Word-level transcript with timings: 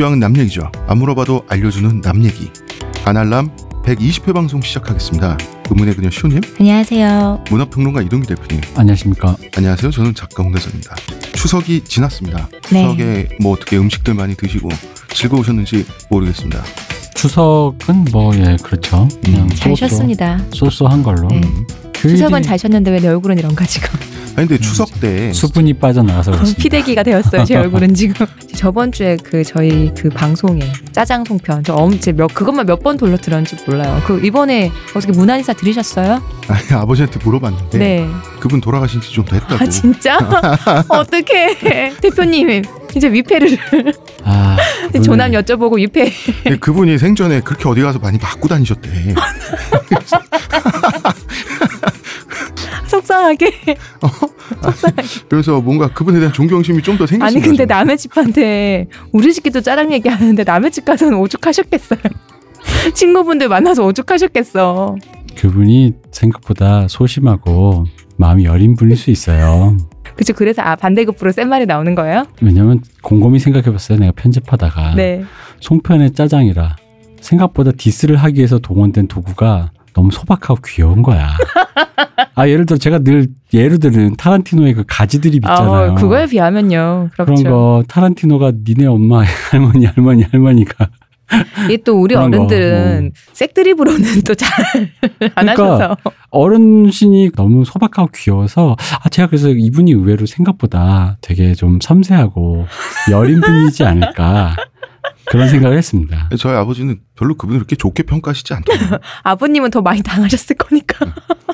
교양은 0.00 0.18
남 0.18 0.34
얘기죠. 0.38 0.72
안 0.86 0.96
물어봐도 0.96 1.44
알려주는 1.46 2.00
남 2.00 2.24
얘기. 2.24 2.50
아날람 3.04 3.50
120회 3.84 4.32
방송 4.32 4.62
시작하겠습니다. 4.62 5.36
의문의 5.68 5.94
그녀 5.94 6.08
시호님, 6.08 6.40
안녕하세요. 6.58 7.44
문화평론가 7.50 8.00
이동기 8.00 8.26
대표님. 8.28 8.62
안녕하십니까. 8.76 9.36
안녕하세요. 9.54 9.90
저는 9.90 10.14
작가 10.14 10.42
홍대선입니다. 10.42 10.96
추석이 11.34 11.84
지났습니다. 11.84 12.48
네. 12.72 12.82
추석에 12.82 13.28
뭐 13.42 13.52
어떻게 13.52 13.76
음식들 13.76 14.14
많이 14.14 14.34
드시고 14.34 14.70
즐거우셨는지 15.12 15.84
모르겠습니다. 16.08 16.62
추석은 17.14 18.06
뭐 18.10 18.34
예 18.36 18.56
그렇죠. 18.62 19.06
그냥 19.22 19.48
잘 19.50 19.72
쏘쏘- 19.74 19.76
쉬었습니다. 19.76 20.40
쏘쏘한 20.54 21.02
걸로. 21.02 21.28
네. 21.28 21.42
음. 21.44 21.66
휴일이 21.94 22.16
추석은 22.16 22.42
잘 22.42 22.58
쉬었는데 22.58 22.90
왜 22.90 23.00
내 23.00 23.08
얼굴은 23.08 23.38
이런가 23.38 23.66
지금 23.66 23.90
아니 24.36 24.46
근데 24.48 24.58
추석 24.58 24.88
때 25.00 25.32
수분이 25.32 25.74
빠져나가서 25.74 26.30
그렇습니다. 26.32 26.62
피대기가 26.62 27.02
되었어요 27.02 27.44
제 27.44 27.56
얼굴은 27.56 27.94
지금 27.94 28.26
저번 28.56 28.92
주에 28.92 29.16
그 29.22 29.42
저희 29.44 29.92
그 29.96 30.08
방송에 30.08 30.60
짜장 30.92 31.24
송편 31.24 31.64
저 31.64 31.74
엄지 31.74 32.12
몇 32.12 32.32
그것만 32.34 32.66
몇 32.66 32.80
번 32.80 32.96
돌려 32.96 33.16
들었는지 33.18 33.56
몰라요 33.66 34.00
그 34.06 34.20
이번에 34.24 34.70
어떻게 34.94 35.12
문화인사 35.12 35.52
들으셨어요? 35.52 36.22
아니, 36.48 36.62
아버지한테 36.72 37.18
물어봤는데 37.22 37.78
네. 37.78 38.08
그분 38.40 38.60
돌아가신 38.60 39.00
지 39.02 39.10
좀 39.12 39.24
됐다고. 39.24 39.56
아 39.56 39.66
진짜? 39.68 40.16
어떻게 40.88 41.56
대표님 42.00 42.62
이제 42.96 43.10
위패를 43.12 43.58
아, 44.24 44.56
조남 45.04 45.32
여쭤보고 45.32 45.76
위패 45.76 46.10
그분이 46.58 46.96
생전에 46.98 47.40
그렇게 47.40 47.68
어디 47.68 47.82
가서 47.82 47.98
많이 47.98 48.18
맞고 48.18 48.48
다니셨대. 48.48 49.14
속상하게 53.14 53.50
그래서 55.28 55.60
뭔가 55.60 55.88
그분에 55.88 56.18
대한 56.20 56.32
존경심이 56.32 56.82
좀 56.82 56.96
더 57.00 57.06
생겼어요. 57.06 57.26
아니 57.38 57.40
근데 57.44 57.64
남의 57.64 57.96
집한테 57.96 58.86
우리 59.12 59.32
집끼도 59.32 59.60
짜장 59.62 59.92
얘기하는데 59.92 60.44
남의 60.44 60.70
집 60.70 60.84
가서는 60.84 61.16
오죽하셨겠어요 61.18 61.98
친구분들 62.94 63.48
만나서 63.48 63.84
오죽하셨겠어 63.86 64.96
그분이 65.38 65.94
생각보다 66.12 66.88
소심하고 66.88 67.86
마음이 68.16 68.44
여린 68.44 68.74
분일 68.76 68.96
수 68.98 69.10
있어요. 69.10 69.76
그쵸 70.16 70.34
그래서 70.34 70.60
아 70.60 70.76
반대급부로 70.76 71.32
센 71.32 71.48
말이 71.48 71.64
나오는 71.64 71.94
거예요? 71.94 72.24
왜냐면 72.42 72.82
곰곰이 73.02 73.38
생각해봤어요. 73.38 73.98
내가 73.98 74.12
편집하다가 74.12 74.94
네 74.96 75.24
송편의 75.60 76.12
짜장이라 76.12 76.76
생각보다 77.22 77.72
디스를 77.72 78.16
하기 78.16 78.38
위해서 78.38 78.58
동원된 78.58 79.08
도구가 79.08 79.70
너무 79.92 80.10
소박하고 80.10 80.60
귀여운 80.66 81.02
거야. 81.02 81.30
아 82.34 82.48
예를 82.48 82.66
들어 82.66 82.78
제가 82.78 83.00
늘 83.00 83.28
예를 83.52 83.78
들은 83.80 84.16
타란티노의 84.16 84.74
그 84.74 84.84
가지들이 84.86 85.36
있잖아요. 85.36 85.92
어, 85.92 85.94
그거에 85.94 86.26
비하면요. 86.26 87.10
그렇죠. 87.12 87.34
그런 87.34 87.52
거 87.52 87.82
타란티노가 87.88 88.52
니네 88.66 88.86
엄마 88.86 89.22
할머니 89.50 89.86
할머니 89.86 90.22
할머니가 90.24 90.88
이게 91.66 91.76
또 91.84 92.00
우리 92.00 92.14
어른들은 92.14 93.12
색드립으로는 93.32 94.22
또잘안 94.26 94.90
그러니까 95.18 95.74
하셔서. 95.74 95.96
어른신이 96.30 97.30
너무 97.36 97.64
소박하고 97.64 98.10
귀여워서 98.14 98.76
아 99.02 99.08
제가 99.08 99.28
그래서 99.28 99.48
이분이 99.48 99.92
의외로 99.92 100.26
생각보다 100.26 101.18
되게 101.20 101.54
좀 101.54 101.78
섬세하고 101.80 102.66
여린 103.10 103.40
분이지 103.40 103.84
않을까 103.84 104.56
그런 105.30 105.48
생각을 105.48 105.78
했습니다. 105.78 106.28
저희 106.38 106.56
아버지는 106.56 106.98
별로 107.16 107.36
그분을 107.36 107.60
그렇게 107.60 107.76
좋게 107.76 108.02
평가하시지 108.02 108.52
않더라고요. 108.52 108.98
아버님은 109.22 109.70
더 109.70 109.80
많이 109.80 110.02
당하셨을 110.02 110.56
거니까 110.56 111.06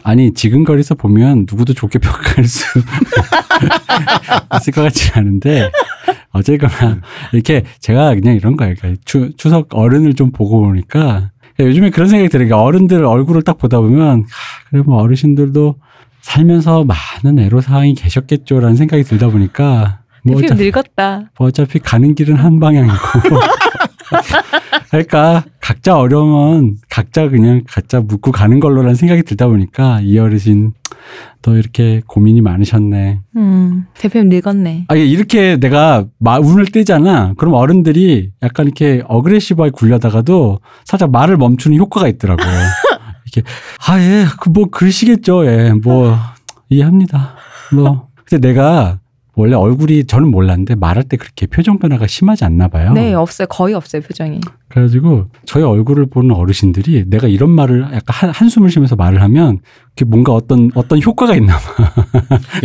아니 0.03 0.33
지금 0.33 0.65
거리서 0.65 0.95
보면 0.95 1.47
누구도 1.49 1.75
좋게 1.75 1.99
평가할 1.99 2.45
수 2.45 2.79
있을 4.57 4.73
것 4.73 4.83
같지 4.83 5.13
않은데 5.15 5.71
어쨌거나 6.33 7.01
이렇게 7.33 7.65
제가 7.81 8.15
그냥 8.15 8.37
이런 8.37 8.57
거예요. 8.57 8.75
그러니까 8.79 9.01
추, 9.05 9.33
추석 9.37 9.69
어른을 9.73 10.15
좀 10.15 10.33
보고 10.33 10.61
보니까 10.61 11.31
요즘에 11.61 11.91
그런 11.91 12.09
생각이 12.09 12.29
들어요. 12.31 12.49
그러니까 12.49 12.65
어른들 12.65 13.05
얼굴을 13.05 13.43
딱 13.43 13.59
보다 13.59 13.81
보면 13.81 14.21
하, 14.21 14.25
그래 14.71 14.83
뭐 14.85 15.03
어르신들도 15.03 15.77
살면서 16.23 16.85
많은 16.85 17.39
애로사항이 17.39 17.95
계셨겠죠라는 17.95 18.77
생각이 18.77 19.05
들다 19.05 19.29
보니까 19.29 20.01
뭐 20.25 20.39
어차피, 20.39 20.65
늙었다 20.65 21.31
뭐 21.39 21.49
어차피 21.49 21.79
가는 21.79 22.15
길은 22.15 22.35
한 22.37 22.59
방향이고 22.59 22.95
그러니까 24.91 25.45
각자 25.61 25.97
어려우면 25.99 26.77
각자 26.89 27.29
그냥 27.29 27.63
각자 27.67 28.01
묻고 28.01 28.33
가는 28.33 28.61
걸로라는 28.61 28.95
생각이 28.95 29.23
들다 29.23 29.49
보니까 29.49 30.01
이 30.03 30.19
어르신 30.19 30.73
더 31.43 31.57
이렇게 31.57 32.03
고민이 32.07 32.41
많으셨네. 32.41 33.21
음 33.37 33.87
대표님 33.95 34.29
늙었네 34.29 34.87
아 34.89 34.95
이렇게 34.95 35.57
내가 35.57 36.07
마, 36.19 36.39
운을 36.39 36.67
떼잖아. 36.67 37.35
그럼 37.37 37.55
어른들이 37.55 38.31
약간 38.43 38.67
이렇게 38.67 39.03
어그레시브하게 39.07 39.71
굴려다가도 39.73 40.61
살짝 40.85 41.11
말을 41.11 41.37
멈추는 41.37 41.77
효과가 41.79 42.09
있더라고. 42.09 42.43
이렇게 43.33 43.49
아 43.89 44.01
예 44.01 44.27
그뭐 44.41 44.67
그러시겠죠. 44.71 45.47
예. 45.47 45.73
뭐 45.73 46.17
이해합니다. 46.69 47.35
뭐 47.73 48.09
근데 48.25 48.49
내가 48.49 48.99
원래 49.39 49.55
얼굴이 49.55 50.07
저는 50.07 50.31
몰랐는데 50.31 50.77
말할 50.77 51.05
때 51.05 51.19
그렇게 51.19 51.47
표정 51.47 51.79
변화가 51.79 52.07
심하지 52.07 52.47
않나 52.47 52.69
봐요. 52.69 52.95
네 52.95 53.13
없어요 53.13 53.47
거의 53.49 53.75
없어요 53.75 54.01
표정이 54.01 54.41
그래가지고 54.69 55.27
저희 55.45 55.63
얼굴을 55.63 56.07
보는 56.07 56.35
어르신들이 56.35 57.05
내가 57.09 57.29
이런 57.29 57.51
말을 57.51 57.83
약간 57.83 58.03
한, 58.09 58.31
한숨을 58.31 58.71
쉬면서 58.71 58.97
말을 58.97 59.21
하면 59.23 59.61
그게 59.91 60.07
뭔가 60.07 60.33
어떤 60.33 60.71
어떤 60.75 61.03
효과가 61.03 61.37
있나 61.37 61.59
봐. 61.59 61.93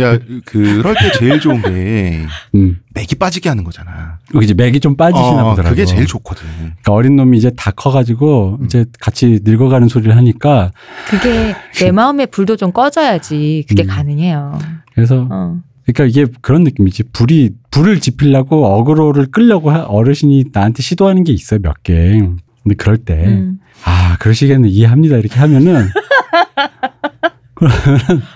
야, 0.02 0.18
그럴 0.46 0.94
때 0.94 1.12
제일 1.18 1.40
좋은 1.40 1.60
게 1.60 2.22
음. 2.54 2.80
맥이 2.94 3.16
빠지게 3.16 3.50
하는 3.50 3.64
거잖아. 3.64 4.18
이제 4.42 4.54
맥이 4.54 4.80
좀 4.80 4.96
빠지시나 4.96 5.44
어, 5.44 5.50
보더라고. 5.50 5.70
그게 5.70 5.84
제일 5.84 6.06
좋거든. 6.06 6.44
그러니까 6.46 6.92
어린 6.92 7.16
놈이 7.16 7.36
이제 7.36 7.50
다 7.56 7.70
커가지고 7.70 8.58
음. 8.60 8.64
이제 8.64 8.86
같이 8.98 9.40
늙어가는 9.44 9.88
소리를 9.88 10.14
하니까 10.16 10.72
그게 11.08 11.54
내 11.80 11.92
마음의 11.92 12.28
불도 12.28 12.56
좀 12.56 12.72
꺼져야지 12.72 13.64
그게 13.68 13.84
음. 13.84 13.88
가능해요 13.88 14.58
그래서 14.94 15.26
어. 15.30 15.58
그러니까 15.84 16.04
이게 16.04 16.30
그런 16.40 16.62
느낌이지. 16.64 17.04
불이 17.12 17.50
불을 17.70 18.00
지피려고 18.00 18.64
어그로를 18.66 19.30
끌려고 19.30 19.70
하- 19.70 19.82
어르신이 19.82 20.44
나한테 20.52 20.82
시도하는 20.82 21.24
게 21.24 21.32
있어요 21.32 21.60
몇 21.62 21.82
개. 21.82 22.20
근데 22.62 22.74
그럴 22.76 22.98
때 22.98 23.14
음. 23.26 23.58
아 23.84 24.16
그러시겠네. 24.18 24.68
이해합니다. 24.68 25.16
이렇게 25.16 25.38
하면은. 25.40 25.88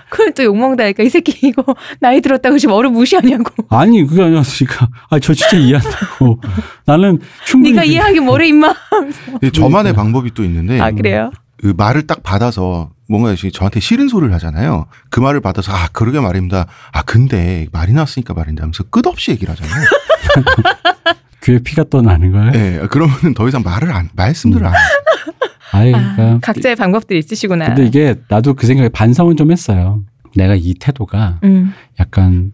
그럼 0.09 0.33
또 0.33 0.43
욕먹다니까 0.43 1.03
이 1.03 1.09
새끼. 1.09 1.47
이거 1.47 1.63
나이 1.99 2.21
들었다고 2.21 2.57
지금 2.57 2.73
어른 2.73 2.93
무시하냐고. 2.93 3.45
아니 3.69 4.05
그게 4.05 4.23
아니라 4.23 4.41
그러니까 4.41 4.89
아저 5.09 5.33
진짜 5.33 5.57
이해한다고. 5.57 6.39
나는 6.85 7.19
충분히 7.45 7.73
네가 7.73 7.83
그- 7.85 7.87
이해하기 7.91 8.19
뭐래 8.21 8.47
임마 8.47 8.73
저만의 9.53 9.93
방법이 9.93 10.33
또 10.33 10.43
있는데 10.43 10.79
아 10.79 10.91
그래요? 10.91 11.31
그 11.57 11.73
말을 11.75 12.07
딱 12.07 12.23
받아서 12.23 12.91
뭔가 13.07 13.33
저한테 13.35 13.79
싫은 13.79 14.07
소리를 14.09 14.33
하잖아요. 14.35 14.87
그 15.09 15.19
말을 15.19 15.41
받아서 15.41 15.71
아 15.71 15.87
그러게 15.93 16.19
말입니다. 16.19 16.67
아 16.91 17.01
근데 17.03 17.67
말이 17.71 17.93
나왔으니까 17.93 18.33
말인데 18.33 18.61
하면서 18.61 18.83
끝없이 18.83 19.31
얘기를 19.31 19.53
하잖아요. 19.53 19.85
귀에 21.43 21.59
피가 21.59 21.85
또 21.89 22.01
나는 22.01 22.31
거예요. 22.31 22.51
예, 22.55 22.87
그러면은 22.89 23.33
더 23.33 23.47
이상 23.47 23.63
말을 23.63 23.91
안 23.91 24.09
말씀들을 24.15 24.65
안. 24.65 24.73
해요. 24.73 24.81
아이 25.71 25.93
아, 25.93 26.15
그러니까 26.15 26.39
각자의 26.41 26.75
방법들이 26.75 27.19
있으시구나 27.19 27.67
근데 27.67 27.85
이게 27.85 28.15
나도 28.29 28.53
그 28.53 28.67
생각에 28.67 28.89
반성은 28.89 29.37
좀 29.37 29.51
했어요. 29.51 30.03
내가 30.35 30.55
이 30.55 30.73
태도가 30.73 31.39
음. 31.43 31.73
약간 31.99 32.51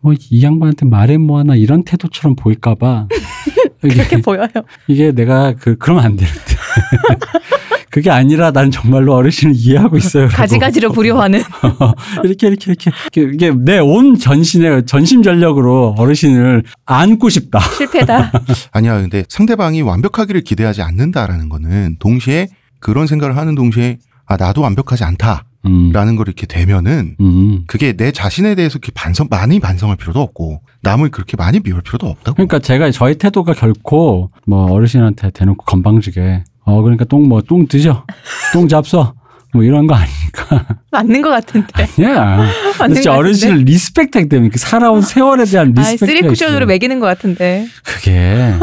뭐이 0.00 0.42
양반한테 0.42 0.86
말해 0.86 1.16
뭐하나 1.16 1.56
이런 1.56 1.82
태도처럼 1.82 2.36
보일까봐 2.36 3.08
그렇게 3.80 4.02
이게, 4.02 4.20
보여요 4.20 4.48
이게 4.86 5.12
내가 5.12 5.54
그 5.54 5.76
그러면 5.78 6.04
안 6.04 6.16
되는데 6.16 6.40
그게 7.94 8.10
아니라 8.10 8.50
난 8.50 8.72
정말로 8.72 9.14
어르신을 9.14 9.54
이해하고 9.54 9.96
있어요. 9.96 10.26
가지가지로 10.34 10.90
부려하는 10.90 11.40
이렇게 12.24 12.48
이렇게 12.48 12.72
이렇게 12.72 12.90
이게 13.32 13.52
내 13.56 13.78
온 13.78 14.18
전신에 14.18 14.84
전심 14.84 15.22
전력으로 15.22 15.94
어르신을 15.96 16.64
안고 16.86 17.28
싶다. 17.28 17.60
실패다 17.78 18.32
아니야, 18.72 19.00
근데 19.00 19.22
상대방이 19.28 19.82
완벽하기를 19.82 20.40
기대하지 20.40 20.82
않는다라는 20.82 21.48
거는 21.48 21.96
동시에 22.00 22.48
그런 22.80 23.06
생각을 23.06 23.36
하는 23.36 23.54
동시에 23.54 23.98
아 24.26 24.36
나도 24.36 24.62
완벽하지 24.62 25.04
않다라는 25.04 25.44
음. 25.66 25.92
걸 26.16 26.26
이렇게 26.26 26.46
되면은 26.48 27.14
음. 27.20 27.64
그게 27.68 27.92
내 27.92 28.10
자신에 28.10 28.56
대해서 28.56 28.72
이렇게 28.78 28.90
반성 28.92 29.28
많이 29.30 29.60
반성할 29.60 29.96
필요도 29.98 30.20
없고 30.20 30.62
남을 30.82 31.10
그렇게 31.10 31.36
많이 31.36 31.60
미울 31.60 31.80
필요도 31.80 32.08
없다고. 32.08 32.34
그러니까 32.34 32.58
제가 32.58 32.90
저의 32.90 33.18
태도가 33.18 33.52
결코 33.52 34.32
뭐 34.48 34.72
어르신한테 34.72 35.30
대놓고 35.30 35.64
건방지게 35.64 36.42
어 36.64 36.82
그러니까 36.82 37.04
똥 37.04 37.28
뭐 37.28 37.40
똥 37.42 37.66
드셔. 37.66 38.04
똥 38.52 38.68
잡숴. 38.68 39.12
뭐 39.52 39.62
이런 39.62 39.86
거 39.86 39.94
아니니까. 39.94 40.66
맞는 40.90 41.22
것 41.22 41.28
같은데. 41.30 41.86
아니야. 41.96 42.44
진짜 42.92 43.12
것 43.12 43.16
어르신을 43.16 43.58
respect 43.58 44.28
때문에 44.28 44.48
그 44.50 44.58
살아온 44.58 45.00
세월에 45.00 45.44
대한 45.44 45.72
같은데 45.72 45.72
아 45.76 45.80
respect 45.80 46.06
쓰리 46.06 46.22
쿠션으로 46.22 46.66
멕이는 46.66 46.98
것 46.98 47.06
같은데. 47.06 47.66
그게 47.84 48.54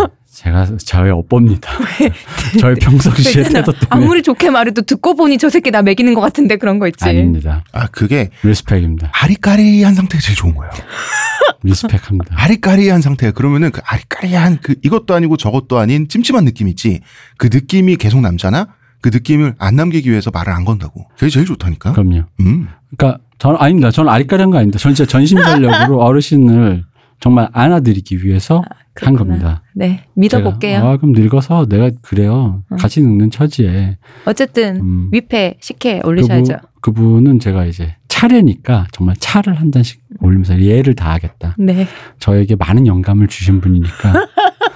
제가 0.41 0.65
저의 0.85 1.11
업보입니다 1.11 1.71
저의 2.59 2.75
평상시의. 2.75 3.45
태도 3.45 3.71
때문에 3.71 3.87
아무리 3.89 4.23
좋게 4.23 4.49
말해도 4.49 4.81
듣고 4.81 5.15
보니 5.15 5.37
저 5.37 5.49
새끼 5.49 5.69
나 5.69 5.81
멕이는 5.81 6.13
것 6.13 6.21
같은데 6.21 6.57
그런 6.57 6.79
거 6.79 6.87
있지 6.87 7.05
아닙니다 7.05 7.63
아 7.71 7.87
그게 7.87 8.29
respect입니다 8.43 9.11
아리까리한 9.13 9.93
상태가 9.93 10.21
제일 10.21 10.35
좋은 10.35 10.55
거예요. 10.55 10.71
respect합니다. 11.63 12.35
아리까리한 12.37 13.01
상태야. 13.01 13.31
그러면은 13.31 13.71
그 13.71 13.81
아리까리한 13.85 14.59
그 14.61 14.75
이것도 14.83 15.13
아니고 15.13 15.37
저것도 15.37 15.77
아닌 15.77 16.07
찜찜한 16.07 16.45
느낌 16.45 16.67
있지. 16.67 17.01
그 17.37 17.49
느낌이 17.51 17.97
계속 17.97 18.21
남잖아. 18.21 18.67
그 19.01 19.09
느낌을 19.13 19.55
안 19.57 19.75
남기기 19.75 20.09
위해서 20.09 20.31
말을 20.31 20.53
안 20.53 20.65
건다고. 20.65 21.07
그게 21.17 21.29
제일 21.29 21.45
좋다니까. 21.45 21.93
그럼요. 21.93 22.23
음. 22.39 22.67
그러니까 22.95 23.23
저는 23.37 23.57
아닙니다. 23.59 23.91
저는 23.91 24.11
아리까리한 24.11 24.51
거 24.51 24.57
아닙니다. 24.57 24.79
저는 24.79 24.95
진짜 24.95 25.09
전심전력으로 25.09 25.99
어르신을 26.01 26.83
정말 27.19 27.49
안아드리기 27.53 28.25
위해서 28.25 28.63
한 28.95 29.13
그렇구나. 29.13 29.37
겁니다. 29.37 29.63
네, 29.73 30.05
믿어볼게요. 30.15 30.77
제가, 30.79 30.89
아, 30.91 30.97
그럼 30.97 31.13
늙어서 31.13 31.65
내가 31.67 31.89
그래요. 32.01 32.63
음. 32.71 32.77
같이 32.77 33.01
늙는 33.01 33.31
처지에. 33.31 33.97
어쨌든 34.25 34.77
음, 34.77 35.09
위패 35.11 35.55
식혜 35.61 36.01
올리셔야죠. 36.03 36.57
그분, 36.81 37.21
그분 37.21 37.27
은 37.27 37.39
제가 37.39 37.65
이제 37.65 37.95
차례니까 38.07 38.87
정말 38.91 39.15
차를 39.17 39.59
한 39.59 39.71
잔씩 39.71 40.01
올리면서 40.19 40.59
예를 40.61 40.93
다하겠다. 40.93 41.55
네. 41.57 41.87
저에게 42.19 42.55
많은 42.55 42.85
영감을 42.85 43.27
주신 43.27 43.61
분이니까. 43.61 44.13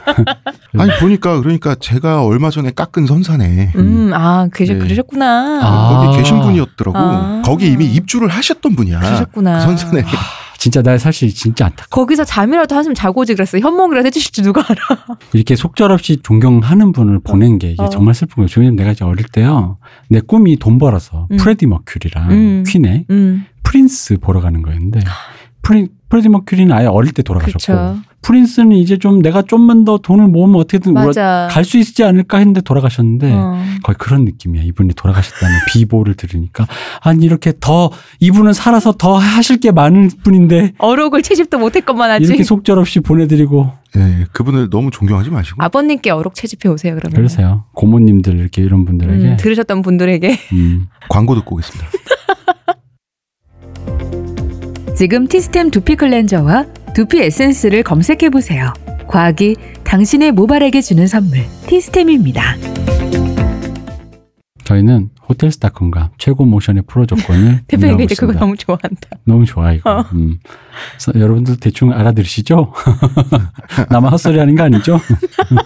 아니 0.77 0.91
보니까 0.99 1.41
그러니까 1.41 1.75
제가 1.75 2.23
얼마 2.23 2.49
전에 2.49 2.71
깎은 2.71 3.05
선산에 3.05 3.71
음, 3.75 4.11
아, 4.13 4.47
그, 4.51 4.63
네. 4.63 4.77
그러셨구나. 4.77 5.59
아. 5.63 6.03
거기 6.03 6.17
계신 6.17 6.39
분이었더라고. 6.41 6.97
아. 6.97 7.41
거기 7.43 7.71
이미 7.71 7.85
입주를 7.85 8.29
하셨던 8.29 8.75
분이야. 8.75 8.99
그러셨구나. 8.99 9.59
그 9.59 9.63
선산에. 9.63 10.03
진짜 10.65 10.81
나 10.81 10.97
사실 10.97 11.31
진짜 11.31 11.67
안타까. 11.67 11.85
거기서 11.91 12.23
잠이라도 12.23 12.73
한숨 12.73 12.95
자고 12.95 13.21
오지 13.21 13.35
그랬어. 13.35 13.59
현몽이라도 13.59 14.07
해주실 14.07 14.31
줄 14.31 14.45
누가 14.45 14.63
알아. 14.67 15.05
이렇게 15.33 15.55
속절없이 15.55 16.23
존경하는 16.23 16.91
분을 16.91 17.19
보낸 17.19 17.59
게 17.59 17.75
어. 17.77 17.87
정말 17.89 18.15
슬픈 18.15 18.37
거예요. 18.37 18.47
왜냐면 18.57 18.75
내가 18.75 18.89
이제 18.93 19.05
어릴 19.05 19.27
때요. 19.27 19.77
내 20.09 20.21
꿈이 20.21 20.57
돈 20.57 20.79
벌어서 20.79 21.27
음. 21.29 21.37
프레디 21.37 21.67
머큐리랑 21.67 22.31
음. 22.31 22.63
퀸의 22.65 23.05
음, 23.11 23.45
프린스 23.61 24.17
보러 24.17 24.41
가는 24.41 24.63
거였는데 24.63 25.01
프리, 25.61 25.87
프레디 26.09 26.29
머큐리는 26.29 26.75
아예 26.75 26.87
어릴 26.87 27.11
때 27.11 27.21
돌아가셨고 27.21 27.59
그쵸. 27.59 27.97
프린스는 28.25 28.71
이제 28.71 28.97
좀 28.97 29.21
내가 29.21 29.43
좀만 29.43 29.85
더 29.85 29.99
돈을 29.99 30.27
모으면 30.27 30.59
어떻게든. 30.59 30.95
갈 30.95 31.63
수 31.63 31.77
있지 31.77 32.03
않을까 32.03 32.37
했는데 32.39 32.61
돌아가셨는데 32.61 33.31
어. 33.31 33.55
거의 33.83 33.95
그런 33.99 34.25
느낌이야. 34.25 34.63
이분이 34.63 34.93
돌아가셨다는 34.95 35.55
비보를 35.69 36.15
들으니까 36.15 36.67
아니 37.01 37.23
이렇게 37.25 37.53
더 37.59 37.91
이분은 38.19 38.53
살아서 38.53 38.93
더 38.93 39.15
하실 39.17 39.57
게 39.59 39.71
많은 39.71 40.09
분인데 40.23 40.73
어록을 40.79 41.21
채집도 41.21 41.59
못했건만 41.59 42.09
하지. 42.09 42.25
이렇게 42.25 42.43
속절없이 42.43 43.01
보내드리고 43.01 43.71
네, 43.95 44.25
그분을 44.31 44.69
너무 44.69 44.89
존경하지 44.91 45.29
마시고. 45.29 45.63
아버님께 45.63 46.09
어록 46.11 46.33
채집해 46.35 46.67
오세요, 46.69 46.95
그러면. 46.95 47.15
그러세요. 47.15 47.63
고모님들 47.73 48.37
이렇게 48.39 48.61
이런 48.61 48.85
분들에게 48.85 49.23
음, 49.25 49.37
들으셨던 49.37 49.81
분들에게. 49.83 50.37
음. 50.53 50.87
광고 51.09 51.33
듣고 51.35 51.55
오겠습니다. 51.55 51.87
지금 54.95 55.27
티스템 55.27 55.71
두피 55.71 55.95
클렌저와 55.95 56.65
두피 56.95 57.21
에센스를 57.21 57.83
검색해 57.83 58.29
보세요. 58.29 58.73
과학이 59.07 59.57
당신의 59.83 60.31
모발에게 60.31 60.79
주는 60.81 61.05
선물 61.07 61.41
티스템입니다. 61.67 62.55
저희는 64.63 65.09
호텔스닷컴과 65.27 66.11
최고 66.17 66.45
모션의 66.45 66.83
프로 66.87 67.05
조건을 67.05 67.63
대표님 67.67 67.99
이제 67.99 68.15
그거. 68.15 68.31
너무 68.31 68.55
좋아한다. 68.55 69.09
너무 69.25 69.45
좋아 69.45 69.73
이거. 69.73 69.91
어. 69.99 70.05
음. 70.13 70.39
여러분들 71.13 71.57
대충 71.57 71.91
알아들으시죠? 71.91 72.71
나만 73.91 74.13
헛소리 74.13 74.39
하는 74.39 74.55
거 74.55 74.63
아니죠? 74.63 75.01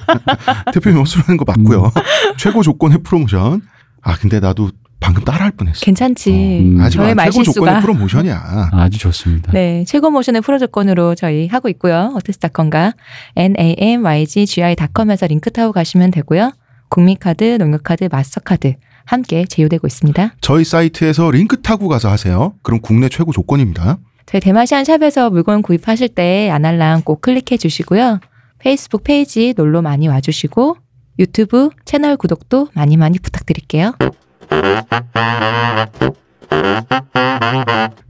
대표님 0.74 1.00
헛소리 1.00 1.24
하는 1.28 1.38
거 1.38 1.46
맞고요. 1.46 1.84
음. 1.84 2.02
최고 2.38 2.64
조건의 2.64 3.04
프로모션. 3.04 3.62
아 4.02 4.16
근데 4.16 4.40
나도 4.40 4.72
방금 5.00 5.24
따라할 5.24 5.52
뻔했어. 5.52 5.80
괜찮지. 5.82 6.32
음. 6.32 6.78
하지만 6.80 7.16
저의 7.16 7.32
최고 7.32 7.44
조건의 7.44 7.74
말실수가. 7.74 7.80
프로 7.82 7.94
모션이야. 7.94 8.70
아주 8.74 9.00
좋습니다. 9.00 9.52
네, 9.54 9.84
최고 9.88 10.10
모션의 10.12 10.42
프로 10.42 10.60
조건으로 10.60 11.16
저희 11.16 11.48
하고 11.48 11.70
있고요. 11.70 12.12
호텔스닷컴과 12.16 12.94
namyggi.com에서 13.36 15.28
링크 15.28 15.52
타고 15.52 15.72
가시면 15.72 16.12
되고요. 16.12 16.52
국민카드, 16.90 17.58
농협카드, 17.60 18.10
마스터카드 18.12 18.76
함께 19.06 19.46
제휴되고 19.46 19.88
있습니다. 19.88 20.34
저희 20.42 20.64
사이트에서 20.64 21.32
링크 21.32 21.62
타고 21.62 21.88
가서 21.88 22.10
하세요. 22.10 22.54
그럼 22.62 22.80
국내 22.82 23.10
최고 23.10 23.32
조건입니다. 23.32 23.98
저희 24.26 24.42
대마시안 24.42 24.84
샵에서 24.86 25.30
물건 25.30 25.62
구입하실 25.62 26.10
때 26.10 26.50
아날람 26.52 27.02
꼭 27.04 27.22
클릭해 27.22 27.58
주시고요. 27.58 28.20
페이스북 28.60 29.04
페이지 29.04 29.54
놀러 29.56 29.82
많이 29.82 30.08
와주시고 30.08 30.78
유튜브 31.18 31.70
채널 31.86 32.18
구독도 32.18 32.68
많이 32.74 32.98
많이 32.98 33.18
부탁드릴게요. 33.20 33.94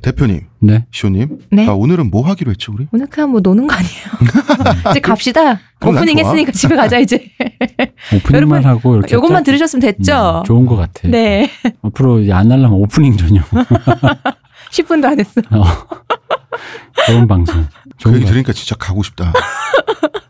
대표님, 0.02 0.48
네. 0.62 0.86
시호님. 0.92 1.40
네. 1.52 1.68
아, 1.68 1.74
오늘은 1.74 2.10
뭐 2.10 2.26
하기로 2.28 2.52
했죠 2.52 2.72
우리? 2.74 2.88
오늘 2.92 3.08
그냥 3.08 3.32
뭐 3.32 3.42
노는 3.42 3.68
거 3.68 3.76
아니에요? 3.76 4.82
이제 4.92 5.00
갑시다. 5.00 5.60
오프닝. 5.86 6.18
했으니까 6.18 6.52
집에 6.52 6.76
가자 6.76 6.98
이제. 7.00 7.32
오프닝만 8.16 8.64
여러분, 8.64 8.66
하고 8.66 8.96
이렇게 8.96 9.16
요것만 9.16 9.40
짝- 9.44 9.46
들으셨으면 9.46 9.82
됐죠? 9.82 10.40
음, 10.40 10.44
좋은 10.46 10.66
것 10.66 10.76
같아. 10.78 11.08
네. 11.10 11.50
앞으로 11.82 12.20
이제 12.22 12.32
안 12.32 12.50
하려면 12.52 12.74
오프닝 12.80 13.18
전용 13.18 13.44
10분도 14.72 15.06
안 15.12 15.20
했어. 15.20 15.42
어. 15.52 15.64
좋은 17.08 17.28
방송. 17.28 17.64
그 17.64 17.90
좋은 17.98 18.16
얘기 18.16 18.24
것 18.24 18.30
들으니까 18.30 18.54
진짜 18.54 18.76
가고 18.76 19.04
싶다. 19.04 19.34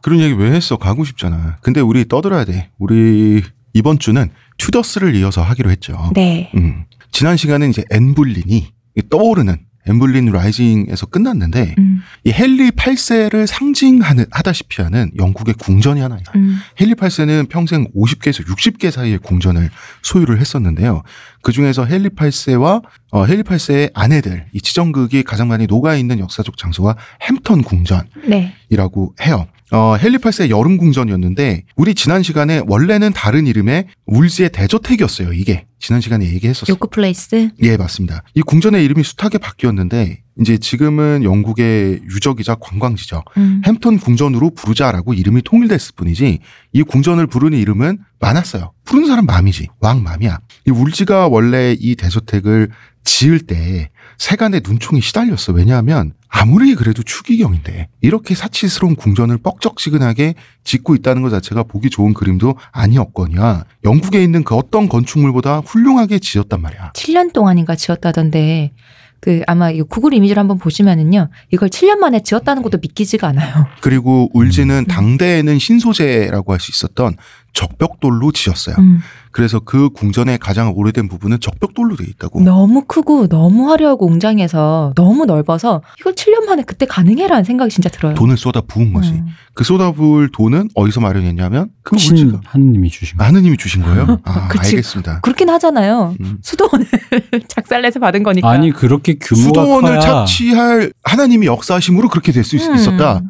그런 0.02 0.20
얘기 0.20 0.34
왜 0.34 0.52
했어? 0.52 0.78
가고 0.78 1.04
싶잖아. 1.06 1.58
근데 1.62 1.80
우리 1.82 2.08
떠들어야 2.08 2.46
돼. 2.46 2.70
우리 2.80 3.44
이번 3.74 4.00
주는 4.00 4.30
튜더스를 4.58 5.16
이어서 5.16 5.42
하기로 5.42 5.70
했죠. 5.72 6.12
네. 6.14 6.52
음. 6.56 6.86
지난 7.12 7.38
시간은 7.38 7.70
이제 7.70 7.84
엠블린이 7.90 8.68
떠오르는 9.10 9.58
엠블린 9.88 10.26
라이징에서 10.26 11.08
끝났는데 11.08 11.74
음, 11.78 12.02
이 12.24 12.32
헨리 12.32 12.70
8세를 12.72 13.48
상징하는 13.48 14.26
하다시피 14.30 14.82
하는 14.82 15.10
영국의 15.18 15.56
궁전이 15.56 16.02
하나 16.02 16.16
있어요. 16.16 16.34
음, 16.36 16.60
헨리 16.80 16.94
8세는 16.94 17.50
평생 17.50 17.88
50개에서 17.96 18.46
60개 18.46 18.92
사이의 18.92 19.18
궁전을 19.20 19.70
소유를 20.04 20.40
했었는데요. 20.40 21.02
그 21.42 21.52
중에서 21.52 21.88
헨리 21.88 22.10
8세와 22.10 22.84
어, 23.12 23.26
헨리 23.26 23.42
8세의 23.42 23.92
아내들, 23.94 24.46
이 24.54 24.62
지정극이 24.62 25.24
가장 25.24 25.48
많이 25.48 25.66
녹아 25.66 25.96
있는 25.96 26.20
역사적 26.20 26.58
장소가 26.58 26.96
햄턴 27.24 27.64
궁전이라고 27.64 28.14
네. 28.28 29.26
해요. 29.26 29.48
어, 29.72 29.96
헨리 30.02 30.18
8세의 30.18 30.50
여름 30.50 30.78
궁전이었는데 30.78 31.64
우리 31.76 31.94
지난 31.94 32.24
시간에 32.24 32.62
원래는 32.68 33.14
다른 33.14 33.46
이름의 33.46 33.86
울지의 34.08 34.50
대저택이었어요. 34.52 35.32
이게 35.34 35.68
지난 35.80 36.02
시간에 36.02 36.26
얘기했었어요. 36.26 36.74
요크 36.74 36.88
플레이스. 36.90 37.50
예, 37.62 37.78
맞습니다. 37.78 38.24
이 38.34 38.42
궁전의 38.42 38.84
이름이 38.84 39.04
숱하게 39.04 39.38
바뀌었는데 39.38 40.24
이제 40.42 40.58
지금은 40.58 41.24
영국의 41.24 42.02
유적이자 42.10 42.56
관광지죠. 42.56 43.24
음, 43.38 43.62
햄턴 43.66 44.00
궁전으로 44.00 44.52
부르자라고 44.52 45.14
이름이 45.14 45.44
통일됐을 45.44 45.94
뿐이지 45.96 46.40
이 46.74 46.84
궁전을 46.84 47.28
부르는 47.28 47.58
이름은 47.58 48.00
많았어요. 48.20 48.72
부르는 48.86 49.08
사람 49.08 49.26
맘이지. 49.26 49.68
왕 49.82 50.02
맘이야. 50.02 50.40
이 50.68 50.72
울지가 50.72 51.28
원래 51.28 51.76
이 51.80 51.96
대저택을 51.96 52.70
지을 53.04 53.42
때 53.42 53.90
세간의 54.18 54.62
눈총이 54.68 55.02
시달렸어. 55.02 55.54
왜냐하면 55.54 56.14
아무리 56.30 56.76
그래도 56.76 57.02
추기경인데 57.04 57.90
이렇게 58.02 58.36
사치스러운 58.36 58.96
궁전을 58.96 59.40
뻑적지근하게 59.40 60.36
짓고 60.64 60.96
있다는 60.96 61.24
것 61.24 61.32
자체가 61.32 61.64
보기 61.64 61.90
좋은 61.90 62.14
그림도 62.14 62.56
아니었거니와 62.72 63.66
영국에 63.84 64.24
있는 64.24 64.44
그 64.44 64.56
어떤 64.56 64.88
건축물보다 64.88 65.60
훌륭하게 65.60 66.20
지었단 66.20 66.62
말이야. 66.62 66.92
7년 66.94 67.34
동안인가 67.34 67.76
지었다던데 67.76 68.74
그 69.22 69.42
아마 69.48 69.70
이 69.70 69.82
구글 69.82 70.14
이미지를 70.14 70.40
한번 70.40 70.60
보시면은요. 70.60 71.30
이걸 71.52 71.68
7년 71.70 71.98
만에 71.98 72.22
지었다는 72.22 72.62
것도 72.64 72.78
믿기지가 72.82 73.28
않아요. 73.28 73.68
그리고 73.82 74.30
울지는 74.34 74.76
음. 74.78 74.86
당대에는 74.86 75.60
신소재라고 75.60 76.54
할 76.54 76.60
수 76.60 76.72
있었던 76.72 77.18
적벽돌로 77.54 78.32
지었어요. 78.32 78.76
음, 78.80 79.00
그래서 79.32 79.60
그 79.60 79.90
궁전의 79.90 80.40
가장 80.40 80.74
오래된 80.76 81.08
부분은 81.08 81.40
적벽돌로 81.40 81.96
되어 81.96 82.08
있다고. 82.10 82.42
너무 82.42 82.84
크고 82.86 83.28
너무 83.28 83.70
화려하고 83.70 84.08
웅장해서 84.08 84.94
너무 84.96 85.26
넓어서 85.26 85.82
이걸 86.00 86.14
7년 86.14 86.46
만에 86.46 86.64
그때 86.64 86.86
가능해라는 86.86 87.44
생각이 87.44 87.70
진짜 87.72 87.90
들어요. 87.90 88.16
돈을 88.16 88.38
쏟아 88.38 88.62
부은 88.62 88.92
거지. 88.94 89.12
음. 89.12 89.28
그 89.54 89.64
쏟아부을 89.64 90.30
돈은 90.32 90.70
어디서 90.74 91.02
마련했냐면 91.02 91.70
그신 91.84 92.14
울지가 92.18 92.42
하느님이 92.46 92.90
주신 92.90 93.18
거. 93.18 93.24
하느님이 93.26 93.58
주신 93.58 93.84
거예요. 93.84 94.20
아, 94.24 94.48
그치. 94.48 94.70
알겠습니다. 94.76 95.20
그렇긴 95.22 95.50
하잖아요. 95.50 96.16
음. 96.22 96.38
수도원을 96.42 96.88
작살내서 97.50 98.00
받은 98.00 98.24
거니까. 98.24 98.50
아니 98.50 98.72
그렇게 98.72 99.16
규모가 99.20 99.48
수도원을 99.48 99.90
커야 99.90 100.00
착취할 100.00 100.92
하나님이 101.04 101.46
역사하심으로 101.48 102.10
그렇게 102.10 102.32
될수 102.32 102.56
음. 102.58 102.76
있었다. 102.76 103.22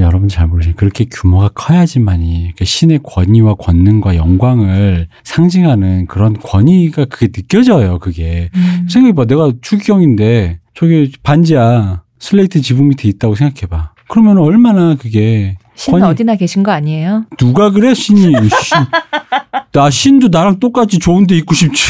여러분 0.00 0.28
잘 0.28 0.46
모르시는 0.46 0.76
그렇게 0.76 1.04
규모가 1.10 1.50
커야지만이 1.54 2.52
그 2.56 2.64
신의 2.64 3.00
권위와 3.02 3.54
권능과 3.54 4.16
영광을 4.16 5.08
상징하는 5.24 6.06
그런 6.06 6.34
권위가 6.34 7.06
그게 7.06 7.28
느껴져요. 7.28 7.98
그게 7.98 8.50
음. 8.54 8.86
생각해봐. 8.88 9.24
내가 9.26 9.52
추기경인데 9.62 10.60
저기 10.74 11.12
반지야 11.22 12.02
슬레이트 12.18 12.60
지붕 12.60 12.88
밑에 12.88 13.08
있다고 13.08 13.34
생각해봐. 13.34 13.92
그러면 14.08 14.38
얼마나 14.38 14.96
그게 14.96 15.56
신은 15.76 16.00
권위- 16.00 16.10
어디나 16.10 16.34
계신 16.36 16.62
거 16.62 16.72
아니에요? 16.72 17.24
누가 17.38 17.70
그래 17.70 17.94
신이 17.94 18.20
신. 18.32 18.78
나 19.72 19.88
신도 19.88 20.28
나랑 20.28 20.58
똑같이 20.58 20.98
좋은데 20.98 21.36
있고 21.36 21.54
싶지. 21.54 21.80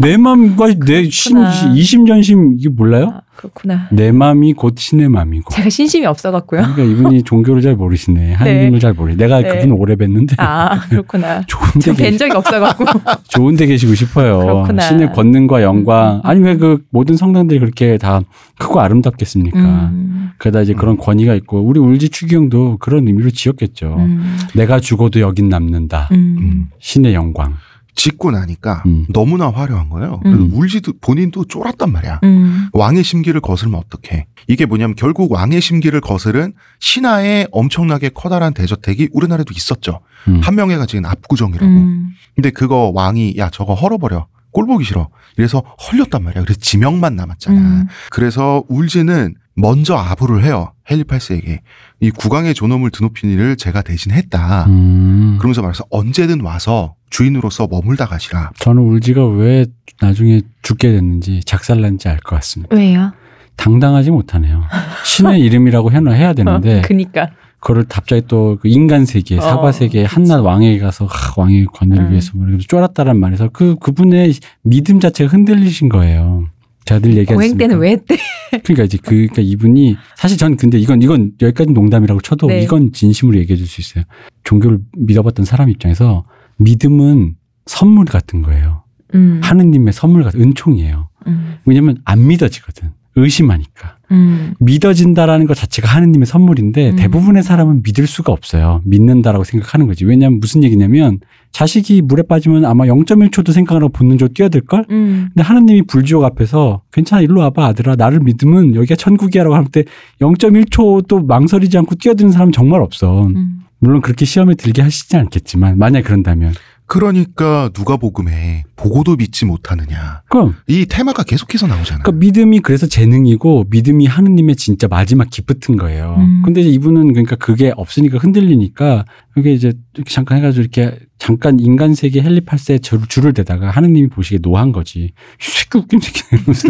내 0.00 0.16
맘과 0.16 0.74
내 0.86 1.08
신, 1.08 1.34
그렇구나. 1.36 1.74
이심전심 1.74 2.56
이게 2.58 2.68
몰라요? 2.68 3.12
아, 3.14 3.20
그렇구나. 3.36 3.88
내 3.92 4.10
맘이 4.12 4.52
곧 4.54 4.74
신의 4.76 5.08
맘이고. 5.08 5.52
제가 5.54 5.70
신심이 5.70 6.04
없어갖고요. 6.06 6.60
그러니까 6.62 6.82
이분이 6.82 7.22
종교를 7.24 7.62
잘 7.62 7.76
모르시네. 7.76 8.34
하느님을 8.34 8.80
잘 8.80 8.92
모르. 8.92 9.14
내가 9.16 9.40
네. 9.40 9.48
그분 9.54 9.72
오래 9.72 9.94
뵀는데 9.94 10.34
아, 10.38 10.80
그렇구나. 10.88 11.42
좋은데 11.48 11.92
뵌 11.94 12.18
적이 12.18 12.32
없어갖고. 12.36 12.84
좋은데 13.28 13.66
계시고 13.66 13.94
싶어요. 13.94 14.38
그렇구나. 14.40 14.82
신의 14.82 15.12
권능과 15.12 15.62
영광. 15.62 16.16
음. 16.16 16.20
아니 16.24 16.40
왜 16.42 16.56
그 16.58 16.82
모든 16.90 17.16
성당들이 17.16 17.60
그렇게 17.60 17.98
다 17.98 18.20
크고 18.58 18.80
아름답겠습니까? 18.80 19.58
음, 19.60 20.30
그러다 20.38 20.62
이제 20.62 20.72
그런 20.74 20.96
권위가 20.96 21.34
있고 21.36 21.60
우리 21.60 21.78
울지 21.78 22.08
추기경도 22.08 22.78
그런 22.78 23.06
의미로 23.06 23.30
지었겠죠. 23.30 23.94
음, 23.96 24.36
내가 24.56 24.80
죽어도 24.80 25.20
여긴 25.20 25.48
남는다. 25.48 26.08
음. 26.10 26.66
신의 26.80 27.14
영광. 27.14 27.54
짓고 27.98 28.30
나니까 28.30 28.84
음. 28.86 29.06
너무나 29.12 29.50
화려한 29.50 29.88
거예요. 29.88 30.20
음. 30.24 30.50
울지도 30.54 30.92
본인도 31.00 31.46
쫄았단 31.46 31.90
말이야. 31.90 32.20
음. 32.22 32.68
왕의 32.72 33.02
심기를 33.02 33.40
거스르면 33.40 33.80
어떡해. 33.80 34.26
이게 34.46 34.66
뭐냐면 34.66 34.94
결국 34.96 35.32
왕의 35.32 35.60
심기를 35.60 36.00
거스른 36.00 36.52
신하의 36.78 37.48
엄청나게 37.50 38.10
커다란 38.10 38.54
대저택이 38.54 39.08
우리나라에도 39.12 39.52
있었죠. 39.54 40.00
음. 40.28 40.40
한명회가 40.42 40.86
지은 40.86 41.04
압구정이라고. 41.04 41.66
음. 41.66 42.10
근데 42.36 42.50
그거 42.50 42.92
왕이 42.94 43.34
야 43.36 43.50
저거 43.50 43.74
헐어버려. 43.74 44.28
꼴 44.52 44.66
보기 44.66 44.84
싫어. 44.84 45.08
이래서 45.36 45.58
헐렸단 45.58 46.22
말이야. 46.22 46.44
그래서 46.44 46.58
지명만 46.60 47.16
남았잖아. 47.16 47.58
음. 47.58 47.86
그래서 48.10 48.62
울지는 48.68 49.34
먼저 49.54 49.96
아부를 49.96 50.44
해요. 50.44 50.72
헬리팔스에게. 50.88 51.62
이 52.00 52.10
국왕의 52.10 52.54
존엄을 52.54 52.90
드높인 52.90 53.30
일을 53.30 53.56
제가 53.56 53.82
대신 53.82 54.12
했다. 54.12 54.66
음. 54.68 55.36
그러면서 55.38 55.62
말해서 55.62 55.84
언제든 55.90 56.40
와서 56.42 56.94
주인으로서 57.10 57.66
머물다 57.68 58.06
가시라. 58.06 58.52
저는 58.58 58.82
울지가 58.82 59.26
왜 59.26 59.66
나중에 60.00 60.42
죽게 60.62 60.92
됐는지 60.92 61.40
작살난지 61.44 62.08
알 62.08 62.18
것 62.18 62.36
같습니다. 62.36 62.76
왜요? 62.76 63.12
당당하지 63.56 64.12
못하네요. 64.12 64.62
신의 65.04 65.40
이름이라고 65.46 65.90
해놔 65.90 66.12
해야 66.12 66.32
되는데 66.34 66.78
어, 66.78 66.82
그니까. 66.84 67.30
그거를 67.60 67.86
갑자기 67.88 68.22
또그 68.28 68.68
인간 68.68 69.04
세계, 69.04 69.36
어, 69.36 69.40
사과 69.40 69.72
세계 69.72 70.04
그치. 70.04 70.14
한낱 70.14 70.42
왕에게 70.44 70.78
가서 70.78 71.06
하, 71.06 71.34
왕의 71.36 71.64
권위를 71.74 72.04
음. 72.04 72.10
위해서 72.12 72.30
뭐 72.36 72.46
쫄았다란 72.58 73.18
말에서 73.18 73.48
그 73.52 73.74
그분의 73.80 74.34
믿음 74.62 75.00
자체가 75.00 75.32
흔들리신 75.32 75.88
거예요. 75.88 76.46
제가 76.88 77.00
늘 77.00 77.10
얘기하지 77.18 77.34
고행 77.34 77.58
때는 77.58 77.78
왜 77.78 77.90
했대? 77.90 78.16
그러니까 78.64 78.84
이제 78.84 78.96
그 79.02 79.10
그러니까 79.10 79.42
이분이 79.42 79.96
사실 80.16 80.38
전 80.38 80.56
근데 80.56 80.78
이건 80.78 81.02
이건 81.02 81.32
여기까지 81.40 81.72
농담이라고 81.72 82.22
쳐도 82.22 82.46
네. 82.46 82.62
이건 82.62 82.92
진심으로 82.92 83.36
얘기해 83.38 83.56
줄 83.58 83.66
수 83.66 83.82
있어요. 83.82 84.04
종교를 84.44 84.78
믿어봤던 84.96 85.44
사람 85.44 85.68
입장에서 85.68 86.24
믿음은 86.56 87.36
선물 87.66 88.06
같은 88.06 88.40
거예요. 88.40 88.84
음. 89.14 89.40
하느님의 89.42 89.92
선물 89.92 90.24
같은 90.24 90.40
은총이에요. 90.40 91.10
음. 91.26 91.56
왜냐면 91.66 91.98
안 92.06 92.26
믿어지거든. 92.26 92.92
의심하니까. 93.18 93.96
음. 94.10 94.54
믿어진다라는 94.58 95.46
것 95.46 95.54
자체가 95.54 95.88
하느님의 95.88 96.26
선물인데 96.26 96.90
음. 96.90 96.96
대부분의 96.96 97.42
사람은 97.42 97.82
믿을 97.84 98.06
수가 98.06 98.32
없어요. 98.32 98.80
믿는다라고 98.84 99.44
생각하는 99.44 99.86
거지. 99.86 100.04
왜냐하면 100.06 100.40
무슨 100.40 100.64
얘기냐면 100.64 101.20
자식이 101.52 102.02
물에 102.02 102.22
빠지면 102.22 102.64
아마 102.64 102.84
0.1초도 102.86 103.52
생각 103.52 103.76
안 103.76 103.82
하고 103.82 103.92
본능적으로 103.92 104.32
뛰어들걸? 104.32 104.86
음. 104.90 105.28
근데 105.34 105.42
하느님이 105.42 105.82
불지옥 105.82 106.24
앞에서 106.24 106.82
괜찮아 106.92 107.20
일로 107.22 107.40
와봐 107.40 107.66
아들아 107.66 107.96
나를 107.96 108.20
믿으면 108.20 108.74
여기가 108.74 108.96
천국이야 108.96 109.42
라고 109.42 109.54
할 109.56 109.64
때 109.70 109.84
0.1초도 110.20 111.26
망설이지 111.26 111.76
않고 111.78 111.96
뛰어드는 111.96 112.32
사람은 112.32 112.52
정말 112.52 112.80
없어. 112.80 113.26
음. 113.26 113.60
물론 113.80 114.00
그렇게 114.00 114.24
시험에 114.24 114.54
들게 114.54 114.82
하시지 114.82 115.16
않겠지만 115.16 115.78
만약 115.78 116.02
그런다면 116.02 116.52
그러니까 116.88 117.68
누가 117.74 117.96
복음에 117.98 118.64
보고도 118.74 119.16
믿지 119.16 119.44
못하느냐. 119.44 120.22
그럼 120.30 120.54
이 120.66 120.86
테마가 120.86 121.22
계속해서 121.22 121.66
나오잖아. 121.66 122.02
그러니까 122.02 122.12
믿음이 122.12 122.60
그래서 122.60 122.86
재능이고 122.86 123.66
믿음이 123.68 124.06
하느님의 124.06 124.56
진짜 124.56 124.88
마지막 124.88 125.28
기프트인 125.28 125.76
거예요. 125.76 126.16
음. 126.18 126.42
근데 126.44 126.62
이제 126.62 126.70
이분은 126.70 127.12
그러니까 127.12 127.36
그게 127.36 127.72
없으니까 127.76 128.16
흔들리니까 128.18 129.04
그게 129.34 129.52
이제 129.52 129.72
이렇게 129.94 130.10
잠깐 130.12 130.38
해가지고 130.38 130.62
이렇게 130.62 130.98
잠깐 131.18 131.60
인간 131.60 131.94
세계 131.94 132.22
헨리 132.22 132.53
8세에 132.53 132.78
줄- 132.78 133.06
줄을 133.06 133.34
대다가 133.34 133.70
하느님이 133.70 134.08
보시기에 134.08 134.38
노한 134.40 134.72
거지. 134.72 135.00
이 135.00 135.10
새끼 135.40 135.78
웃긴 135.78 136.00
새끼 136.00 136.22
이러면서. 136.32 136.68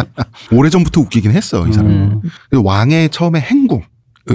오래 0.52 0.70
전부터 0.70 1.00
웃기긴 1.00 1.32
했어, 1.32 1.66
이 1.66 1.72
사람. 1.72 1.90
음. 1.90 2.20
은 2.54 2.62
왕의 2.64 3.08
처음에 3.10 3.40
행궁, 3.40 3.80
그 3.80 3.86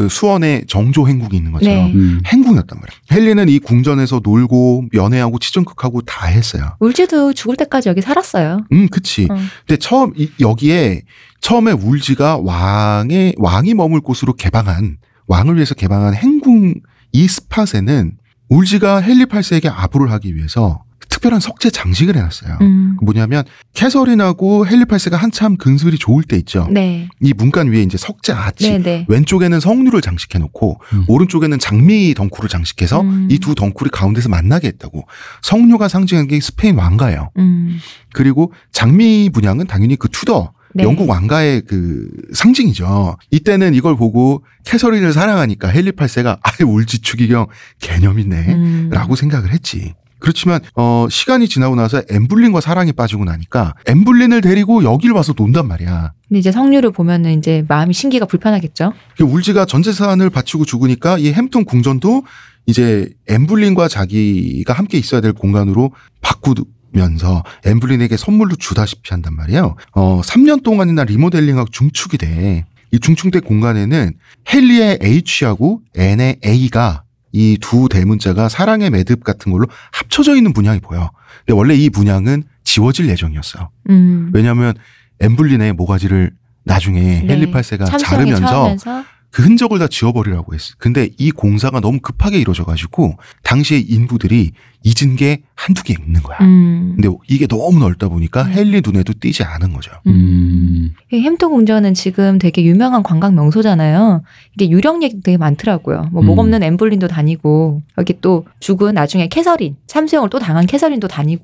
수원에 0.10 0.64
정조 0.68 1.08
행궁이 1.08 1.36
있는 1.36 1.52
것처럼 1.52 1.76
네. 1.76 1.94
음. 1.94 2.22
행궁이었단 2.26 2.80
말이야. 2.80 2.98
헨리는 3.12 3.50
이 3.50 3.60
궁전에서 3.60 4.22
놀고 4.24 4.86
연애하고 4.94 5.38
치정극하고 5.40 6.02
다 6.02 6.28
했어요. 6.28 6.76
울지도 6.80 7.34
죽을 7.34 7.58
때까지 7.58 7.90
여기 7.90 8.02
살았어요. 8.02 8.62
음, 8.72 8.88
그치. 8.90 9.28
어. 9.30 9.36
근데 9.68 9.78
처음 9.78 10.14
이- 10.16 10.32
여기에 10.40 11.02
처음에 11.42 11.72
울지가 11.74 12.38
왕의 12.38 13.36
왕이 13.38 13.74
머물 13.74 14.00
곳으로 14.02 14.34
개방한 14.34 14.98
왕을 15.28 15.56
위해서 15.56 15.76
개방한 15.76 16.14
행궁 16.16 16.76
이 17.14 17.28
spot에는 17.28 18.14
울지가 18.50 19.02
헨리 19.02 19.26
8세에게 19.26 19.72
아부를 19.74 20.12
하기 20.12 20.36
위해서 20.36 20.84
특별한 21.22 21.40
석재 21.40 21.70
장식을 21.70 22.16
해놨어요. 22.16 22.58
음. 22.62 22.98
뭐냐면 23.02 23.44
캐서린하고 23.74 24.66
헨리 24.68 24.86
8세가 24.86 25.14
한참 25.14 25.56
금슬이 25.56 25.98
좋을 26.00 26.24
때 26.24 26.36
있죠. 26.38 26.68
네. 26.72 27.08
이 27.22 27.34
문간 27.34 27.72
위에 27.72 27.84
이제 27.84 27.98
석재 27.98 28.34
아치 28.34 28.72
네, 28.72 28.78
네. 28.80 29.06
왼쪽에는 29.08 29.60
석류를 29.60 30.02
장식해 30.02 30.40
놓고 30.40 30.82
음. 30.94 31.06
오른쪽에는 31.08 31.60
장미 31.60 32.14
덩쿨을 32.16 32.50
장식해서 32.50 33.02
음. 33.02 33.28
이 33.30 33.38
두 33.38 33.54
덩쿨이 33.54 33.92
가운데서 33.92 34.30
만나게 34.30 34.68
했다고. 34.70 35.08
석류가 35.44 35.88
상징하는 35.88 36.28
게 36.28 36.40
스페인 36.40 36.76
왕가예요. 36.76 37.30
음. 37.38 37.78
그리고 38.14 38.52
장미 38.72 39.30
문양은 39.32 39.68
당연히 39.68 39.96
그 39.96 40.10
튜더 40.10 40.54
네. 40.74 40.84
영국 40.84 41.08
왕가의 41.10 41.64
그 41.68 42.10
상징이죠. 42.34 43.18
이때는 43.30 43.76
이걸 43.76 43.96
보고 43.96 44.44
캐서린을 44.66 45.14
사랑하니까 45.14 45.72
헨리 45.72 45.92
8세가 45.92 46.40
아예 46.42 46.66
울지 46.66 47.02
추기경 47.02 47.48
개념 47.80 48.20
있네. 48.20 48.54
음. 48.54 48.90
라고 48.92 49.16
생각을 49.16 49.52
했지. 49.52 49.94
그렇지만 50.22 50.62
어 50.76 51.08
시간이 51.10 51.50
지나고 51.50 51.76
나서 51.76 52.02
엠블린과 52.10 52.62
사랑에 52.62 52.92
빠지고 52.94 53.26
나니까 53.26 53.76
엠블린을 53.88 54.42
데리고 54.42 54.84
여길 54.84 55.12
와서 55.12 55.34
논단 55.36 55.68
말이야. 55.68 56.14
근데 56.30 56.40
이제 56.40 56.52
성류를 56.52 56.92
보면은 56.92 57.38
이제 57.38 57.66
마음이 57.68 57.94
신기가 57.94 58.26
불편하겠죠. 58.26 58.94
울지가 59.22 59.66
전 59.66 59.84
재산을 59.84 60.30
바치고 60.30 60.64
죽으니까 60.66 61.18
이 61.18 61.34
햄튼 61.34 61.66
궁전도 61.66 62.24
이제 62.68 63.10
엠블린과 63.28 63.88
자기가 63.88 64.74
함께 64.74 64.98
있어야 64.98 65.20
될 65.20 65.34
공간으로 65.34 65.92
바꾸면서 66.22 67.44
엠블린에게 67.66 68.16
선물로 68.18 68.56
주다시피 68.56 69.10
한단 69.10 69.36
말이에요. 69.36 69.76
어, 69.94 70.22
3년 70.22 70.64
동안이나 70.64 71.04
리모델링하고 71.04 71.70
중축이 71.72 72.18
돼. 72.18 72.66
이 72.92 73.00
중축된 73.00 73.42
공간에는 73.42 74.14
헨리의 74.54 75.00
H하고 75.02 75.82
N의 75.96 76.40
A가 76.46 77.04
이 77.34 77.58
두 77.62 77.88
대문자가 77.90 78.50
사랑의 78.50 78.90
매듭 78.90 79.24
같은 79.24 79.52
걸로 79.52 79.68
합쳐져 79.92 80.36
있는 80.36 80.54
분양이 80.54 80.80
보여. 80.80 81.12
근데 81.46 81.54
원래 81.58 81.76
이 81.76 81.90
분양은 81.90 82.44
지워질 82.64 83.08
예정이었어요. 83.10 83.70
음. 83.90 84.32
왜냐하면 84.34 84.74
엠블린의 85.20 85.74
모가지를 85.74 86.32
나중에 86.64 87.00
네. 87.26 87.34
헨리 87.34 87.52
8세가 87.52 87.86
참수형에 87.86 88.32
자르면서 88.32 89.06
그 89.32 89.44
흔적을 89.44 89.80
다 89.80 89.88
지워버리라고 89.88 90.54
했어. 90.54 90.76
근데 90.78 91.10
이 91.18 91.32
공사가 91.32 91.80
너무 91.80 92.00
급하게 92.02 92.38
이루어져가지고 92.40 93.16
당시에 93.44 93.80
인부들이 93.80 94.52
잊은 94.84 95.16
게 95.16 95.44
한두 95.56 95.84
개 95.84 95.94
있는 95.98 96.22
거야. 96.22 96.38
음. 96.42 96.94
근데 96.96 97.16
이게 97.30 97.48
너무 97.48 97.80
넓다 97.80 98.10
보니까 98.10 98.44
음. 98.44 98.52
헨리 98.52 98.82
눈에도 98.84 99.14
띄지 99.18 99.44
않은 99.44 99.74
거죠. 99.74 99.92
음. 100.08 100.92
이 101.14 101.22
햄튼 101.22 101.52
궁전은 101.52 101.94
지금 101.94 102.40
되게 102.40 102.64
유명한 102.64 103.04
관광 103.04 103.36
명소잖아요. 103.36 104.24
이게 104.56 104.70
유령 104.70 105.04
얘기 105.04 105.22
되게 105.22 105.38
많더라고요. 105.38 106.10
뭐 106.12 106.24
목 106.24 106.34
음. 106.34 106.40
없는 106.40 106.64
앤 106.64 106.76
불린도 106.76 107.08
다니고 107.08 107.84
여기 107.98 108.20
또 108.22 108.46
죽은 108.60 108.96
나중에 108.96 109.28
캐서린 109.28 109.78
참수형을 109.88 110.30
또 110.30 110.40
당한 110.40 110.66
캐서린도 110.66 111.08
다니고. 111.08 111.44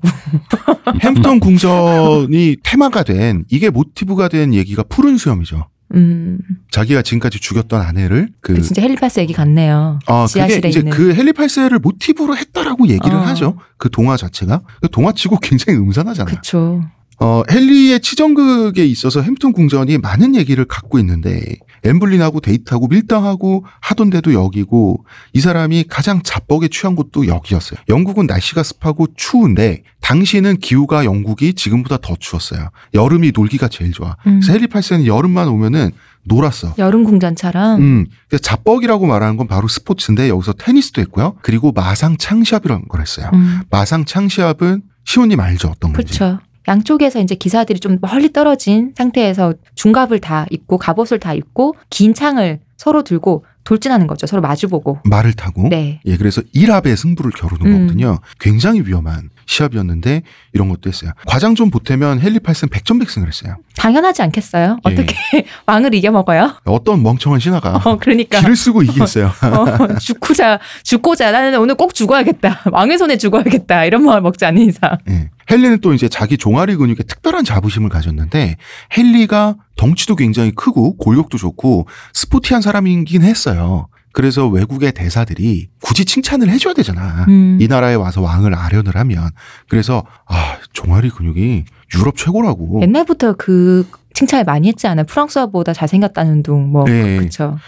햄튼 1.02 1.40
궁전이 1.40 2.56
테마가 2.62 3.04
된 3.04 3.44
이게 3.50 3.70
모티브가 3.70 4.28
된 4.28 4.52
얘기가 4.52 4.82
푸른 4.82 5.16
수염이죠. 5.16 5.68
음. 5.94 6.38
자기가 6.70 7.02
지금까지 7.02 7.40
죽였던 7.40 7.80
아내를 7.80 8.28
그그 8.40 8.60
진짜 8.62 8.82
헬리파스 8.82 9.20
얘기 9.20 9.32
같네요. 9.32 9.98
아, 10.06 10.26
그게 10.26 10.32
지하실에 10.34 10.68
이제 10.68 10.80
있는. 10.80 10.92
그 10.92 11.14
헨리 11.14 11.41
8세를 11.41 11.78
모티브로 11.78 12.36
했다라고 12.36 12.88
얘기를 12.88 13.16
어. 13.16 13.20
하죠. 13.20 13.56
그 13.78 13.88
동화 13.90 14.16
자체가. 14.16 14.62
그 14.82 14.88
동화치고 14.90 15.38
굉장히 15.40 15.78
음산하잖아요. 15.78 16.34
그쵸. 16.34 16.82
어, 17.20 17.42
헨리의 17.50 18.00
치정극에 18.00 18.84
있어서 18.84 19.22
햄튼 19.22 19.52
궁전이 19.52 19.98
많은 19.98 20.36
얘기를 20.36 20.64
갖고 20.64 20.98
있는데 21.00 21.58
엠블린하고 21.84 22.40
데이트하고 22.40 22.88
밀당하고 22.88 23.64
하던데도 23.80 24.32
여기고 24.34 25.04
이 25.32 25.40
사람이 25.40 25.84
가장 25.88 26.22
자뻑에 26.22 26.68
취한 26.68 26.96
곳도 26.96 27.26
여기였어요. 27.26 27.78
영국은 27.88 28.26
날씨가 28.26 28.62
습하고 28.62 29.06
추운데 29.16 29.82
당시에는 30.00 30.56
기후가 30.58 31.04
영국이 31.04 31.54
지금보다 31.54 31.98
더 31.98 32.16
추웠어요. 32.18 32.70
여름이 32.94 33.32
놀기가 33.34 33.68
제일 33.68 33.92
좋아. 33.92 34.16
음. 34.26 34.40
그래서 34.40 34.54
헨리 34.54 34.66
8세는 34.66 35.06
여름만 35.06 35.48
오면은 35.48 35.90
놀았어. 36.24 36.74
여름 36.78 37.04
궁전처럼. 37.04 37.80
음, 37.80 38.06
자뻑이라고 38.40 39.06
말하는 39.06 39.36
건 39.36 39.46
바로 39.48 39.66
스포츠인데 39.66 40.28
여기서 40.28 40.52
테니스도 40.52 41.00
했고요. 41.02 41.36
그리고 41.42 41.72
마상 41.72 42.16
창시합이라는 42.16 42.88
걸 42.88 43.00
했어요. 43.00 43.30
음. 43.32 43.62
마상 43.70 44.04
창시합은 44.04 44.82
시호님 45.04 45.40
알죠 45.40 45.68
어떤 45.68 45.92
건지? 45.92 46.18
그렇죠. 46.18 46.38
양쪽에서 46.68 47.20
이제 47.20 47.34
기사들이 47.34 47.80
좀 47.80 47.98
멀리 48.00 48.32
떨어진 48.32 48.92
상태에서 48.96 49.54
중갑을 49.74 50.20
다 50.20 50.46
입고 50.50 50.78
갑옷을 50.78 51.18
다 51.18 51.32
입고 51.32 51.74
긴 51.90 52.14
창을 52.14 52.60
서로 52.76 53.02
들고 53.02 53.44
돌진하는 53.64 54.06
거죠. 54.06 54.26
서로 54.26 54.40
마주보고. 54.40 55.00
말을 55.04 55.34
타고 55.34 55.68
네. 55.68 56.00
예, 56.06 56.16
그래서 56.16 56.40
1합의 56.54 56.96
승부를 56.96 57.32
겨루는 57.32 57.66
음. 57.66 57.80
거거든요. 57.80 58.18
굉장히 58.38 58.80
위험한 58.80 59.30
시합이었는데 59.44 60.22
이런 60.52 60.68
것도 60.68 60.88
했어요. 60.88 61.10
과장 61.26 61.54
좀 61.54 61.70
보태면 61.70 62.20
헨리 62.22 62.38
8세 62.38 62.70
백전백승을 62.70 63.28
했어요. 63.28 63.56
당연하지 63.76 64.22
않겠어요? 64.22 64.78
예. 64.88 64.92
어떻게 64.92 65.14
왕을 65.66 65.94
이겨먹어요? 65.94 66.60
어떤 66.64 67.02
멍청한 67.02 67.40
신하가 67.40 67.80
어, 67.84 67.98
그러니까. 67.98 68.40
길을 68.40 68.56
쓰고 68.56 68.82
이기겠어요. 68.82 69.26
어, 69.42 69.98
죽고자, 69.98 70.60
죽고자. 70.82 71.30
나는 71.30 71.58
오늘 71.58 71.74
꼭 71.74 71.92
죽어야겠다. 71.94 72.62
왕의 72.72 72.96
손에 72.98 73.16
죽어야겠다. 73.18 73.84
이런 73.84 74.04
마음 74.04 74.22
먹지 74.22 74.44
않는 74.46 74.62
이상. 74.62 74.96
예. 75.10 75.30
헨리는 75.50 75.80
또 75.80 75.94
이제 75.94 76.08
자기 76.08 76.36
종아리 76.36 76.76
근육에 76.76 77.02
특별한 77.06 77.44
자부심을 77.44 77.88
가졌는데 77.88 78.56
헨리가 78.96 79.56
덩치도 79.76 80.16
굉장히 80.16 80.50
크고 80.52 80.96
골격도 80.96 81.38
좋고 81.38 81.86
스포티한 82.12 82.62
사람이긴 82.62 83.22
했어요. 83.22 83.88
그래서 84.12 84.48
외국의 84.48 84.92
대사들이 84.92 85.68
굳이 85.80 86.04
칭찬을 86.04 86.48
해줘야 86.48 86.74
되잖아. 86.74 87.24
음. 87.28 87.58
이 87.60 87.68
나라에 87.68 87.94
와서 87.94 88.20
왕을 88.20 88.54
아련을 88.54 88.96
하면 88.96 89.30
그래서 89.68 90.04
아 90.26 90.56
종아리 90.72 91.10
근육이 91.10 91.64
유럽 91.96 92.16
최고라고. 92.16 92.80
옛날부터 92.82 93.34
그 93.34 93.88
칭찬을 94.14 94.44
많이 94.44 94.68
했지 94.68 94.86
않아요? 94.86 95.06
프랑스어보다 95.06 95.72
잘생겼다는 95.72 96.42
둥, 96.42 96.72
뭐. 96.72 96.84
네. 96.84 97.18
그쵸. 97.18 97.58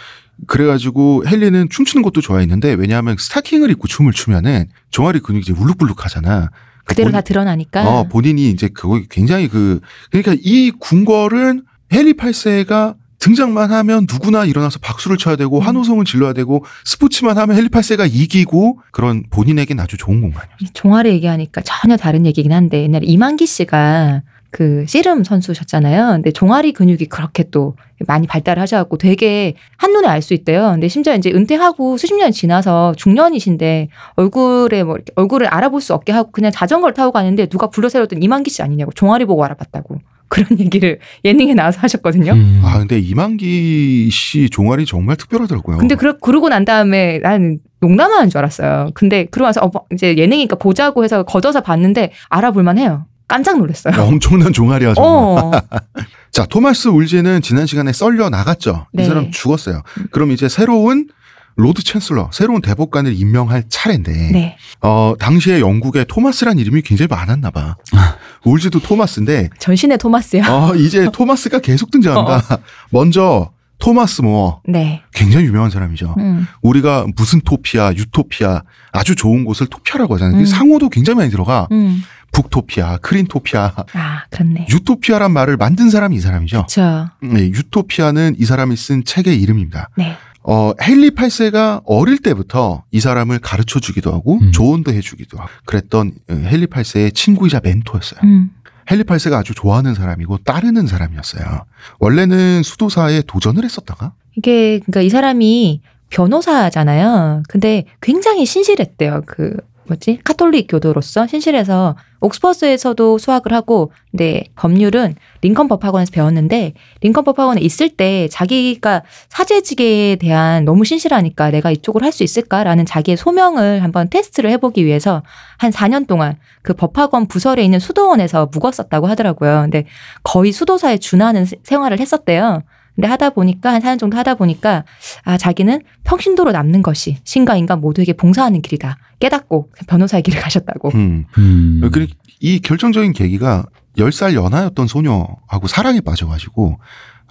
그래가지고 0.47 1.23
헨리는 1.27 1.69
춤추는 1.69 2.03
것도 2.03 2.19
좋아했는데 2.19 2.73
왜냐하면 2.73 3.15
스타킹을 3.17 3.69
입고 3.71 3.87
춤을 3.87 4.11
추면은 4.11 4.65
종아리 4.89 5.19
근육이 5.19 5.43
이제 5.43 5.53
울룩불룩 5.53 6.03
하잖아. 6.03 6.49
그대로 6.85 7.07
본- 7.07 7.13
다 7.13 7.21
드러나니까. 7.21 7.87
어, 7.87 8.03
본인이 8.07 8.49
이제 8.49 8.67
그거 8.67 9.01
굉장히 9.09 9.47
그, 9.47 9.79
그러니까 10.11 10.35
이 10.43 10.71
궁궐은 10.79 11.63
헨리 11.93 12.13
8세가 12.13 12.95
등장만 13.19 13.71
하면 13.71 14.07
누구나 14.11 14.45
일어나서 14.45 14.79
박수를 14.79 15.15
쳐야 15.17 15.35
되고 15.35 15.59
음. 15.59 15.61
환호성을 15.63 16.03
질러야 16.05 16.33
되고 16.33 16.65
스포츠만 16.85 17.37
하면 17.37 17.55
헨리 17.55 17.67
8세가 17.69 18.09
이기고 18.11 18.79
그런 18.91 19.23
본인에겐 19.29 19.79
아주 19.79 19.95
좋은 19.97 20.21
공간이에요. 20.21 20.55
이 20.61 20.65
종아리 20.73 21.09
얘기하니까 21.11 21.61
전혀 21.61 21.97
다른 21.97 22.25
얘기긴 22.25 22.51
한데 22.51 22.81
옛날에 22.81 23.05
이만기 23.05 23.45
씨가 23.45 24.23
그 24.51 24.83
씨름 24.87 25.23
선수셨잖아요. 25.23 26.07
근데 26.11 26.31
종아리 26.31 26.73
근육이 26.73 27.05
그렇게 27.05 27.45
또 27.51 27.75
많이 28.07 28.27
발달을 28.27 28.61
하셔갖고 28.61 28.97
되게 28.97 29.53
한눈에 29.77 30.07
알 30.07 30.21
수 30.21 30.33
있대요. 30.33 30.71
근데 30.71 30.87
심지어 30.87 31.15
이제 31.15 31.31
은퇴하고 31.31 31.97
수십 31.97 32.15
년이 32.15 32.31
지나서 32.33 32.93
중년이신데 32.97 33.87
얼굴에 34.15 34.83
뭐 34.83 34.95
이렇게 34.95 35.11
얼굴을 35.15 35.47
알아볼 35.47 35.81
수 35.81 35.93
없게 35.93 36.11
하고 36.11 36.31
그냥 36.31 36.51
자전거를 36.51 36.93
타고 36.93 37.11
가는데 37.11 37.45
누가 37.47 37.67
불러 37.69 37.89
세웠더니 37.89 38.23
이만기 38.23 38.51
씨 38.51 38.61
아니냐고 38.61 38.91
종아리 38.91 39.25
보고 39.25 39.43
알아봤다고 39.43 39.99
그런 40.31 40.59
얘기를 40.59 40.99
예능에 41.25 41.53
나와서 41.53 41.79
하셨거든요. 41.81 42.33
음. 42.33 42.61
아, 42.63 42.79
근데 42.79 42.99
이만기 42.99 44.09
씨 44.11 44.49
종아리 44.49 44.85
정말 44.85 45.15
특별하더라고요. 45.17 45.77
근데 45.77 45.95
그러, 45.95 46.17
그러고 46.17 46.47
난 46.49 46.63
다음에 46.65 47.19
나는 47.19 47.59
농담하는 47.81 48.29
줄 48.29 48.37
알았어요. 48.39 48.91
근데 48.93 49.25
그러고 49.25 49.47
나서 49.47 49.61
어, 49.65 49.71
이제 49.93 50.15
예능이니까 50.17 50.55
보자고 50.57 51.03
해서 51.03 51.23
걷어서 51.23 51.61
봤는데 51.61 52.11
알아볼만 52.29 52.77
해요. 52.77 53.05
깜짝 53.31 53.57
놀랐어요. 53.59 53.93
엄청난 54.03 54.51
종아리야, 54.51 54.93
정말. 54.93 55.13
어. 55.13 55.51
자, 56.31 56.45
토마스 56.45 56.89
울지는 56.89 57.41
지난 57.41 57.65
시간에 57.65 57.93
썰려 57.93 58.29
나갔죠. 58.29 58.87
네. 58.91 59.03
이 59.03 59.05
사람 59.05 59.31
죽었어요. 59.31 59.83
그럼 60.11 60.31
이제 60.31 60.49
새로운 60.49 61.07
Lord 61.55 61.81
Chancellor, 61.81 62.29
새로운 62.33 62.61
대법관을 62.61 63.13
임명할 63.13 63.63
차례인데, 63.69 64.11
네. 64.33 64.57
어, 64.81 65.13
당시에 65.17 65.61
영국에 65.61 66.03
토마스란 66.05 66.59
이름이 66.59 66.81
굉장히 66.81 67.07
많았나 67.07 67.51
봐. 67.51 67.77
울지도 68.43 68.79
토마스인데, 68.79 69.49
전신의 69.59 69.97
토마스요. 69.97 70.43
어, 70.49 70.75
이제 70.75 71.07
토마스가 71.13 71.59
계속 71.59 71.89
등장한다. 71.91 72.57
먼저 72.89 73.51
토마스 73.81 74.21
모어, 74.21 74.61
네. 74.67 75.01
굉장히 75.13 75.47
유명한 75.47 75.71
사람이죠. 75.71 76.15
음. 76.19 76.47
우리가 76.61 77.07
무슨 77.15 77.41
토피아, 77.41 77.93
유토피아, 77.93 78.61
아주 78.91 79.15
좋은 79.15 79.43
곳을 79.43 79.67
토피아라고 79.67 80.13
하잖아요. 80.15 80.35
그 80.35 80.41
음. 80.41 80.45
상호도 80.45 80.89
굉장히 80.89 81.17
많이 81.17 81.31
들어가. 81.31 81.67
음. 81.71 82.01
북토피아, 82.31 82.97
크린토피아, 82.97 83.73
아, 83.93 84.23
그렇네. 84.29 84.67
유토피아란 84.69 85.33
말을 85.33 85.57
만든 85.57 85.89
사람이 85.89 86.15
이 86.15 86.19
사람이죠. 86.21 86.61
그쵸. 86.61 87.09
네, 87.21 87.41
유토피아는 87.49 88.35
이 88.37 88.45
사람이 88.45 88.77
쓴 88.77 89.03
책의 89.03 89.41
이름입니다. 89.41 89.89
네. 89.97 90.15
어, 90.43 90.71
헨리 90.81 91.11
8세가 91.11 91.81
어릴 91.85 92.19
때부터 92.19 92.83
이 92.91 92.99
사람을 93.01 93.39
가르쳐 93.39 93.79
주기도 93.79 94.13
하고 94.13 94.39
음. 94.41 94.51
조언도 94.53 94.93
해 94.93 95.01
주기도 95.01 95.37
하고 95.37 95.49
그랬던 95.65 96.11
어, 96.29 96.33
헨리 96.33 96.67
8세의 96.67 97.13
친구이자 97.13 97.59
멘토였어요. 97.63 98.21
음. 98.23 98.51
헨리 98.89 99.03
8세가 99.03 99.33
아주 99.33 99.53
좋아하는 99.53 99.93
사람이고 99.93 100.39
따르는 100.39 100.87
사람이었어요. 100.87 101.65
원래는 101.99 102.63
수도사에 102.63 103.23
도전을 103.27 103.63
했었다가 103.63 104.13
이게, 104.35 104.79
그러니까 104.79 105.01
이 105.01 105.09
사람이 105.09 105.81
변호사잖아요. 106.09 107.43
근데 107.47 107.85
굉장히 108.01 108.45
신실했대요. 108.45 109.23
그, 109.25 109.57
뭐지? 109.91 110.19
카톨릭 110.23 110.67
교도로서 110.69 111.27
신실해서 111.27 111.95
옥스퍼스에서도 112.21 113.17
수학을 113.17 113.51
하고, 113.53 113.91
근데 114.11 114.43
법률은 114.55 115.15
링컨 115.41 115.67
법 115.67 115.83
학원에서 115.83 116.11
배웠는데, 116.11 116.73
링컨 117.01 117.23
법 117.23 117.39
학원에 117.39 117.61
있을 117.61 117.89
때 117.89 118.27
자기가 118.29 119.01
사제직에 119.29 120.17
대한 120.19 120.63
너무 120.65 120.85
신실하니까 120.85 121.51
내가 121.51 121.71
이쪽을 121.71 122.03
할 122.03 122.11
수 122.11 122.23
있을까라는 122.23 122.85
자기의 122.85 123.15
소명을 123.17 123.81
한번 123.83 124.09
테스트를 124.09 124.51
해보기 124.51 124.85
위해서 124.85 125.23
한 125.57 125.71
4년 125.71 126.05
동안 126.07 126.35
그 126.61 126.73
법학원 126.73 127.27
부설에 127.27 127.63
있는 127.63 127.79
수도원에서 127.79 128.49
묵었었다고 128.53 129.07
하더라고요. 129.07 129.61
근데 129.63 129.85
거의 130.23 130.51
수도사에 130.51 130.97
준하는 130.97 131.45
세- 131.45 131.55
생활을 131.63 131.99
했었대요. 131.99 132.63
근데 132.95 133.07
하다 133.07 133.31
보니까 133.31 133.73
한 133.73 133.81
4년 133.81 133.97
정도 133.99 134.17
하다 134.17 134.35
보니까 134.35 134.83
아 135.23 135.37
자기는 135.37 135.81
평신도로 136.03 136.51
남는 136.51 136.81
것이 136.81 137.17
신과 137.23 137.55
인간 137.55 137.79
모두에게 137.81 138.13
봉사하는 138.13 138.61
길이다 138.61 138.97
깨닫고 139.19 139.69
변호사의 139.87 140.23
길을 140.23 140.39
가셨다고. 140.41 140.89
음. 140.95 141.25
음. 141.37 141.89
그- 141.91 142.07
이 142.39 142.59
결정적인 142.59 143.13
계기가 143.13 143.65
10살 143.97 144.33
연하였던 144.33 144.87
소녀하고 144.87 145.67
사랑에 145.67 146.01
빠져가지고 146.01 146.79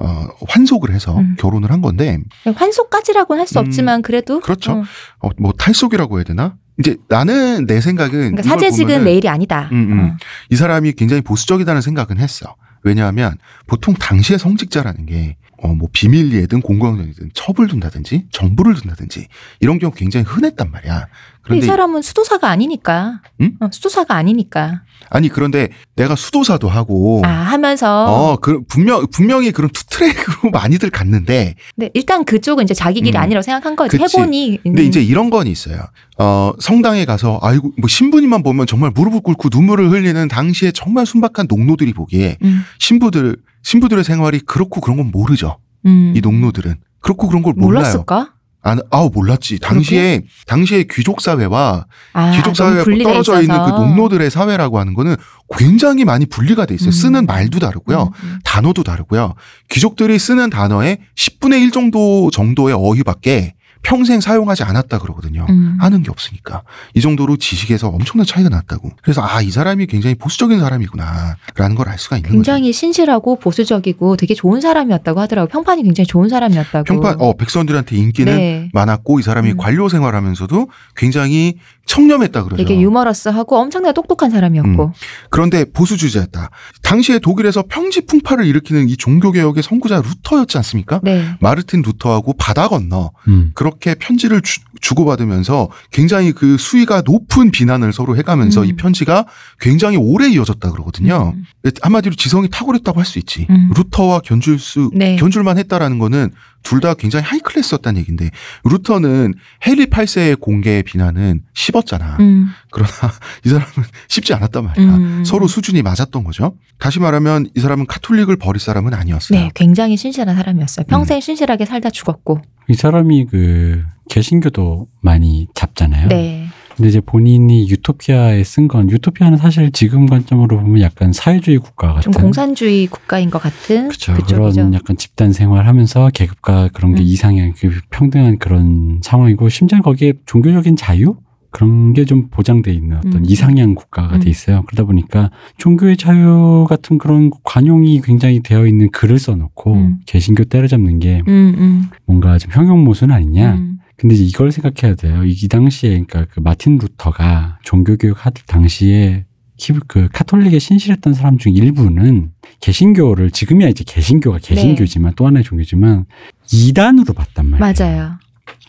어, 0.02 0.26
환속을 0.48 0.92
해서 0.92 1.18
음. 1.18 1.34
결혼을 1.38 1.70
한 1.70 1.82
건데 1.82 2.18
환속까지라고는 2.54 3.40
할수 3.40 3.58
음, 3.58 3.66
없지만 3.66 4.02
그래도 4.02 4.40
그렇죠. 4.40 4.72
어, 4.72 4.84
어, 5.20 5.28
뭐 5.38 5.52
탈속이라고 5.52 6.16
해야 6.18 6.24
되나? 6.24 6.56
이제 6.78 6.96
나는 7.08 7.66
내 7.66 7.80
생각은 7.80 8.10
그러니까 8.36 8.42
사제직은 8.42 9.04
내일이 9.04 9.28
아니다. 9.28 9.68
음, 9.72 9.92
음. 9.92 10.00
어. 10.00 10.16
이 10.48 10.56
사람이 10.56 10.92
굉장히 10.92 11.20
보수적이다는 11.22 11.82
생각은 11.82 12.16
했어. 12.18 12.56
왜냐하면 12.82 13.36
보통 13.66 13.92
당시의 13.94 14.38
성직자라는 14.38 15.04
게 15.04 15.36
어, 15.62 15.74
뭐 15.74 15.88
비밀리에든 15.92 16.62
공공장이든 16.62 17.30
첩을 17.34 17.68
둔다든지 17.68 18.26
정부를 18.30 18.74
둔다든지 18.74 19.28
이런 19.60 19.78
경우 19.78 19.92
굉장히 19.92 20.24
흔했단 20.24 20.70
말이야. 20.70 21.08
이 21.52 21.60
사람은 21.60 22.02
수도사가 22.02 22.48
아니니까. 22.48 23.22
응? 23.40 23.52
어, 23.60 23.68
수도사가 23.72 24.14
아니니까. 24.14 24.82
아니 25.08 25.28
그런데 25.28 25.70
내가 25.96 26.14
수도사도 26.14 26.68
하고 26.68 27.22
아 27.24 27.28
하면서. 27.28 28.06
어, 28.06 28.36
그 28.36 28.62
분명 28.68 29.06
분명히 29.10 29.50
그런 29.50 29.70
two 29.72 29.84
track으로 29.86 30.50
많이들 30.52 30.90
갔는데 30.90 31.54
근데 31.74 31.90
일단 31.94 32.24
그쪽은 32.24 32.64
이제 32.64 32.74
자기 32.74 33.00
길이 33.00 33.16
음. 33.16 33.22
아니라고 33.22 33.42
생각한 33.42 33.74
거지. 33.76 33.96
그치. 33.96 34.18
해보니. 34.18 34.60
근데 34.62 34.82
음. 34.82 34.86
이제 34.86 35.02
이런 35.02 35.30
건 35.30 35.46
있어요. 35.46 35.80
어, 36.18 36.52
성당에 36.60 37.04
가서 37.06 37.38
아이고 37.42 37.72
뭐 37.78 37.88
신부님만 37.88 38.42
보면 38.42 38.66
정말 38.66 38.90
무릎을 38.94 39.20
꿇고 39.22 39.48
눈물을 39.52 39.90
흘리는 39.90 40.28
당시에 40.28 40.70
정말 40.72 41.06
순박한 41.06 41.46
농노들이 41.48 41.92
보기에 41.92 42.36
음. 42.44 42.62
신부들 42.78 43.36
신부들의 43.62 44.04
생활이 44.04 44.40
그렇고 44.40 44.80
그런 44.80 44.98
건 44.98 45.10
모르죠. 45.10 45.58
음. 45.86 46.12
이 46.14 46.20
농노들은 46.20 46.76
그렇고 47.00 47.26
그런 47.28 47.42
걸 47.42 47.54
몰라요. 47.54 47.80
몰랐을까? 47.82 48.34
아, 48.62 48.76
아우 48.90 49.10
몰랐지. 49.12 49.58
당시에 49.58 50.22
당시에 50.46 50.84
귀족 50.90 51.20
사회와 51.20 51.86
아, 52.12 52.30
귀족 52.32 52.54
사회가 52.54 52.84
떨어져 52.84 53.40
있는 53.40 53.56
그 53.56 53.64
있어서. 53.68 53.78
농노들의 53.78 54.30
사회라고 54.30 54.78
하는 54.78 54.94
거는 54.94 55.16
굉장히 55.56 56.04
많이 56.04 56.26
분리가 56.26 56.66
돼 56.66 56.74
있어요. 56.74 56.90
음. 56.90 56.92
쓰는 56.92 57.26
말도 57.26 57.58
다르고요. 57.58 58.02
음, 58.02 58.28
음. 58.28 58.38
단어도 58.44 58.82
다르고요. 58.82 59.34
귀족들이 59.70 60.18
쓰는 60.18 60.50
단어의 60.50 60.98
10분의 61.16 61.62
1 61.62 61.70
정도 61.70 62.30
정도의 62.32 62.74
어휘밖에 62.74 63.54
평생 63.82 64.20
사용하지 64.20 64.62
않았다 64.62 64.98
그러거든요. 64.98 65.46
음. 65.48 65.76
하는 65.80 66.02
게 66.02 66.10
없으니까 66.10 66.62
이 66.94 67.00
정도로 67.00 67.36
지식에서 67.36 67.88
엄청난 67.88 68.26
차이가 68.26 68.48
났다고. 68.48 68.90
그래서 69.02 69.22
아 69.22 69.40
이 69.42 69.50
사람이 69.50 69.86
굉장히 69.86 70.14
보수적인 70.16 70.60
사람이구나 70.60 71.36
라는 71.56 71.74
걸 71.76 71.88
알 71.88 71.98
수가 71.98 72.16
있는 72.16 72.28
거죠. 72.28 72.36
굉장히 72.36 72.72
신실하고 72.72 73.38
보수적이고 73.40 74.16
되게 74.16 74.34
좋은 74.34 74.60
사람이었다고 74.60 75.18
하더라고. 75.20 75.44
요 75.44 75.48
평판이 75.50 75.82
굉장히 75.82 76.06
좋은 76.06 76.28
사람이었다고. 76.28 76.84
평판 76.84 77.16
어 77.20 77.32
백성들한테 77.36 77.96
인기는 77.96 78.36
네. 78.36 78.68
많았고 78.74 79.18
이 79.18 79.22
사람이 79.22 79.52
음. 79.52 79.56
관료 79.56 79.88
생활하면서도 79.88 80.68
굉장히 80.94 81.54
청렴했다 81.86 82.44
그러죠. 82.44 82.62
되게 82.62 82.80
유머러스하고 82.80 83.56
엄청나게 83.58 83.94
똑똑한 83.94 84.30
사람이었고. 84.30 84.84
음. 84.84 84.92
그런데 85.30 85.64
보수주의자였다. 85.64 86.50
당시에 86.82 87.18
독일에서 87.18 87.64
평지 87.68 88.06
풍파를 88.06 88.44
일으키는 88.46 88.88
이 88.88 88.96
종교개혁의 88.96 89.62
선구자 89.62 90.02
루터였지 90.02 90.56
않습니까? 90.58 91.00
네. 91.02 91.24
마르틴 91.40 91.82
루터하고 91.82 92.34
바다 92.34 92.68
건너 92.68 93.10
음. 93.26 93.50
그렇게 93.70 93.94
편지를 93.94 94.40
주- 94.42 94.60
주고받으면서 94.80 95.70
굉장히 95.90 96.32
그 96.32 96.56
수위가 96.58 97.02
높은 97.04 97.50
비난을 97.50 97.92
서로 97.92 98.16
해가면서 98.16 98.62
음. 98.62 98.66
이 98.66 98.72
편지가 98.74 99.26
굉장히 99.60 99.96
오래 99.96 100.28
이어졌다 100.28 100.70
그러거든요. 100.70 101.34
음. 101.36 101.44
한마디로 101.82 102.14
지성이 102.16 102.48
탁월했다고 102.50 102.98
할 102.98 103.04
수 103.06 103.18
있지. 103.18 103.46
음. 103.50 103.70
루터와 103.76 104.20
견줄 104.20 104.58
수 104.58 104.90
네. 104.94 105.16
견줄만 105.16 105.58
했다라는 105.58 105.98
거는 105.98 106.30
둘 106.62 106.80
다 106.80 106.94
굉장히 106.94 107.24
하이 107.26 107.40
클래스였다는 107.40 108.00
얘기인데 108.00 108.30
루터는 108.64 109.34
헨리 109.66 109.86
8세의 109.86 110.40
공개 110.40 110.82
비난은 110.82 111.42
씹었잖아. 111.54 112.16
음. 112.20 112.48
그러나 112.70 112.90
이 113.44 113.48
사람은 113.48 113.70
쉽지 114.08 114.32
않았단 114.34 114.64
말이야. 114.64 114.86
음. 114.96 115.24
서로 115.24 115.46
수준이 115.46 115.82
맞았던 115.82 116.24
거죠. 116.24 116.56
다시 116.78 116.98
말하면 117.00 117.48
이 117.54 117.60
사람은 117.60 117.86
카톨릭을 117.86 118.36
버릴 118.36 118.60
사람은 118.60 118.94
아니었어요. 118.94 119.38
네, 119.38 119.50
굉장히 119.54 119.96
신실한 119.96 120.34
사람이었어요. 120.36 120.86
평생 120.86 121.20
신실하게 121.20 121.66
살다 121.66 121.90
죽었고. 121.90 122.40
이 122.68 122.74
사람이 122.74 123.26
그 123.26 123.82
개신교도 124.08 124.86
많이 125.02 125.48
잡잖아요. 125.54 126.08
네. 126.08 126.48
근데 126.76 126.88
이제 126.88 127.00
본인이 127.00 127.68
유토피아에 127.68 128.42
쓴 128.44 128.68
건 128.68 128.90
유토피아는 128.90 129.38
사실 129.38 129.70
지금 129.72 130.06
관점으로 130.06 130.60
보면 130.60 130.80
약간 130.80 131.12
사회주의 131.12 131.58
국가 131.58 131.94
같은 131.94 132.12
좀 132.12 132.22
공산주의 132.22 132.86
국가인 132.86 133.30
것 133.30 133.40
같은. 133.42 133.88
그쪽이죠. 133.88 134.36
그런 134.36 134.74
약간 134.74 134.96
집단 134.96 135.32
생활하면서 135.32 136.10
계급과 136.14 136.70
그런 136.72 136.94
게 136.94 137.02
음. 137.02 137.06
이상향, 137.06 137.52
그 137.58 137.70
평등한 137.90 138.38
그런 138.38 139.00
상황이고 139.02 139.48
심지어 139.48 139.80
거기에 139.80 140.14
종교적인 140.26 140.76
자유 140.76 141.16
그런 141.50 141.92
게 141.94 142.04
좀 142.04 142.28
보장돼 142.30 142.72
있는 142.72 142.98
어떤 142.98 143.16
음. 143.16 143.22
이상향 143.26 143.74
국가가 143.74 144.16
음. 144.16 144.20
돼 144.20 144.30
있어요. 144.30 144.62
그러다 144.66 144.84
보니까 144.84 145.30
종교의 145.58 145.96
자유 145.96 146.64
같은 146.68 146.96
그런 146.98 147.30
관용이 147.42 148.00
굉장히 148.02 148.40
되어 148.40 148.66
있는 148.66 148.88
글을 148.90 149.18
써놓고 149.18 149.74
음. 149.74 149.96
개신교 150.06 150.44
때려잡는 150.44 151.00
게 151.00 151.22
음, 151.26 151.54
음, 151.58 151.90
뭔가 152.06 152.38
좀 152.38 152.52
형용모순 152.52 153.10
아니냐. 153.10 153.58
음. 154.00 154.08
근데 154.08 154.14
이걸 154.14 154.50
생각해야 154.52 154.94
돼요. 154.96 155.24
이, 155.24 155.32
이 155.32 155.48
당시에 155.48 155.90
그러니까 155.90 156.26
그 156.32 156.40
마틴 156.40 156.78
루터가 156.78 157.58
종교 157.62 157.96
교육 157.96 158.24
하던 158.24 158.42
당시에 158.46 159.26
키- 159.56 159.74
그 159.86 160.08
카톨릭에 160.12 160.58
신실했던 160.58 161.12
사람 161.12 161.36
중 161.36 161.52
일부는 161.54 162.30
개신교를 162.60 163.30
지금이야 163.30 163.68
이제 163.68 163.84
개신교가 163.86 164.38
개신교지만 164.38 165.12
또 165.16 165.26
하나의 165.26 165.44
종교지만 165.44 166.06
이단으로 166.52 167.12
봤단 167.12 167.46
말이에요. 167.46 167.74
맞아요. 167.78 168.12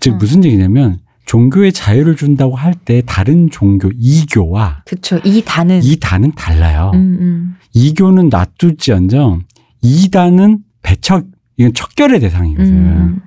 즉 0.01 0.13
어. 0.13 0.17
무슨 0.17 0.43
얘기냐면 0.43 0.99
종교의 1.25 1.71
자유를 1.71 2.17
준다고 2.17 2.55
할 2.57 2.73
때 2.83 3.01
다른 3.05 3.49
종교 3.49 3.89
이교와 3.97 4.83
그쵸. 4.85 5.19
이 5.23 5.41
단은. 5.45 5.81
이단은 5.83 6.33
달라요. 6.33 6.91
음, 6.93 7.17
음. 7.21 7.55
이교는 7.73 8.27
놔둘지언정 8.29 9.43
이단은 9.81 10.59
배척 10.81 11.25
이건 11.57 11.73
척결의 11.73 12.19
대상이거든. 12.19 12.73
음, 12.73 13.21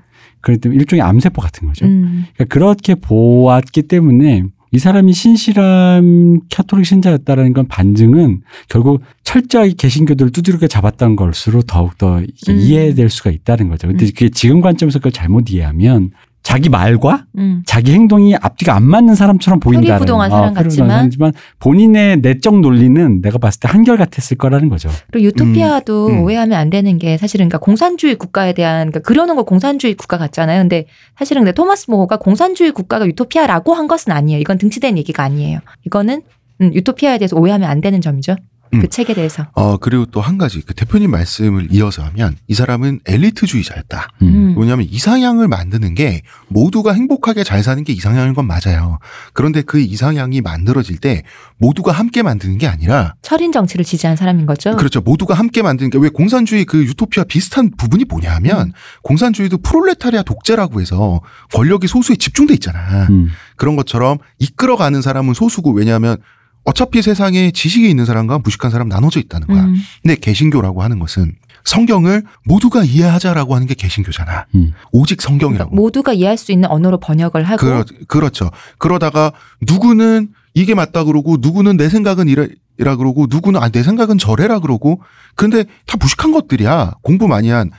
때문에 0.59 0.79
일종의 0.79 1.03
암세포 1.03 1.41
같은 1.41 1.69
거죠. 1.69 1.87
음. 1.87 2.27
그러니까 2.35 2.53
그렇게 2.53 2.95
보았기 2.95 3.83
때문에 3.83 4.45
이 4.75 4.79
사람이 4.79 5.13
신실한 5.13 6.41
카톨릭 6.53 6.87
신자였다라는 6.87 7.53
건 7.53 7.69
반증은 7.69 8.43
결국 8.69 9.03
철저하게 9.23 9.75
개신교들을 9.75 10.33
두드리게 10.33 10.67
잡았던 10.67 11.15
것으로 11.15 11.63
더욱더 11.63 12.19
음. 12.19 12.27
이해될 12.49 13.09
수가 13.09 13.31
있다는 13.31 13.69
거죠. 13.69 13.87
근데 13.87 14.05
음. 14.05 14.09
그게 14.09 14.31
지금 14.31 14.61
관점에서 14.61 14.99
그걸 14.99 15.13
잘못 15.13 15.51
이해하면 15.51 16.11
자기 16.45 16.69
말과 16.69 17.25
음. 17.39 17.63
자기 17.65 17.93
행동이 17.93 18.37
앞뒤가 18.37 18.77
안 18.77 18.85
맞는 18.85 19.15
사람처럼 19.15 19.61
보인다는 19.61 19.89
표리부동한 19.89 20.31
사람 20.31 20.55
표리부동한 20.55 20.69
같지만. 20.69 20.89
사람이지만 20.91 21.33
본인의 21.59 22.19
내적 22.19 22.61
논리는 22.61 23.23
내가 23.23 23.39
봤을 23.39 23.61
때 23.61 23.69
한결 23.69 23.97
같았을 23.97 24.37
거라는 24.37 24.69
거죠. 24.69 24.91
그리고 25.11 25.27
유토피아도 25.27 26.07
음, 26.09 26.13
음. 26.13 26.23
오해하면 26.23 26.57
안 26.57 26.69
되는 26.69 26.99
게 26.99 27.17
사실은 27.17 27.49
그러니까 27.49 27.65
공산주의 27.65 28.15
국가에 28.15 28.53
대한 28.53 28.91
그러니까 28.91 29.01
그려놓은 29.01 29.37
거 29.37 29.45
공산주의 29.45 29.95
국가 29.95 30.19
같잖아요. 30.19 30.61
근데 30.61 30.85
사실은 31.19 31.43
근데 31.43 31.53
토마스 31.53 31.91
모어가 31.91 32.19
공산주의 32.19 32.73
국가가 32.73 33.07
유토피아라고 33.07 33.73
한 33.73 33.89
것은 33.89 34.13
아니에요. 34.13 34.39
이건 34.39 34.59
등치된 34.59 34.99
얘기가 34.99 35.23
아니에요. 35.23 35.61
이거는 35.87 36.23
음, 36.61 36.75
유토피아에 36.75 37.19
대해서 37.19 37.37
오해하면 37.37 37.69
안 37.69 37.81
되는 37.81 38.03
점이죠. 38.03 38.37
음. 38.75 38.81
그 38.81 38.89
책에 38.89 39.15
대해서. 39.15 39.47
어 39.55 39.77
그리고 39.79 40.07
또 40.07 40.21
한 40.21 40.39
가지 40.39 40.63
그 40.63 40.73
대표님 40.75 41.11
말씀을 41.11 41.69
이어서 41.71 42.03
하면 42.05 42.37
이 42.49 42.55
사람은 42.55 43.01
엘리트주의자였다. 43.07 44.09
음. 44.23 44.27
음. 44.29 44.55
뭐냐면 44.55 44.87
이상향을 44.91 45.49
만드는 45.49 45.95
게 45.95 46.23
모두가 46.49 46.93
행복하게 46.93 47.45
잘 47.45 47.63
사는 47.63 47.83
게 47.85 47.93
이상향인 47.93 48.35
건 48.35 48.47
맞아요. 48.47 48.99
그런데 49.33 49.63
그 49.63 49.81
이상향이 49.81 50.41
만들어질 50.41 50.99
때 50.99 51.23
모두가 51.59 51.93
함께 51.93 52.23
만드는 52.23 52.59
게 52.59 52.67
아니라 52.67 53.15
철인 53.23 53.53
정치를 53.53 53.85
지지한 53.85 54.17
사람인 54.17 54.47
거죠. 54.47 54.77
그렇죠. 54.77 55.01
모두가 55.01 55.35
함께 55.35 55.61
만드는 55.63 55.91
게 55.91 55.99
왜 55.99 56.09
공산주의 56.09 56.65
그 56.65 56.85
유토피아 56.85 57.25
비슷한 57.25 57.71
부분이 57.77 58.05
뭐냐 58.05 58.31
하면 58.37 58.69
음. 58.69 58.73
공산주의도 59.03 59.59
프롤레타리아 59.59 60.23
독재라고 60.23 60.81
해서 60.81 61.21
권력이 61.55 61.87
소수에 61.87 62.17
집중돼 62.17 62.55
있잖아. 62.55 63.07
음. 63.11 63.31
그런 63.57 63.77
것처럼 63.77 64.19
이끌어가는 64.39 65.01
사람은 65.03 65.35
소수고 65.35 65.71
왜냐하면 65.73 66.17
어차피 66.65 67.03
세상에 67.03 67.51
지식이 67.51 67.89
있는 67.89 68.05
사람과 68.07 68.39
무식한 68.39 68.71
사람 68.71 68.89
나눠져 68.89 69.21
있다는 69.21 69.47
거야. 69.47 69.65
음. 69.65 69.77
근데 70.03 70.17
개신교라고 70.17 70.83
하는 70.83 70.99
것은 70.99 71.33
성경을 71.65 72.25
모두가 72.45 72.85
이해하자라고 72.85 73.55
하는 73.55 73.67
게 73.67 73.75
개신교잖아. 73.75 74.47
음. 74.55 74.73
오직 74.93 75.17
그러니까 75.17 75.29
성경이라고. 75.31 75.75
모두가 75.77 76.13
이해할 76.13 76.37
수 76.37 76.53
있는 76.53 76.69
언어로 76.71 76.99
번역을 77.01 77.45
하고 77.45 77.57
그렇, 77.59 77.85
그렇죠. 78.09 78.51
그러다가 78.79 79.33
누구는 79.63 80.29
이게 80.55 80.75
맞다 80.75 81.05
그러고 81.05 81.37
누구는 81.41 81.77
내 81.77 81.89
생각은 81.89 82.29
이래 82.29 82.49
이라 82.79 82.97
그러고 82.97 83.27
누구는 83.31 83.63
아 83.63 83.69
내 83.69 83.83
생각은 83.83 84.19
저래라 84.19 84.59
그러고 84.59 85.01
근데 85.37 85.65
다 85.87 85.97
무식한 86.01 86.33
것들이야. 86.33 86.95
공부 87.03 87.29
많이 87.29 87.49
한 87.49 87.71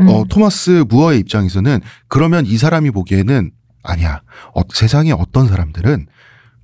음. 0.00 0.08
어, 0.08 0.24
토마스 0.28 0.84
무어의 0.88 1.20
입장에서는 1.20 1.80
그러면 2.08 2.44
이 2.46 2.56
사람이 2.56 2.90
보기에는 2.90 3.50
아니야. 3.82 4.22
어, 4.54 4.62
세상에 4.72 5.12
어떤 5.12 5.46
사람들은 5.48 6.06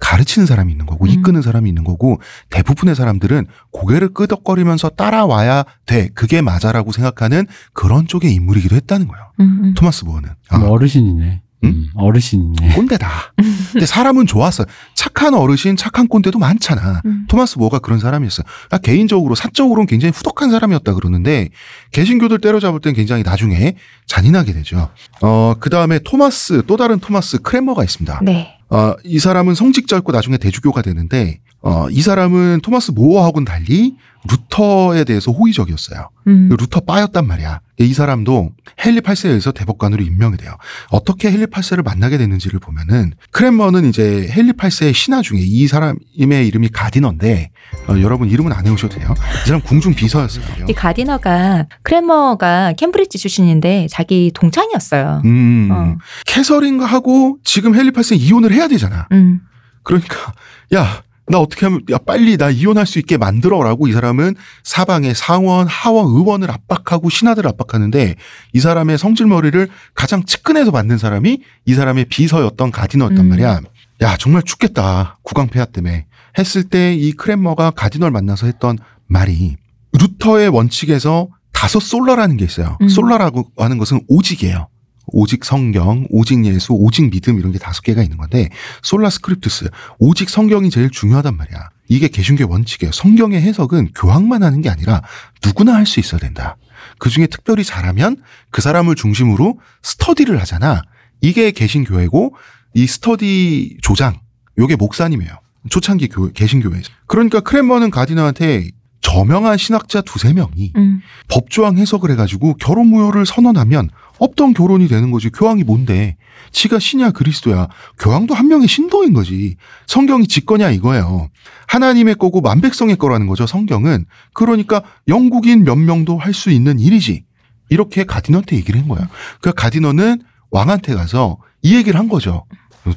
가르치는 0.01 0.47
사람이 0.47 0.73
있는 0.73 0.87
거고 0.87 1.05
음. 1.05 1.11
이끄는 1.11 1.43
사람이 1.43 1.69
있는 1.69 1.85
거고 1.85 2.21
대부분의 2.49 2.95
사람들은 2.97 3.47
고개를 3.71 4.09
끄덕거리면서 4.15 4.91
따라와야 4.91 5.65
돼. 5.87 6.09
그게 6.15 6.41
맞아라고 6.41 6.91
생각하는 6.91 7.47
그런 7.73 8.07
쪽의 8.07 8.35
인물이기도 8.35 8.75
했다는 8.77 9.07
거예요. 9.07 9.33
음, 9.41 9.61
음. 9.65 9.75
토마스 9.75 10.05
무어는. 10.05 10.31
아, 10.49 10.59
뭐 10.59 10.71
어르신이네. 10.71 11.43
음. 11.65 11.89
어르신이네. 11.95 12.75
꼰대다. 12.75 13.09
근데 13.73 13.85
사람은 13.85 14.27
좋았어. 14.27 14.65
착한 14.95 15.35
어르신, 15.35 15.77
착한 15.77 16.09
꼰대도 16.09 16.39
많잖아. 16.39 17.03
음. 17.05 17.27
토마스 17.29 17.59
모어가 17.59 17.81
그런 17.81 18.01
사람이었어요. 18.01 18.45
아, 18.71 18.79
개인적으로 18.79 19.35
사적으로는 19.35 19.87
굉장히 19.87 20.13
후덕한 20.15 20.51
사람이었다 20.51 20.95
그러는데 20.95 21.51
개신교들 21.93 22.39
때려잡을 22.41 22.81
땐 22.81 22.95
굉장히 22.95 23.23
나중에 23.23 23.77
잔인하게 24.07 24.55
되죠. 24.55 24.89
어, 25.21 25.55
그 25.61 25.69
다음에 25.69 25.99
토마스 25.99 26.63
또 26.67 26.79
다른 26.79 26.99
토마스 26.99 27.43
크랜머가 27.43 27.85
있습니다. 27.85 28.21
네. 28.23 28.60
어, 28.71 28.95
이 29.05 29.19
사람은 29.19 29.55
성직자였고 29.55 30.13
나중에 30.13 30.39
대주교가 30.39 30.83
되는데 30.83 31.41
어, 31.61 31.89
이 31.91 32.01
사람은 32.01 32.61
토마스 32.63 32.93
모어하고는 32.93 33.45
달리 33.45 33.97
루터에 34.29 35.05
대해서 35.05 35.33
호의적이었어요. 35.33 36.09
음. 36.29 36.49
루터 36.51 36.81
빠였단 36.81 37.27
말이야. 37.27 37.61
이 37.85 37.95
사람도 37.95 38.51
헨리 38.85 39.01
8세에서 39.01 39.55
대법관으로 39.55 40.03
임명이 40.03 40.37
돼요. 40.37 40.57
어떻게 40.91 41.29
헨리 41.29 41.47
8세를 41.47 41.83
만나게 41.83 42.19
됐는지를 42.19 42.61
보면은 42.61 43.15
크랜머는 43.31 43.89
이제 43.89 44.29
헨리 44.31 44.53
8세의 44.53 44.93
신하 44.93 45.23
중에 45.23 45.39
이 45.41 45.67
사람의 45.67 46.47
이름이 46.47 46.69
가디너인데 46.69 47.51
어, 47.89 47.99
여러분 48.01 48.29
이름은 48.29 48.53
안 48.53 48.67
외우셔도 48.67 48.97
돼요. 48.97 49.15
이 49.45 49.47
사람 49.47 49.63
궁중 49.63 49.95
비서였어요. 49.95 50.67
이 50.69 50.73
가디너가 50.73 51.67
크레머가 51.83 52.75
캠브리지 52.75 53.19
출신인데 53.19 53.87
자기 53.91 54.31
동창이었어요. 54.35 55.23
음, 55.25 55.69
어. 55.73 55.97
캐서린과 56.27 56.85
하고 56.85 57.39
지금 57.45 57.75
헨리 57.75 57.91
8세 57.91 58.19
이혼을 58.21 58.53
해야 58.53 58.69
되잖아. 58.69 59.09
음. 59.13 59.41
그러니까 59.83 60.35
야. 60.75 61.03
나 61.31 61.39
어떻게 61.39 61.67
하면 61.67 61.81
야 61.91 61.99
빨리 61.99 62.37
나 62.37 62.51
이혼할 62.51 62.87
수 62.87 62.99
있게 62.99 63.17
만들어라고 63.17 63.89
이 63.89 63.93
사람은 63.93 64.35
사방에 64.65 65.15
상원, 65.15 65.67
하원, 65.67 66.07
의원을 66.07 66.51
압박하고 66.51 67.09
신하들을 67.09 67.49
압박하는데 67.49 68.17
이 68.53 68.61
사람의 68.61 68.99
성질머리를 68.99 69.69
가장 69.95 70.25
측근에서 70.25 70.71
만든 70.71 70.99
사람이 70.99 71.41
이 71.67 71.75
사람의 71.75 72.07
비서였던 72.07 72.71
가디너였단 72.73 73.21
음. 73.21 73.29
말이야. 73.29 73.61
야 74.03 74.17
정말 74.17 74.43
죽겠다 74.43 75.19
국왕폐하 75.23 75.67
때문에 75.67 76.07
했을 76.39 76.65
때 76.65 76.95
이 76.95 77.13
크랜머가 77.13 77.71
가디너를 77.71 78.11
만나서 78.13 78.47
했던 78.47 78.79
말이 79.07 79.57
루터의 79.93 80.49
원칙에서 80.49 81.29
다섯 81.53 81.81
sola라는 81.81 82.37
게 82.37 82.45
있어요. 82.45 82.77
음. 82.81 82.89
sola라고 82.89 83.51
하는 83.59 83.79
것은 83.79 84.01
오직이에요. 84.09 84.69
오직 85.13 85.45
성경, 85.45 86.07
오직 86.11 86.45
예수, 86.45 86.73
오직 86.73 87.11
믿음 87.11 87.39
이런 87.39 87.53
게 87.53 87.59
다섯 87.59 87.83
개가 87.83 88.03
있는 88.03 88.17
건데 88.17 88.49
sola 88.83 89.11
scriptura 89.11 89.69
오직 89.99 90.31
성경이 90.31 90.71
제일 90.71 90.91
중요하단 90.91 91.37
말이야. 91.37 91.71
이게 91.89 92.09
개신교의 92.09 92.49
원칙이에요. 92.51 92.93
성경의 92.93 93.41
해석은 93.43 93.93
교황만 93.95 94.43
하는 94.43 94.61
게 94.63 94.71
아니라 94.71 95.03
누구나 95.45 95.75
할 95.75 95.87
수 95.87 95.99
있어야 96.01 96.21
된다. 96.21 96.57
그 96.99 97.11
중에 97.11 97.27
특별히 97.27 97.65
잘하면 97.65 98.17
그 98.51 98.63
사람을 98.63 98.95
중심으로 98.95 99.59
스터디를 99.83 100.41
하잖아. 100.41 100.83
이게 101.21 101.51
개신교회고 101.51 102.35
이 102.75 102.87
스터디 102.87 103.79
조장 103.83 104.21
요게 104.59 104.77
목사님이에요. 104.77 105.33
초창기 105.69 106.09
교회, 106.09 106.31
개신교회에서. 106.33 106.91
그러니까 107.07 107.41
크랜머는 107.41 107.91
가디너한테 107.91 108.71
저명한 109.11 109.59
신학자 109.59 110.01
두세 110.03 110.33
명이 110.33 110.73
음. 110.77 111.01
법조항 111.29 111.77
해석을 111.79 112.13
해가지고 112.13 112.55
결혼 112.55 112.87
무효를 112.89 113.27
선언하면 113.27 113.91
없던 114.19 114.55
결혼이 114.55 114.87
되는 114.87 115.11
거지. 115.11 115.31
교황이 115.31 115.65
뭔데? 115.65 116.17
지가 116.53 116.79
신이야 116.79 117.11
그리스도야. 117.11 117.69
교황도 117.99 118.35
한 118.35 118.49
명의 118.49 118.69
신도인 118.69 119.13
거지. 119.13 119.57
성경이 119.87 120.27
지 120.29 120.45
거냐 120.45 120.71
이거예요. 120.71 121.29
하나님의 121.67 122.17
거고 122.17 122.41
만백성의 122.41 122.97
거라는 122.97 123.27
거죠. 123.27 123.47
성경은. 123.47 124.05
그러니까 124.33 124.83
영국인 125.09 125.65
몇 125.65 125.77
명도 125.77 126.19
할 126.19 126.31
수 126.33 126.51
있는 126.51 126.79
일이지. 126.79 127.25
이렇게 127.69 128.05
가디너한테 128.05 128.57
얘기를 128.57 128.81
한 128.81 128.89
거야. 128.89 129.09
그 129.41 129.53
가디너는 129.53 130.23
왕한테 130.51 130.95
가서 130.95 131.39
이 131.63 131.75
얘기를 131.75 131.99
한 131.99 132.09
거죠. 132.09 132.45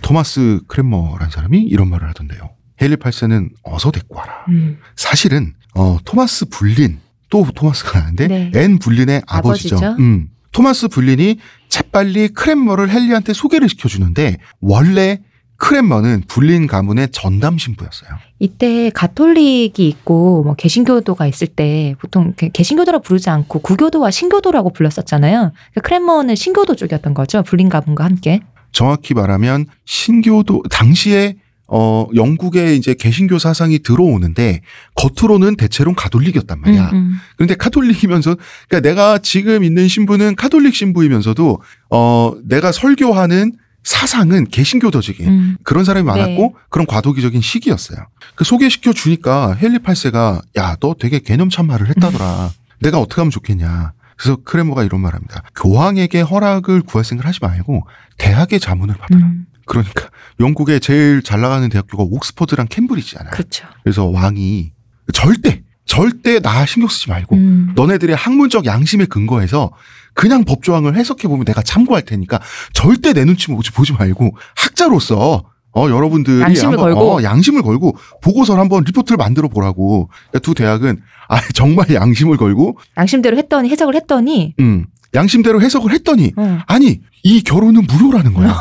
토마스 0.02 0.62
크랜머라는 0.68 1.32
사람이 1.32 1.60
이런 1.64 1.90
말을 1.90 2.08
하던데요. 2.10 2.52
헨리 2.82 2.96
8세는 2.96 3.50
어서 3.64 3.92
데리고 3.92 4.18
와라. 4.18 4.46
음. 4.50 4.80
사실은 4.96 5.54
어 5.76 5.98
토마스 6.06 6.46
불린 6.46 7.00
또 7.30 7.46
토마스가 7.54 8.00
나는데 8.00 8.28
네. 8.28 8.52
앤 8.56 8.78
불린의 8.80 9.24
아버지죠. 9.28 9.78
아버지죠. 9.78 10.02
음. 10.04 10.30
토마스 10.52 10.88
불린이 10.88 11.38
재빨리 11.70 12.28
크랜머를 12.30 12.90
헨리한테 12.90 13.34
소개를 13.34 13.68
시켜주는데 13.70 14.38
원래 14.62 15.20
크랜머는 15.58 16.24
불린 16.28 16.68
가문의 16.68 17.08
전담 17.12 17.58
신부였어요. 17.58 18.12
이때 18.38 18.92
가톨릭이 18.94 19.74
있고 19.88 20.44
뭐 20.44 20.54
개신교도가 20.56 21.26
있을 21.26 21.48
때 21.48 21.96
보통 22.00 22.34
개- 22.36 22.50
개신교도라 22.50 23.00
부르지 23.00 23.30
않고 23.32 23.60
구교도와 23.60 24.12
신교도라고 24.12 24.74
불렀었잖아요. 24.74 25.54
그 25.74 25.82
크랜머는 25.82 26.36
신교도 26.36 26.76
쪽이었던 26.76 27.14
거죠. 27.16 27.42
불린 27.44 27.70
가문과 27.70 28.04
함께. 28.04 28.42
정확히 28.74 29.14
말하면 29.14 29.66
신교도 29.86 30.64
당시에 30.70 31.36
어 31.76 32.08
영국에 32.14 32.76
이제 32.76 32.94
개신교 32.94 33.40
사상이 33.40 33.80
들어오는데 33.80 34.62
겉으로는 34.94 35.56
대체로 35.56 35.96
가톨릭이었단 35.96 36.62
말이야. 36.62 36.90
음, 36.92 36.96
음. 36.96 37.16
그런데 37.36 37.56
카톨릭이면서 37.56 38.36
그러니까 38.70 38.88
내가 38.88 39.18
지금 39.18 39.64
있는 39.64 39.88
신부는 39.88 40.36
카톨릭 40.36 40.76
신부이면서도 40.76 41.62
어 41.90 42.34
내가 42.44 42.72
설교하는 42.72 43.54
사상은 43.84 44.46
개신교도적인 44.46 45.28
음. 45.28 45.58
그런 45.64 45.84
사람이 45.84 46.06
많았고 46.06 46.42
네. 46.42 46.54
그런 46.70 46.86
과도기적인 46.86 47.42
시기였어요. 47.42 47.98
그 48.36 48.44
소개시켜 48.44 48.94
주니까 48.94 49.58
헨리 49.62 49.80
8세가 49.80 50.42
야 50.58 50.78
너 50.80 50.94
되게 50.98 51.18
개념 51.20 51.50
참말을 51.50 51.88
했다더라. 51.90 52.52
내가 52.82 53.00
어떻게 53.00 53.20
하면 53.22 53.32
좋겠냐. 53.32 53.94
그래서 54.16 54.38
크레모가 54.44 54.84
이런 54.84 55.02
말합니다. 55.02 55.42
교황에게 55.56 56.22
허락을 56.22 56.82
구할 56.84 57.04
생각을 57.04 57.28
하지 57.28 57.40
말고 57.42 57.88
대학의 58.20 58.60
자문을 58.60 58.96
받아라. 58.96 59.26
음. 59.26 59.48
그러니까 59.66 60.10
영국의 60.40 60.80
제일 60.80 61.22
잘 61.24 61.42
나가는 61.42 61.68
대학교가 61.70 62.04
옥스퍼드랑 62.04 62.68
캠브리지잖아요. 62.70 63.32
그렇죠. 63.32 63.66
그래서 63.84 64.06
왕이 64.06 64.72
절대 65.14 65.64
절대 65.86 66.40
나 66.40 66.66
신경 66.66 66.88
쓰지 66.90 67.10
말고 67.10 67.36
음. 67.36 67.74
너네들의 67.76 68.16
학문적 68.16 68.66
양심에 68.66 69.06
근거해서 69.06 69.72
그냥 70.14 70.46
법조항을 70.46 70.96
해석해 70.96 71.28
보면 71.28 71.46
내가 71.46 71.62
참고할 71.62 72.04
테니까 72.04 72.40
절대 72.74 73.14
내 73.14 73.26
눈치 73.26 73.48
보지 73.48 73.72
보지 73.72 73.94
말고 73.94 74.36
학자로서 74.56 75.44
어 75.76 75.90
여러분들이 75.90 76.42
양심을 76.42 76.74
한번, 76.74 76.94
걸고. 76.94 77.18
어, 77.18 77.24
양심을 77.24 77.64
걸고 77.64 77.98
보고서를 78.22 78.62
한번 78.62 78.84
리포트를 78.86 79.18
만들어 79.18 79.48
보라고 79.48 80.10
두 80.44 80.54
대학은 80.54 81.02
아 81.30 81.42
정말 81.54 81.92
양심을 81.92 82.38
걸고 82.38 82.78
양심대로 82.98 83.38
했더니 83.38 83.70
해석을 83.70 83.96
했더니 83.96 84.54
음 84.60 84.86
양심대로 85.14 85.62
해석을 85.62 85.92
했더니 85.94 86.32
어, 86.36 86.60
아니 86.68 87.02
이 87.24 87.42
결혼은 87.42 87.86
무료라는 87.88 88.34
거야. 88.34 88.60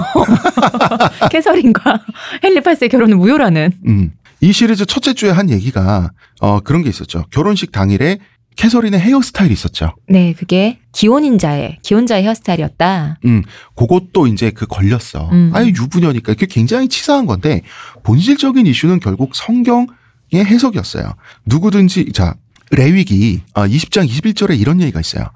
캐서린과 1.30 2.00
헨리 2.44 2.60
8세 2.60 2.90
결혼은 2.90 3.18
무효라는. 3.18 3.72
음. 3.86 4.12
이 4.40 4.52
시리즈 4.52 4.84
첫째 4.86 5.14
주에 5.14 5.30
한 5.30 5.50
얘기가 5.50 6.10
어 6.40 6.60
그런 6.60 6.82
게 6.82 6.88
있었죠. 6.88 7.24
결혼식 7.30 7.70
당일에 7.70 8.18
캐서린의 8.56 9.00
헤어스타일이 9.00 9.52
있었죠. 9.52 9.94
네, 10.08 10.34
그게 10.34 10.78
기혼인자의 10.92 11.78
기혼자의 11.82 12.24
헤어스타일이었다. 12.24 13.18
그것도 13.76 14.26
이제 14.26 14.50
그 14.50 14.66
걸렸어. 14.66 15.30
음. 15.32 15.50
아예 15.54 15.68
유부녀니까 15.68 16.34
그게 16.34 16.46
굉장히 16.46 16.88
치사한 16.88 17.26
건데 17.26 17.62
본질적인 18.02 18.66
이슈는 18.66 19.00
결국 19.00 19.34
성경의 19.34 19.86
해석이었어요. 20.34 21.14
누구든지 21.46 22.12
자 22.12 22.34
레위기 22.72 23.42
아, 23.54 23.66
20장 23.66 24.08
21절에 24.08 24.58
이런 24.58 24.80
얘기가 24.80 24.98
있어요. 25.00 25.26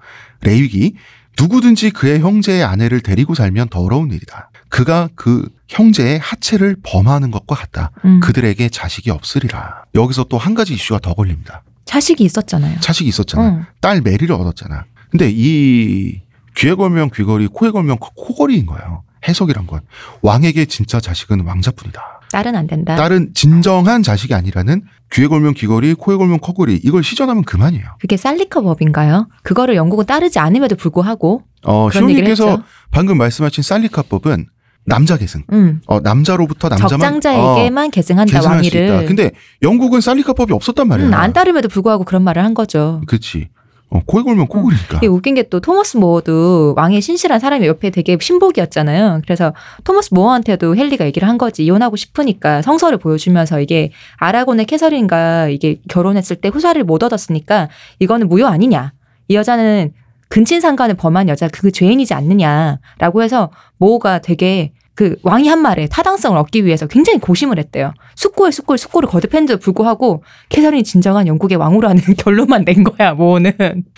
레위기 0.42 0.94
누구든지 1.38 1.90
그의 1.90 2.20
형제의 2.20 2.64
아내를 2.64 3.00
데리고 3.02 3.34
살면 3.34 3.68
더러운 3.68 4.10
일이다. 4.10 4.50
그가 4.68 5.08
그 5.14 5.48
형제의 5.68 6.18
하체를 6.18 6.76
범하는 6.82 7.30
것과 7.30 7.54
같다. 7.54 7.90
음. 8.04 8.20
그들에게 8.20 8.68
자식이 8.70 9.10
없으리라. 9.10 9.84
여기서 9.94 10.24
또 10.24 10.38
한 10.38 10.54
가지 10.54 10.74
이슈가 10.74 10.98
더 11.00 11.12
걸립니다. 11.14 11.62
자식이 11.84 12.24
있었잖아요. 12.24 12.80
자식이 12.80 13.08
있었잖아. 13.08 13.46
어. 13.48 13.66
딸 13.80 14.00
메리를 14.00 14.32
얻었잖아. 14.34 14.84
근데 15.10 15.30
이 15.32 16.20
귀에 16.56 16.74
걸면 16.74 17.10
귀걸이, 17.10 17.48
코에 17.48 17.70
걸면 17.70 17.98
코- 17.98 18.10
코걸이인 18.14 18.66
거예요. 18.66 19.04
해석이란 19.28 19.66
건 19.66 19.80
왕에게 20.22 20.64
진짜 20.66 21.00
자식은 21.00 21.40
왕자뿐이다. 21.40 22.15
딸은 22.32 22.54
안 22.56 22.66
된다. 22.66 22.96
딸은 22.96 23.30
진정한 23.34 24.02
자식이 24.02 24.34
아니라는 24.34 24.82
귀에 25.12 25.26
걸면 25.28 25.54
귀걸이, 25.54 25.94
코에 25.94 26.16
걸면 26.16 26.40
코걸이 26.40 26.80
이걸 26.82 27.02
시전하면 27.04 27.44
그만이에요. 27.44 27.84
그게 28.00 28.16
살리커 28.16 28.62
법인가요? 28.62 29.28
그거를 29.42 29.76
영국은 29.76 30.06
따르지 30.06 30.38
않음에도 30.38 30.76
불구하고 30.76 31.42
어, 31.64 31.88
그런 31.88 32.10
얘기를 32.10 32.34
시호님께서 32.34 32.50
했죠. 32.62 32.62
방금 32.90 33.18
말씀하신 33.18 33.62
살리카법은 33.62 34.46
남자 34.88 35.16
계승. 35.16 35.42
음, 35.52 35.80
어, 35.86 36.00
남자로부터 36.00 36.68
남자만 36.68 36.88
적장자에게만 37.20 37.90
계승한다 37.90 38.32
계승할 38.32 38.62
수 38.64 38.68
있다. 38.68 38.78
왕위를. 38.92 39.06
근데 39.06 39.30
영국은 39.62 40.00
살리카법이 40.00 40.52
없었단 40.52 40.86
말이야. 40.86 41.08
음, 41.08 41.14
안 41.14 41.32
따름에도 41.32 41.68
불구하고 41.68 42.04
그런 42.04 42.22
말을 42.22 42.44
한 42.44 42.54
거죠. 42.54 43.00
그렇지. 43.06 43.48
어, 43.88 44.00
코에 44.04 44.22
걸면 44.24 44.48
코걸이니까. 44.48 44.96
이게 44.98 45.06
웃긴 45.06 45.34
게 45.34 45.44
또 45.44 45.60
토머스 45.60 45.96
모어도 45.98 46.74
왕의 46.76 47.00
신실한 47.00 47.38
사람이 47.38 47.66
옆에 47.66 47.90
되게 47.90 48.18
신복이었잖아요. 48.20 49.20
그래서 49.24 49.52
토머스 49.84 50.12
모어한테도 50.12 50.74
헨리가 50.76 51.04
얘기를 51.06 51.28
한 51.28 51.38
거지. 51.38 51.64
이혼하고 51.64 51.94
싶으니까 51.96 52.62
성서를 52.62 52.98
보여주면서 52.98 53.60
이게 53.60 53.92
아라곤의 54.16 54.66
캐서린과 54.66 55.48
이게 55.48 55.78
결혼했을 55.88 56.36
때 56.36 56.48
후사를 56.48 56.82
못 56.82 57.02
얻었으니까 57.04 57.68
이거는 58.00 58.28
무효 58.28 58.46
아니냐. 58.46 58.92
이 59.28 59.34
여자는 59.36 59.92
근친 60.28 60.60
상간을 60.60 60.96
범한 60.96 61.28
여자 61.28 61.46
그 61.48 61.70
죄인이지 61.70 62.12
않느냐라고 62.12 63.22
해서 63.22 63.50
모어가 63.78 64.18
되게 64.18 64.72
그 64.96 65.14
왕이 65.22 65.46
한 65.48 65.60
말에 65.60 65.86
타당성을 65.86 66.36
얻기 66.38 66.64
위해서 66.64 66.86
굉장히 66.88 67.20
고심을 67.20 67.58
했대요. 67.58 67.92
숙고에 68.16 68.50
숙고에 68.50 68.76
숙고를 68.78 69.08
거듭했는데도 69.08 69.60
불구하고 69.60 70.24
캐서린이 70.48 70.82
진정한 70.84 71.26
영국의 71.28 71.58
왕후라는 71.58 72.02
결론만 72.18 72.64
낸 72.64 72.82
거야, 72.82 73.12
모어는. 73.12 73.52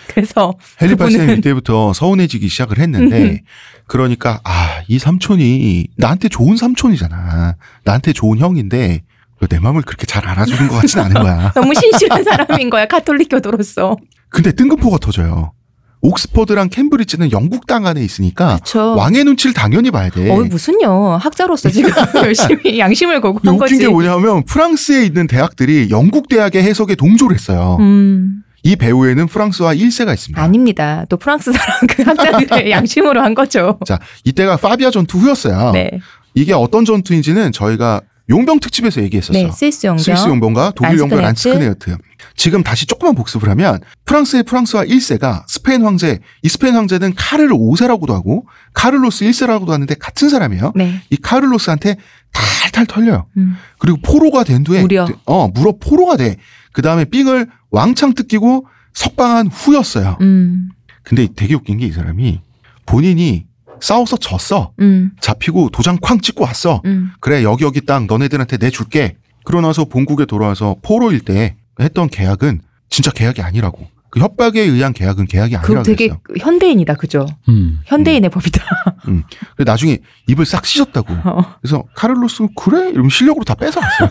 그래서 0.09 0.55
헨리 0.83 0.95
8세는 0.97 1.39
이때부터 1.39 1.93
서운해지기 1.95 2.49
시작을 2.49 2.79
했는데 2.79 3.43
그러니까 3.87 4.41
아 4.45 4.69
이 4.91 4.99
삼촌이 4.99 5.87
나한테 5.97 6.29
좋은 6.29 6.57
삼촌이잖아 6.57 7.57
나한테 7.85 8.13
좋은 8.15 8.39
형인데 8.39 9.03
내 9.51 9.59
마음을 9.61 9.83
그렇게 9.83 10.07
잘 10.07 10.27
알아주는 10.27 10.67
것 10.69 10.77
같진 10.77 11.01
않은 11.01 11.15
거야 11.21 11.53
너무 11.55 11.75
신실한 11.75 12.25
사람인 12.25 12.71
거야, 12.71 12.87
카톨릭 12.87 13.29
교도로서. 13.31 13.97
근데 14.31 14.53
뜬금포가 14.53 14.97
터져요 14.99 15.53
옥스퍼드랑 16.01 16.69
캠브리지는 16.69 17.33
영국 17.33 17.67
땅 17.67 17.87
안에 17.87 18.03
있으니까 18.03 18.57
그렇죠. 18.57 18.95
왕의 18.97 19.25
눈치를 19.25 19.53
당연히 19.55 19.91
봐야 19.91 20.09
돼 20.11 20.31
어, 20.31 20.37
무슨요. 20.45 21.17
학자로서 21.21 21.71
지금 21.71 21.91
열심히 22.25 22.79
양심을 22.79 23.21
걸고 23.21 23.41
한 23.43 23.55
웃긴 23.55 23.59
거지. 23.59 23.79
게 23.79 23.89
뭐냐면 23.89 24.45
프랑스에 24.45 25.05
있는 25.05 25.27
대학들이 25.27 25.89
영국 25.91 26.29
대학의 26.29 26.63
해석에 26.63 26.95
동조를 26.95 27.35
했어요 27.37 27.77
음, 27.81 28.43
이 28.63 28.77
배우에는 28.77 29.27
프랑스와 29.27 29.75
1세가 29.75 30.13
있습니다 30.15 30.41
아닙니다. 30.41 31.05
또 31.09 31.17
프랑스 31.17 31.53
사람 31.53 31.79
그 31.89 32.03
학자들의 32.03 32.71
양심으로 32.71 33.21
한 33.21 33.35
거죠. 33.35 33.79
자 33.85 33.99
이때가 34.25 34.57
파비아 34.57 34.91
전투 34.91 35.19
후였어요 35.19 35.73
네. 35.73 35.91
이게 36.35 36.53
어떤 36.53 36.85
전투인지는 36.85 37.51
저희가 37.53 38.01
용병 38.31 38.61
특집에서 38.61 39.03
얘기했었어 39.03 39.33
네, 39.33 39.51
스위스 39.51 39.87
용병. 39.87 40.03
스위스 40.03 40.29
용병과 40.29 40.73
독일 40.77 40.99
용병. 40.99 41.21
Landsknecht. 41.21 41.97
지금 42.37 42.63
다시 42.63 42.85
조금만 42.87 43.15
복습을 43.15 43.49
하면 43.51 43.81
프랑스의 44.05 44.43
프랑수아 44.43 44.85
1세가 44.85 45.45
스페인 45.49 45.83
황제, 45.83 46.19
이 46.43 46.49
스페인 46.49 46.75
황제는 46.75 47.15
카를 47.17 47.57
5세라고도 47.57 48.13
하고 48.13 48.47
카를로스 48.75 49.25
1세라고도 49.25 49.69
하는데 49.69 49.95
같은 49.95 50.29
사람이에요. 50.29 50.73
네. 50.77 51.01
이 51.11 51.17
카를로스한테 51.17 51.97
탈탈 52.33 52.87
털려요. 52.87 53.27
음. 53.39 53.57
그리고 53.79 53.99
포로가 54.03 54.45
된 54.45 54.63
뒤에 54.63 54.83
무려. 54.83 55.09
어, 55.25 55.49
무려 55.49 55.73
포로가 55.81 56.17
돼. 56.17 56.37
그다음에 56.73 57.07
삥을 57.07 57.47
왕창 57.71 58.13
뜯기고 58.15 58.67
석방한 58.93 59.47
후였어요. 59.49 60.19
음. 60.21 60.69
근데 61.03 61.29
되게 61.35 61.55
웃긴 61.55 61.79
게 61.79 61.87
이 61.87 61.93
사람이 61.93 62.41
본인이 62.85 63.47
싸워서 63.81 64.17
졌어. 64.17 64.73
음. 64.81 65.13
잡히고 65.21 65.71
도장 65.71 65.99
쾅 66.01 66.21
찍고 66.21 66.45
왔어. 66.45 66.83
음. 66.85 67.13
그래 67.21 67.43
여기 67.43 67.65
여기 67.65 67.81
땅 67.85 68.07
너네들한테 68.07 68.57
내줄게. 68.59 69.17
그러고 69.45 69.67
나서 69.67 69.85
본국에 69.87 70.27
돌아와서 70.27 70.77
포로일 70.83 71.21
때 71.21 71.57
했던 71.81 72.09
계약은 72.09 72.61
진짜 72.91 73.11
계약이 73.11 73.41
아니라고 73.43 73.87
그 74.11 74.21
협박에 74.21 74.61
의한 74.61 74.93
계약은 74.93 75.27
계약이 75.27 75.57
그 75.57 75.59
아니라고 75.59 75.83
되게 75.83 76.09
그랬어요. 76.09 76.21
현대인이다, 76.39 76.95
그죠? 76.95 77.27
음. 77.49 77.81
현대인의 77.85 78.31
법이다. 78.31 78.63
근데 79.05 79.71
나중에 79.71 79.99
입을 80.29 80.47
싹 80.47 80.65
씻었다고. 80.65 81.13
어. 81.25 81.55
그래서 81.61 81.85
카를로스 81.95 82.49
그래? 82.57 82.91
이러면 82.91 83.11
실력으로 83.11 83.45
다 83.45 83.55
뺏어갔어요. 83.55 84.11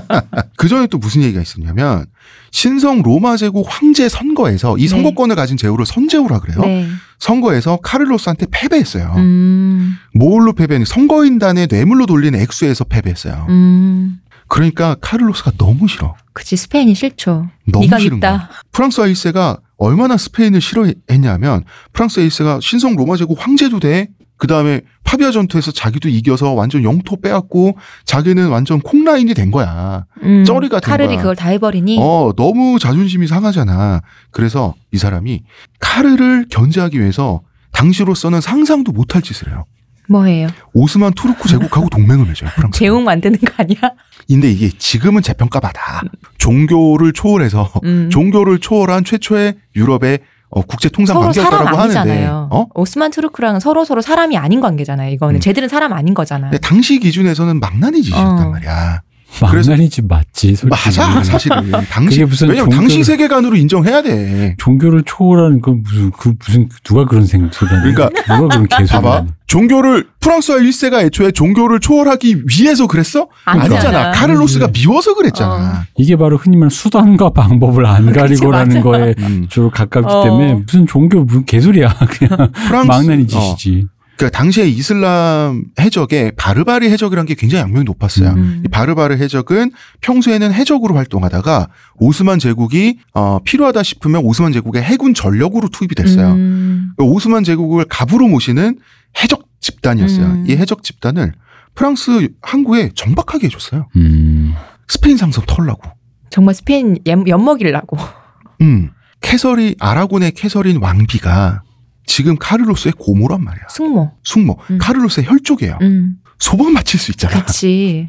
그 0.56 0.68
전에 0.68 0.86
또 0.86 0.98
무슨 0.98 1.22
얘기가 1.22 1.42
있었냐면 1.42 2.06
신성 2.52 3.02
로마 3.02 3.36
제국 3.36 3.66
황제 3.68 4.08
선거에서 4.08 4.78
이 4.78 4.82
네. 4.82 4.88
선거권을 4.88 5.36
가진 5.36 5.56
제후를 5.56 5.84
선제후라 5.84 6.40
그래요. 6.40 6.60
네. 6.60 6.88
선거에서 7.18 7.78
카를로스한테 7.82 8.46
패배했어요. 8.50 9.12
음, 9.16 9.96
뭘로 10.14 10.52
패배했니? 10.52 10.84
선거인단에 10.86 11.66
뇌물로 11.70 12.06
돌린 12.06 12.34
액수에서 12.34 12.84
패배했어요. 12.84 13.46
음. 13.48 14.20
그러니까 14.54 14.94
카를로스가 15.00 15.50
너무 15.58 15.88
싫어. 15.88 16.14
그치, 16.32 16.54
스페인이 16.56 16.94
싫죠. 16.94 17.48
너무 17.66 17.86
네가 17.86 17.98
싫은 17.98 18.20
거야. 18.20 18.34
있다. 18.36 18.50
프랑스 18.70 19.00
아이세가 19.00 19.58
얼마나 19.78 20.16
스페인을 20.16 20.60
싫어했냐면 20.60 21.64
프랑스 21.92 22.20
아이세가 22.20 22.60
신성 22.62 22.94
로마 22.94 23.16
제국 23.16 23.36
황제도 23.44 23.80
돼. 23.80 24.10
그 24.36 24.46
다음에 24.46 24.82
파비아 25.02 25.32
전투에서 25.32 25.72
자기도 25.72 26.08
이겨서 26.08 26.52
완전 26.52 26.84
영토 26.84 27.20
빼앗고 27.20 27.76
자기는 28.04 28.48
완전 28.48 28.80
콩라인이 28.80 29.34
된 29.34 29.50
거야. 29.50 30.04
음, 30.22 30.44
쩌리가 30.44 30.78
된 30.78 30.88
카를이 30.88 31.14
거야. 31.14 31.18
그걸 31.18 31.34
다 31.34 31.48
해버리니. 31.48 31.98
어, 32.00 32.32
너무 32.36 32.78
자존심이 32.78 33.26
상하잖아. 33.26 34.02
그래서 34.30 34.74
이 34.92 34.98
사람이 34.98 35.42
카르를 35.80 36.46
견제하기 36.48 37.00
위해서 37.00 37.42
당시로서는 37.72 38.40
상상도 38.40 38.92
못할 38.92 39.20
짓을 39.20 39.48
해요. 39.48 39.64
뭐예요? 40.08 40.48
오스만 40.72 41.12
투르크 41.14 41.48
제국하고 41.48 41.88
동맹을 41.88 42.26
맺어요. 42.26 42.50
프랑스. 42.54 42.78
제웅 42.78 43.04
만드는 43.04 43.38
거 43.38 43.52
아니야? 43.56 43.78
근데 44.28 44.50
이게 44.50 44.70
지금은 44.70 45.22
재평가받아. 45.22 46.02
종교를 46.38 47.12
초월해서 47.12 47.70
음. 47.84 48.10
종교를 48.10 48.58
초월한 48.58 49.04
최초의 49.04 49.54
유럽의 49.76 50.20
어, 50.50 50.62
국제 50.62 50.88
통상 50.88 51.18
관계였다라고 51.18 51.76
하는데. 51.76 52.26
어? 52.28 52.66
오스만 52.74 53.10
투르크랑은 53.10 53.58
서로 53.60 53.84
서로 53.84 54.00
사람이 54.02 54.36
아닌 54.36 54.60
관계잖아요. 54.60 55.10
이거는 55.12 55.36
음. 55.36 55.40
쟤들은 55.40 55.68
사람 55.68 55.92
아닌 55.92 56.14
거잖아. 56.14 56.48
근데 56.50 56.58
당시 56.58 57.00
기준에서는 57.00 57.58
망나니 57.58 58.02
짓이었단 58.02 58.46
어. 58.46 58.50
말이야. 58.50 59.02
망나니 59.40 59.90
집 59.90 60.06
맞지, 60.06 60.54
솔직히. 60.56 60.68
맞아, 60.68 61.22
사실은. 61.24 61.70
당시 61.90 62.18
그게 62.20 62.28
무슨 62.28 62.48
왜냐면 62.48 62.70
종교- 62.70 62.76
당시 62.82 63.04
세계관으로 63.04 63.56
인정해야 63.56 64.02
돼. 64.02 64.54
종교를 64.58 65.02
초월하는 65.06 65.60
그 65.60 65.70
무슨 65.70 66.10
그 66.12 66.34
무슨 66.44 66.68
누가 66.84 67.04
그런 67.04 67.26
생소리 67.26 67.68
그러니까 67.70 68.10
누가 68.26 68.48
그런 68.48 68.66
개소리 68.68 68.86
봐봐. 68.88 69.24
종교를 69.46 70.06
프랑스와 70.20 70.58
1세가 70.58 71.04
애초에 71.04 71.30
종교를 71.30 71.78
초월하기 71.80 72.44
위해서 72.46 72.86
그랬어? 72.86 73.28
아니잖아. 73.44 73.74
아니잖아. 73.76 74.10
카를로스가 74.12 74.66
음. 74.66 74.72
미워서 74.72 75.14
그랬잖아. 75.14 75.84
이게 75.96 76.16
바로 76.16 76.36
흔히 76.36 76.56
말하는 76.56 76.70
수단과 76.70 77.30
방법을 77.34 77.86
안 77.86 78.12
가리고라는. 78.12 78.80
거에 78.80 79.14
음. 79.18 79.46
주로 79.48 79.70
가깝기 79.70 80.08
어. 80.12 80.24
때문에 80.24 80.54
무슨 80.54 80.86
종교 80.86 81.24
무슨 81.24 81.44
개소리야 81.44 81.94
그냥 82.10 82.50
프랑스 82.52 82.86
망나니 82.88 83.24
어, 83.24 83.26
짓이지. 83.56 83.86
그러니까 84.16 84.38
당시에 84.38 84.66
이슬람 84.68 85.64
해적에 85.80 86.30
바르바리 86.36 86.88
해적이라는 86.88 87.26
게 87.26 87.34
굉장히 87.34 87.64
악명이 87.64 87.84
높았어요. 87.84 88.30
음. 88.30 88.62
이 88.64 88.68
바르바르 88.68 89.14
해적은 89.16 89.72
평소에는 90.02 90.52
해적으로 90.52 90.94
활동하다가 90.94 91.68
오스만 91.96 92.38
제국이 92.38 92.98
어, 93.12 93.40
필요하다 93.44 93.82
싶으면 93.82 94.22
오스만 94.24 94.52
제국의 94.52 94.82
해군 94.82 95.14
전력으로 95.14 95.68
투입이 95.68 95.94
됐어요. 95.96 96.32
음. 96.34 96.92
그 96.96 97.04
오스만 97.04 97.42
제국을 97.44 97.86
갑으로 97.88 98.28
모시는 98.28 98.78
해적 99.22 99.44
집단이었어요. 99.60 100.26
음. 100.26 100.44
이 100.46 100.52
해적 100.52 100.82
집단을 100.84 101.32
프랑스 101.74 102.28
항구에 102.42 102.90
정박하게 102.94 103.46
해줬어요. 103.46 103.88
음. 103.96 104.54
스페인 104.86 105.16
상선 105.16 105.42
털라고. 105.46 105.82
정말 106.30 106.54
스페인 106.54 106.98
엿- 107.06 107.26
엿먹이려고. 107.26 107.96
음. 108.60 108.90
캐서리 109.20 109.74
아라곤의 109.80 110.32
캐서린 110.32 110.76
왕비가 110.80 111.62
지금 112.06 112.36
카를로스의 112.38 112.92
고모란 112.98 113.42
말이야. 113.42 113.64
숙모. 113.70 114.12
숙모. 114.22 114.58
음. 114.70 114.78
카를로스의 114.80 115.26
혈족이에요. 115.26 115.78
음. 115.82 116.16
소방 116.38 116.72
맞힐 116.72 116.98
수 117.00 117.10
있잖아. 117.12 117.44
그치. 117.44 118.08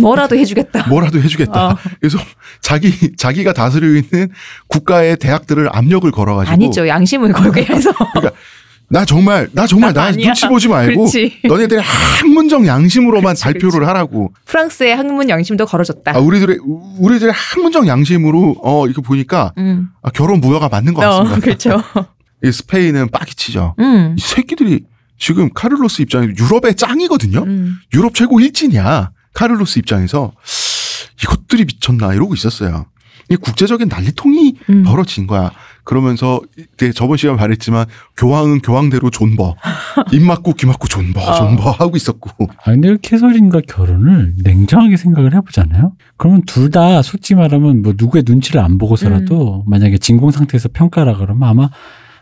뭐라도 0.00 0.36
해주겠다. 0.36 0.88
뭐라도 0.90 1.20
해주겠다. 1.20 1.66
어. 1.68 1.76
그래서 2.00 2.18
자기 2.60 3.14
자기가 3.16 3.52
다스리고 3.52 3.94
있는 3.94 4.30
국가의 4.68 5.16
대학들을 5.18 5.68
압력을 5.72 6.10
걸어가지고 6.10 6.52
아니죠. 6.52 6.88
양심을 6.88 7.32
걸게 7.32 7.64
해서. 7.64 7.92
나 8.88 9.04
정말 9.04 9.48
나 9.52 9.66
정말 9.66 9.92
나. 9.92 10.12
눈치 10.12 10.46
보지 10.46 10.68
말고 10.68 11.00
그렇지. 11.06 11.40
너네들 11.44 11.80
학문적 11.80 12.66
양심으로만 12.66 13.32
그치, 13.34 13.44
발표를 13.44 13.70
그치. 13.80 13.84
하라고. 13.84 14.32
프랑스의 14.44 14.96
학문 14.96 15.28
양심도 15.28 15.66
걸어줬다. 15.66 16.12
아, 16.14 16.18
우리들의 16.18 16.58
우리들의 16.98 17.32
학문적 17.34 17.86
양심으로 17.88 18.56
어 18.62 18.86
이거 18.86 19.02
보니까 19.02 19.52
음. 19.58 19.88
아, 20.02 20.10
결혼 20.10 20.40
무효가 20.40 20.68
맞는 20.68 20.94
것 20.94 21.04
어, 21.04 21.24
같습니다. 21.24 21.40
그렇죠. 21.44 21.82
이 22.44 22.52
스페인은 22.52 23.08
빡이 23.10 23.39
치죠. 23.39 23.74
음. 23.78 24.14
이 24.18 24.20
새끼들이 24.20 24.84
지금 25.18 25.48
카를로스 25.54 26.02
입장에서 26.02 26.32
유럽의 26.38 26.74
짱이거든요. 26.74 27.42
음. 27.44 27.76
유럽 27.94 28.14
최고 28.14 28.38
일진이야. 28.40 29.10
카를로스 29.32 29.78
입장에서 29.78 30.32
이것들이 31.22 31.64
미쳤나 31.64 32.12
이러고 32.14 32.34
있었어요. 32.34 32.86
이 33.28 33.36
국제적인 33.36 33.88
난리통이 33.88 34.54
음. 34.70 34.82
벌어진 34.84 35.26
거야. 35.26 35.50
그러면서 35.82 36.40
이때 36.56 36.92
저번 36.92 37.16
시간 37.16 37.36
말했지만 37.36 37.86
교황은 38.16 38.60
교황대로 38.60 39.10
존버, 39.10 39.56
입 40.12 40.22
막고 40.22 40.54
귀 40.54 40.66
막고 40.66 40.86
존버, 40.88 41.20
어. 41.20 41.34
존버 41.34 41.70
하고 41.70 41.96
있었고. 41.96 42.30
아 42.64 42.70
근데 42.72 42.96
캐서린과 43.00 43.62
결혼을 43.68 44.34
냉정하게 44.44 44.96
생각을 44.96 45.34
해보잖아요. 45.34 45.92
그러면 46.16 46.42
둘 46.44 46.70
다 46.70 47.02
솔직히 47.02 47.34
말하면 47.36 47.82
뭐 47.82 47.94
누구의 47.96 48.24
눈치를 48.26 48.60
안 48.60 48.78
보고서라도 48.78 49.64
음. 49.66 49.70
만약에 49.70 49.98
진공 49.98 50.30
상태에서 50.32 50.68
평가라 50.72 51.16
그러면 51.16 51.48
아마 51.48 51.70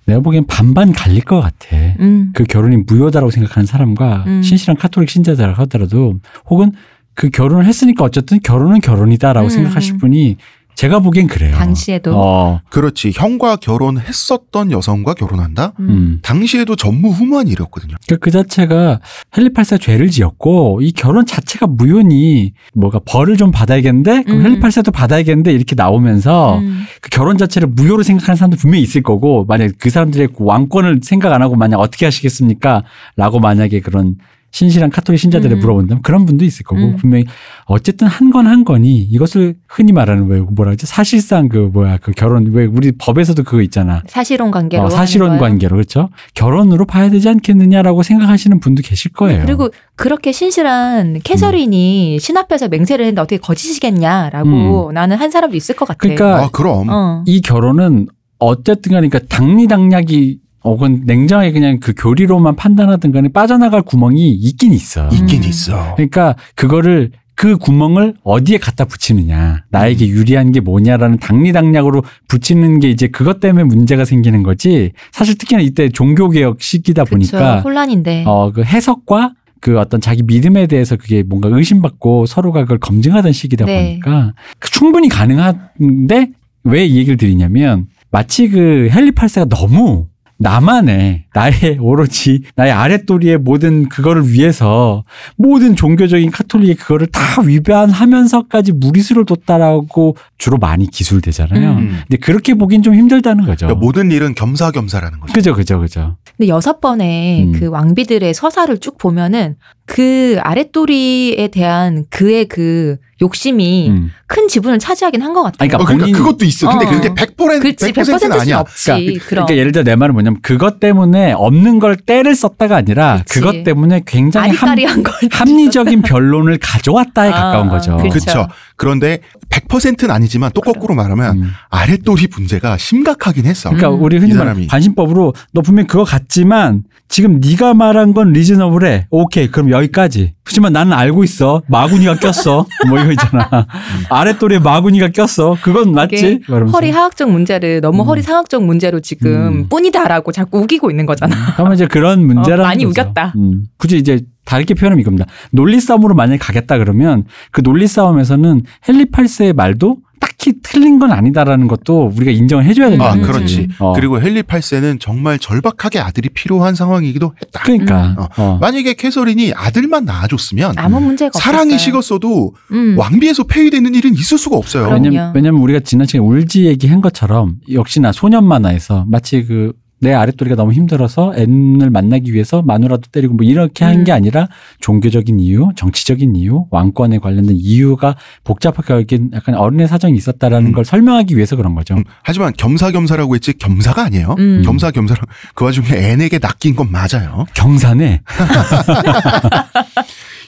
내가 0.07 0.21
보기엔 0.21 0.47
반반 0.47 0.93
갈릴 0.93 1.23
것 1.23 1.41
같아. 1.41 1.77
음. 2.01 2.31
그 2.35 2.45
결혼이 2.45 2.79
무효다라고 2.87 3.31
생각하는 3.31 3.67
사람과 3.67 4.25
음. 4.27 4.43
신실한 4.43 4.77
카톨릭 4.77 5.11
신자다라고 5.11 5.63
하더라도 5.63 6.15
혹은 6.47 6.73
그 7.15 7.31
결혼을 7.31 7.65
했으니까 7.65 8.05
어쨌든 8.05 8.41
결혼은 8.43 8.81
결혼이다라고 8.81 9.47
음. 9.47 9.51
생각하실 9.51 9.99
분이 9.99 10.37
제가 10.75 11.01
보기엔 11.01 11.27
그래요. 11.27 11.55
당시에도. 11.57 12.13
어, 12.15 12.61
그렇지. 12.69 13.13
형과 13.15 13.57
결혼했었던 13.57 14.73
여성과 14.73 15.15
결혼한다? 15.15 15.73
음. 15.81 15.89
음. 15.89 16.19
당시에도 16.23 16.77
전무후무한 16.77 17.49
일이었거든요. 17.49 17.97
그, 18.09 18.19
그 18.19 18.31
자체가 18.31 19.01
헬리팔사 19.37 19.79
죄를 19.79 20.11
지었고 20.11 20.81
이 20.83 20.93
결혼 20.93 21.27
자체가 21.27 21.67
무효니 21.67 22.53
뭐가 22.75 23.01
벌을 23.05 23.37
좀 23.37 23.51
받아야겠는데 23.51 24.25
그럼 24.25 24.41
음. 24.41 24.45
헬리팔사도 24.45 24.91
받아야겠는데 24.91 25.53
이렇게 25.53 25.75
나오면서 25.75 26.59
음. 26.59 26.85
그 27.01 27.11
결혼 27.11 27.39
자체를 27.39 27.69
무효로 27.69 28.03
생각하는 28.03 28.37
사람도 28.37 28.57
분명히 28.57 28.83
있을 28.83 29.03
거고 29.03 29.45
만약 29.47 29.73
그 29.79 29.91
사람들의 29.91 30.29
왕권을 30.37 31.01
생각 31.03 31.33
안 31.33 31.43
하고 31.43 31.57
만약 31.57 31.79
어떻게 31.79 32.05
하시겠습니까? 32.05 32.83
라고 33.17 33.39
만약에 33.39 33.81
그런 33.81 34.17
신실한 34.55 34.91
카톨릭 34.91 35.19
신자들에 35.19 35.57
음. 35.57 35.59
물어본다면 35.59 36.03
그런 36.03 36.25
분도 36.25 36.45
있을 36.45 36.65
거고 36.65 36.81
음. 36.81 36.97
분명히 36.97 37.25
어쨌든 37.65 38.07
한 38.07 38.31
건한 38.31 38.65
거니 38.65 38.99
이것을 38.99 39.57
흔히 39.69 39.91
말하는 39.91 40.29
왜 40.29 40.39
뭐라 40.39 40.71
그러지 40.71 40.87
사실상 40.87 41.49
그 41.49 41.71
뭐야 41.73 41.99
그 42.01 42.13
결혼 42.13 42.53
왜 42.53 42.65
우리 42.65 42.93
법에서도 42.93 43.43
그거 43.43 43.63
있잖아 43.63 44.05
사실혼 44.07 44.53
관계로. 44.53 44.85
어, 44.85 44.91
사실혼 44.91 45.31
하는 45.31 45.41
거예요. 45.41 45.51
관계로 45.51 45.75
그렇죠 45.75 46.09
결혼으로 46.35 46.87
봐야 46.87 47.11
되지 47.11 47.29
않겠느냐라고 47.29 48.05
생각하시는 48.05 48.61
분도 48.61 48.83
계실 48.83 49.13
거예요. 49.13 49.43
그리고 49.45 49.71
그렇게 49.97 50.31
신실한 50.31 51.19
캐서린이 51.25 52.21
신 52.21 52.37
앞에서 52.37 52.69
맹세를 52.69 53.07
했는데 53.07 53.23
어떻게 53.23 53.39
거짓이겠냐라고 53.39 54.93
나는 54.93 55.17
한 55.17 55.33
사람도 55.33 55.57
있을 55.57 55.75
것 55.75 55.89
같아. 55.89 55.99
그러니까 55.99 56.45
아, 56.45 56.49
그럼. 56.53 56.89
어. 56.91 57.25
이 57.27 57.41
결혼은 57.41 58.07
어쨌든 58.39 58.93
가니까 58.93 59.19
당리당략이 59.29 60.44
혹은 60.65 61.03
냉정하게 61.05 61.53
그냥 61.53 61.79
그 61.79 61.93
교리로만 61.97 62.57
판단하든 62.57 63.13
간에 63.13 63.29
빠져나갈 63.29 63.83
구멍이 63.83 64.33
있긴 64.33 64.73
있어. 64.73 65.09
있긴 65.09 65.43
음. 65.43 65.49
있어. 65.49 65.95
그러니까 65.95 66.35
그거를 66.57 67.13
그 67.37 67.57
구멍을 67.59 68.15
어디에 68.23 68.59
갖다 68.59 68.85
붙이느냐, 68.85 69.65
나에게 69.71 70.07
유리한 70.09 70.53
게 70.53 70.61
뭐냐라는 70.61 71.19
당리당략으로 71.19 72.03
붙이는 72.29 72.79
게 72.79 72.89
이제 72.91 73.09
그것 73.09 73.41
때문에 73.41 73.65
문제가 73.65 74.05
생기는 74.05 74.43
거지. 74.45 74.93
사실 75.13 75.37
특히나 75.37 75.61
이때 75.61 75.89
종교개혁 75.89 76.63
시기다 76.63 77.03
그쵸. 77.05 77.17
보니까 77.17 77.61
혼란인데. 77.61 78.25
어, 78.27 78.53
그 78.55 78.63
해석과 78.63 79.35
그 79.61 79.79
어떤 79.81 80.01
자기 80.01 80.23
믿음에 80.23 80.67
대해서 80.69 80.95
그게 80.97 81.23
뭔가 81.25 81.49
의심받고 81.51 82.27
서로가 82.27 82.63
그걸 82.63 82.79
검증하던 82.79 83.33
시기다 83.33 83.65
네. 83.65 83.99
보니까 84.01 84.35
충분히 84.61 85.09
가능한데 85.09 86.31
왜 86.65 86.87
이 86.87 86.97
얘기를 86.97 87.17
드리냐면 87.17 87.87
마치 88.11 88.49
그 88.49 88.89
헨리 88.93 89.11
8세가 89.11 89.49
너무 89.49 90.07
나만의 90.39 91.25
나의 91.33 91.79
오로지 91.81 92.43
나의 92.57 92.73
아랫도리의 92.73 93.39
모든 93.39 93.89
그거를 93.89 94.33
위해서 94.33 95.05
모든 95.37 95.77
종교적인 95.77 96.31
카톨릭의 96.31 96.75
그거를 96.75 97.07
다 97.07 97.41
위반하면서까지 97.43 98.73
무리수를 98.73 99.25
뒀다라고 99.25 100.17
주로 100.39 100.59
많이 100.59 100.91
기술되잖아요. 100.91 101.73
음. 101.73 101.79
음. 101.79 101.99
근데 102.09 102.17
그렇게 102.19 102.55
보긴 102.55 102.83
좀 102.83 102.95
힘들다는 102.95 103.47
거죠. 103.47 103.67
그러니까 103.67 103.85
모든 103.85 104.11
일은 104.11 104.35
겸사겸사라는 104.35 105.21
거죠. 105.21 105.33
그죠, 105.33 105.55
그죠, 105.55 105.81
그죠. 105.81 106.17
근데 106.37 106.49
여섯 106.49 106.81
번의 106.81 107.45
음. 107.45 107.53
그 107.53 107.69
왕비들의 107.69 108.35
서사를 108.35 108.77
쭉 108.79 108.99
보면은 108.99 109.55
그 109.87 110.39
아랫도리에 110.41 111.49
대한 111.49 112.05
그의 112.11 112.47
그 112.47 112.97
욕심이 113.25 113.89
음. 113.91 114.11
큰 114.27 114.49
지분을 114.49 114.79
차지하긴 114.79 115.23
한 115.23 115.35
것 115.35 115.43
같아요. 115.43 115.57
아니, 115.59 115.75
어, 115.75 115.79
그러니까 115.79 116.07
그러니까 116.07 116.19
그것도 116.19 116.45
있어. 116.45 116.69
근데 116.71 116.87
어. 116.87 116.89
그게 116.91 117.09
100%는 117.09 117.61
그렇지 117.61 117.93
100%는 117.93 118.19
100%는 118.19 118.41
아니야. 118.41 118.59
없지. 118.61 118.91
그러니까, 118.91 119.25
그러니까 119.27 119.57
예를 119.57 119.73
들어 119.73 119.83
내 119.85 119.97
말은 119.97 120.15
뭐냐면 120.15 120.39
그것 120.43 120.79
때문에 120.79 121.33
없는 121.33 121.79
걸 121.81 121.97
때를 121.97 122.35
썼다가 122.37 122.77
아니라 122.77 123.19
그치. 123.27 123.41
그것 123.41 123.65
때문에 123.65 124.03
굉장히 124.07 124.55
걸 124.57 125.15
합리적인 125.31 126.03
변론을 126.03 126.59
가져왔다에 126.59 127.31
아, 127.31 127.33
가까운 127.33 127.69
거죠. 127.69 127.97
그렇죠. 127.97 128.47
그런데 128.77 129.21
100%는 129.51 130.11
아니지만 130.11 130.51
또 130.55 130.61
거꾸로 130.61 130.95
말하면 130.95 131.39
음. 131.39 131.51
아랫돌이 131.71 132.29
문제가 132.37 132.77
심각하긴 132.77 133.47
했어. 133.47 133.71
그러니까 133.71 133.91
음. 133.91 134.03
우리 134.03 134.19
흔히 134.19 134.33
이 134.33 134.37
말하는. 134.37 134.67
관심법으로 134.67 135.35
너 135.53 135.61
분명 135.61 135.85
히 135.85 135.87
그거 135.87 136.05
같지만 136.05 136.83
지금 137.09 137.39
네가 137.39 137.75
말한 137.75 138.15
건 138.15 138.33
리즈너블해. 138.33 139.07
오케이. 139.11 139.49
그럼 139.49 139.71
여기까지. 139.71 140.35
하지만 140.45 140.73
나는 140.73 140.93
알고 140.93 141.23
있어. 141.25 141.63
마구니가 141.69 142.17
꼈어. 142.17 142.67
뭐 142.89 142.99
이거 142.99 143.13
있잖아. 143.13 143.67
아랫돌에 144.11 144.59
마구니가 144.59 145.09
꼈어. 145.09 145.57
그건 145.63 145.93
맞지? 145.93 146.41
허리 146.73 146.91
하악적 146.91 147.31
문제를 147.31 147.81
너무 147.81 148.03
음. 148.03 148.07
허리 148.09 148.23
상악적 148.23 148.65
문제로 148.65 149.01
지금 149.01 149.31
음. 149.31 149.69
뿐이다라고 149.69 150.33
자꾸 150.33 150.59
우기고 150.59 150.91
있는 150.91 151.07
거잖아. 151.07 151.55
그러면 151.55 151.75
이제 151.75 151.87
그런 151.87 152.27
문제라는 152.27 152.65
어, 152.65 152.67
많이 152.69 152.85
거죠. 152.85 153.03
우겼다. 153.03 153.35
음. 153.37 153.65
굳이 153.79 153.99
이제 153.99 154.21
다르게 154.45 154.75
표현하면 154.75 155.01
이겁니다. 155.01 155.27
논리 155.51 155.81
싸움으로 155.81 156.15
만약에 156.15 156.39
가겠다 156.39 156.79
그러면 156.79 157.25
그 157.51 157.63
논리 157.63 157.87
싸움에서는 157.87 158.63
헨리 158.89 159.07
8세의 159.07 159.55
말도 159.55 159.99
딱히 160.25 160.55
틀린 160.63 160.99
건 160.99 161.13
아니다라는 161.13 161.69
것도 161.69 162.13
우리가 162.17 162.31
인정을 162.31 162.65
해줘야 162.65 162.89
된다. 162.89 163.11
아, 163.11 163.15
음. 163.15 163.23
그렇지. 163.23 163.69
어. 163.79 163.93
그리고 163.95 164.21
헨리 164.21 164.43
8세는 164.43 164.99
정말 164.99 165.39
절박하게 165.39 165.99
아들이 165.99 166.31
필요한 166.31 166.75
상황이기도 166.75 167.35
했다. 167.43 167.61
그러니까. 167.63 168.17
음. 168.19 168.27
어. 168.39 168.59
만약에 168.61 168.95
캐서린이 168.95 169.53
아들만 169.55 170.07
낳아줬으면 170.07 170.75
아무 170.77 171.01
문제가 171.01 171.29
없어요. 171.29 171.43
사랑이 171.43 171.79
식었어도 171.79 172.55
음. 172.73 172.97
왕비에서 172.99 173.45
폐위되는 173.45 173.95
일은 173.95 174.15
있을 174.15 174.39
수가 174.39 174.57
없어요. 174.57 174.89
왜냐면, 174.91 175.33
왜냐면 175.35 175.61
우리가 175.61 175.81
지난 175.81 176.07
시간에 176.07 176.27
울지 176.27 176.65
얘기한 176.65 177.01
것처럼 177.03 177.57
역시나 177.71 178.13
소년 178.13 178.47
만화에서 178.47 179.05
마치 179.09 179.45
그 179.45 179.73
내 180.01 180.13
아랫도리가 180.13 180.57
너무 180.57 180.73
힘들어서 180.73 181.33
앤을 181.37 181.91
만나기 181.91 182.33
위해서 182.35 182.63
마누라도 182.63 183.03
때리고 183.11 183.35
뭐 183.35 183.47
이렇게 183.47 183.85
한게 183.85 184.13
음. 184.13 184.17
아니라 184.17 184.49
종교적인 184.81 185.41
이유, 185.41 185.71
정치적인 185.77 186.37
이유, 186.37 186.67
왕권에 186.71 187.19
관련된 187.19 187.57
이유가 187.57 188.17
복잡하게 188.45 189.07
약간 189.33 189.55
어른의 189.55 189.89
사정이 189.89 190.17
있었다라는 190.17 190.71
음. 190.71 190.73
걸 190.73 190.85
설명하기 190.85 191.37
위해서 191.37 191.57
그런 191.57 191.75
거죠. 191.75 191.95
음, 191.95 192.05
하지만 192.23 192.53
겸사겸사라고 192.57 193.35
했지 193.35 193.57
겸사가 193.57 194.05
아니에요. 194.05 194.35
음. 194.39 194.63
겸사겸사로 194.65 195.23
그 195.55 195.65
와중에 195.65 195.89
앤에게 195.89 196.39
낚인 196.39 196.77
건 196.77 196.91
맞아요. 196.91 197.47
경산에 197.55 198.21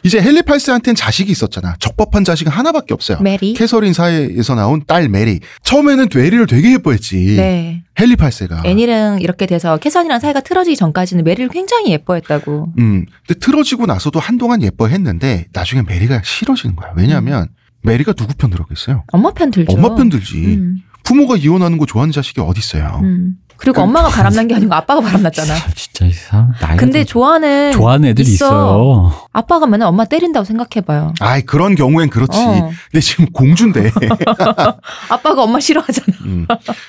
이제 0.07 0.21
헨리 0.21 0.41
8세한테는 0.43 0.95
자식이 0.95 1.33
있었잖아. 1.33 1.75
적법한 1.81 2.23
자식은 2.23 2.53
하나밖에 2.53 2.95
없어요. 2.95 3.19
메리. 3.21 3.55
캐서린 3.55 3.93
사이에서 3.93 4.55
나온 4.55 4.81
딸 4.87 5.09
메리. 5.09 5.41
처음에는 5.65 6.07
메리를 6.15 6.47
되게 6.47 6.75
예뻐했지. 6.75 7.35
네. 7.37 7.83
헨리 7.99 8.15
8세가. 8.15 8.65
앤이랑 8.65 9.21
이렇게 9.21 9.47
돼서 9.47 9.77
캐서린이랑 9.79 10.21
사이가 10.21 10.43
틀어지기 10.43 10.77
전까지는 10.77 11.25
메리를 11.25 11.49
굉장히 11.49 11.91
예뻐했다고. 11.91 12.75
음. 12.79 13.05
근데 13.27 13.41
틀어지고 13.41 13.87
나서도 13.87 14.21
한동안 14.21 14.63
예뻐했는데 14.63 15.49
나중에 15.53 15.83
메리가 15.83 16.23
싫어지는 16.25 16.77
거야. 16.77 16.93
왜냐하면 16.97 17.49
메리가 17.83 18.13
누구 18.13 18.33
편 18.35 18.51
들어겠어요? 18.51 19.03
엄마 19.09 19.33
편 19.33 19.51
들죠. 19.51 19.73
엄마 19.77 19.97
편 19.97 20.09
들지. 20.09 20.37
음, 20.37 20.83
부모가 21.03 21.37
이혼하는 21.37 21.79
거 21.79 21.87
좋아하는 21.87 22.13
자식이 22.13 22.41
어디 22.41 22.61
있어요? 22.61 23.01
음. 23.03 23.39
그리고 23.59 23.77
그- 23.77 23.81
엄마가 23.83 24.09
바람난 24.09 24.49
게 24.49 24.55
아니고 24.55 24.75
아빠가 24.75 25.01
바람났잖아. 25.01 25.55
참 25.55 25.71
진짜 25.75 26.07
이 26.07 26.13
사람 26.13 26.53
나이가 26.61 26.77
근데 26.77 27.05
좀 27.05 27.13
좋아하는 27.13 27.73
좋아하는 27.73 28.09
애들이 28.11 28.27
있어. 28.29 28.47
있어요. 28.47 29.13
아빠가 29.33 29.67
맨날 29.67 29.89
엄마 29.89 30.05
때린다고 30.05 30.45
생각해봐요. 30.45 31.15
아이 31.21 31.43
그런 31.43 31.75
경우엔 31.75 32.11
그렇지. 32.11 32.39
어. 32.39 32.71
근데 32.91 33.01
지금 33.01 33.27
공주인데. 33.33 33.91
아빠가 35.09 35.43
엄마 35.43 35.61
싫어하잖아. 35.61 36.07
음. 36.25 36.47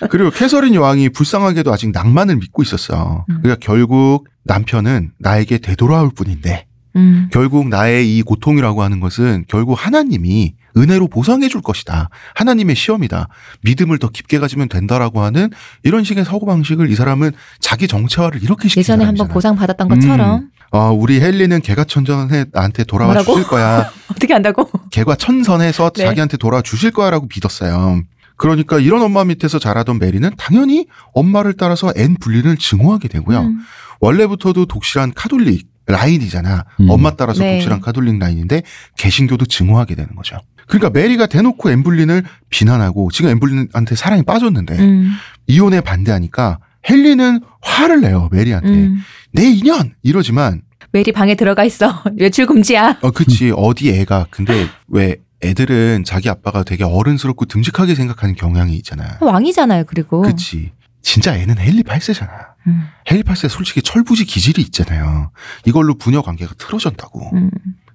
그리고 0.10 0.30
캐서린 0.32 0.74
여왕이 0.76 1.10
불쌍하게도 1.10 1.72
아직 1.72 1.92
낭만을 1.92 2.38
믿고 2.38 2.62
있었어. 2.64 3.26
음. 3.30 3.40
그러니까 3.42 3.66
결국 3.66 4.26
남편은 4.44 5.12
나에게 5.20 5.58
되돌아올 5.60 6.10
뿐인데 6.16 6.66
음. 6.96 7.30
결국 7.32 7.68
나의 7.70 8.18
이 8.18 8.22
고통이라고 8.24 8.82
하는 8.82 9.00
것은 9.00 9.46
결국 9.48 9.74
하나님이 9.74 10.54
은혜로 10.78 11.08
보상해 11.08 11.50
줄 11.50 11.62
것이다. 11.62 12.10
하나님의 12.36 12.76
시험이다. 12.76 13.28
믿음을 13.62 13.98
더 13.98 14.10
깊게 14.10 14.40
가지면 14.40 14.70
된다라고 14.70 15.22
하는 15.22 15.50
이런 15.84 16.04
식의 16.04 16.24
사고방식을 16.26 16.90
이 16.92 16.96
사람은 16.96 17.32
자기 17.60 17.88
정체화를 17.88 18.44
이렇게 18.44 18.70
시킨 18.70 18.82
예전에 18.82 19.06
한번 19.06 19.18
사람이잖아. 19.18 19.34
보상 19.34 19.56
받았던 19.56 19.88
것처럼 19.90 20.50
어, 20.72 20.92
우리 20.92 21.22
헨리는 21.22 21.60
개과천선해 21.62 22.46
나한테 22.52 22.84
돌아와 22.84 23.14
뭐라고? 23.14 23.34
주실 23.34 23.48
거야. 23.50 23.90
어떻게 24.12 24.34
한다고? 24.34 24.70
개과천선해서 24.92 25.92
네. 25.96 26.06
자기한테 26.06 26.38
돌아와 26.38 26.62
주실 26.62 26.92
거야라고 26.92 27.28
믿었어요. 27.34 28.02
그러니까 28.36 28.80
이런 28.80 29.02
엄마 29.02 29.24
밑에서 29.24 29.60
자라던 29.60 29.98
메리는 30.00 30.30
당연히 30.38 30.86
엄마를 31.14 31.54
따라서 31.54 31.92
앤 31.96 32.16
불린을 32.20 32.56
증오하게 32.58 33.08
되고요. 33.08 33.40
음. 33.40 33.60
원래부터도 34.00 34.68
독실한 34.68 35.14
카톨릭 35.16 35.68
라인이잖아. 35.88 36.66
음. 36.82 36.90
엄마 36.90 37.16
따라서 37.16 37.44
네. 37.44 37.54
독실한 37.54 37.82
카톨릭 37.82 38.20
라인인데 38.20 38.64
개신교도 38.98 39.46
증오하게 39.46 39.96
되는 39.96 40.16
거죠. 40.16 40.38
그러니까 40.68 40.90
메리가 40.90 41.28
대놓고 41.28 41.72
앤 41.72 41.85
불린을 41.85 42.24
비난하고 42.50 43.10
지금 43.12 43.32
엠블린한테 43.32 43.96
사랑이 43.96 44.24
빠졌는데 44.24 44.78
음. 44.78 45.12
이혼에 45.48 45.82
반대하니까 45.82 46.60
헨리는 46.90 47.42
화를 47.62 48.02
내요 48.02 48.30
메리한테 48.32 48.70
음. 48.70 48.98
내 49.32 49.44
인연 49.44 49.94
이러지만 50.04 50.62
메리 50.92 51.12
방에 51.12 51.36
들어가 51.36 51.64
있어. 51.64 52.04
외출 52.18 52.46
금지야. 52.46 53.00
어 53.02 53.12
그치 53.12 53.52
어디 53.56 53.92
애가 53.92 54.28
근데 54.30 54.68
왜 54.88 55.18
애들은 55.44 56.04
자기 56.04 56.30
아빠가 56.30 56.64
되게 56.64 56.84
어른스럽고 56.84 57.46
듬직하게 57.46 57.96
생각하는 57.96 58.36
경향이 58.36 58.76
있잖아. 58.78 59.18
왕이잖아요. 59.22 59.84
그리고. 59.86 60.22
그치 60.22 60.72
진짜 61.02 61.36
애는 61.38 61.56
헨리 61.60 61.84
8세잖아. 61.84 62.57
음. 62.68 62.88
8세 63.06 63.50
솔직히 63.50 63.82
철부지 63.82 64.26
기질이 64.26 64.62
있잖아요. 64.64 65.32
이걸로 65.66 65.96
부녀 65.96 66.22
관계가 66.22 66.54
틀어졌다고. 66.58 67.32
음. 67.36 67.50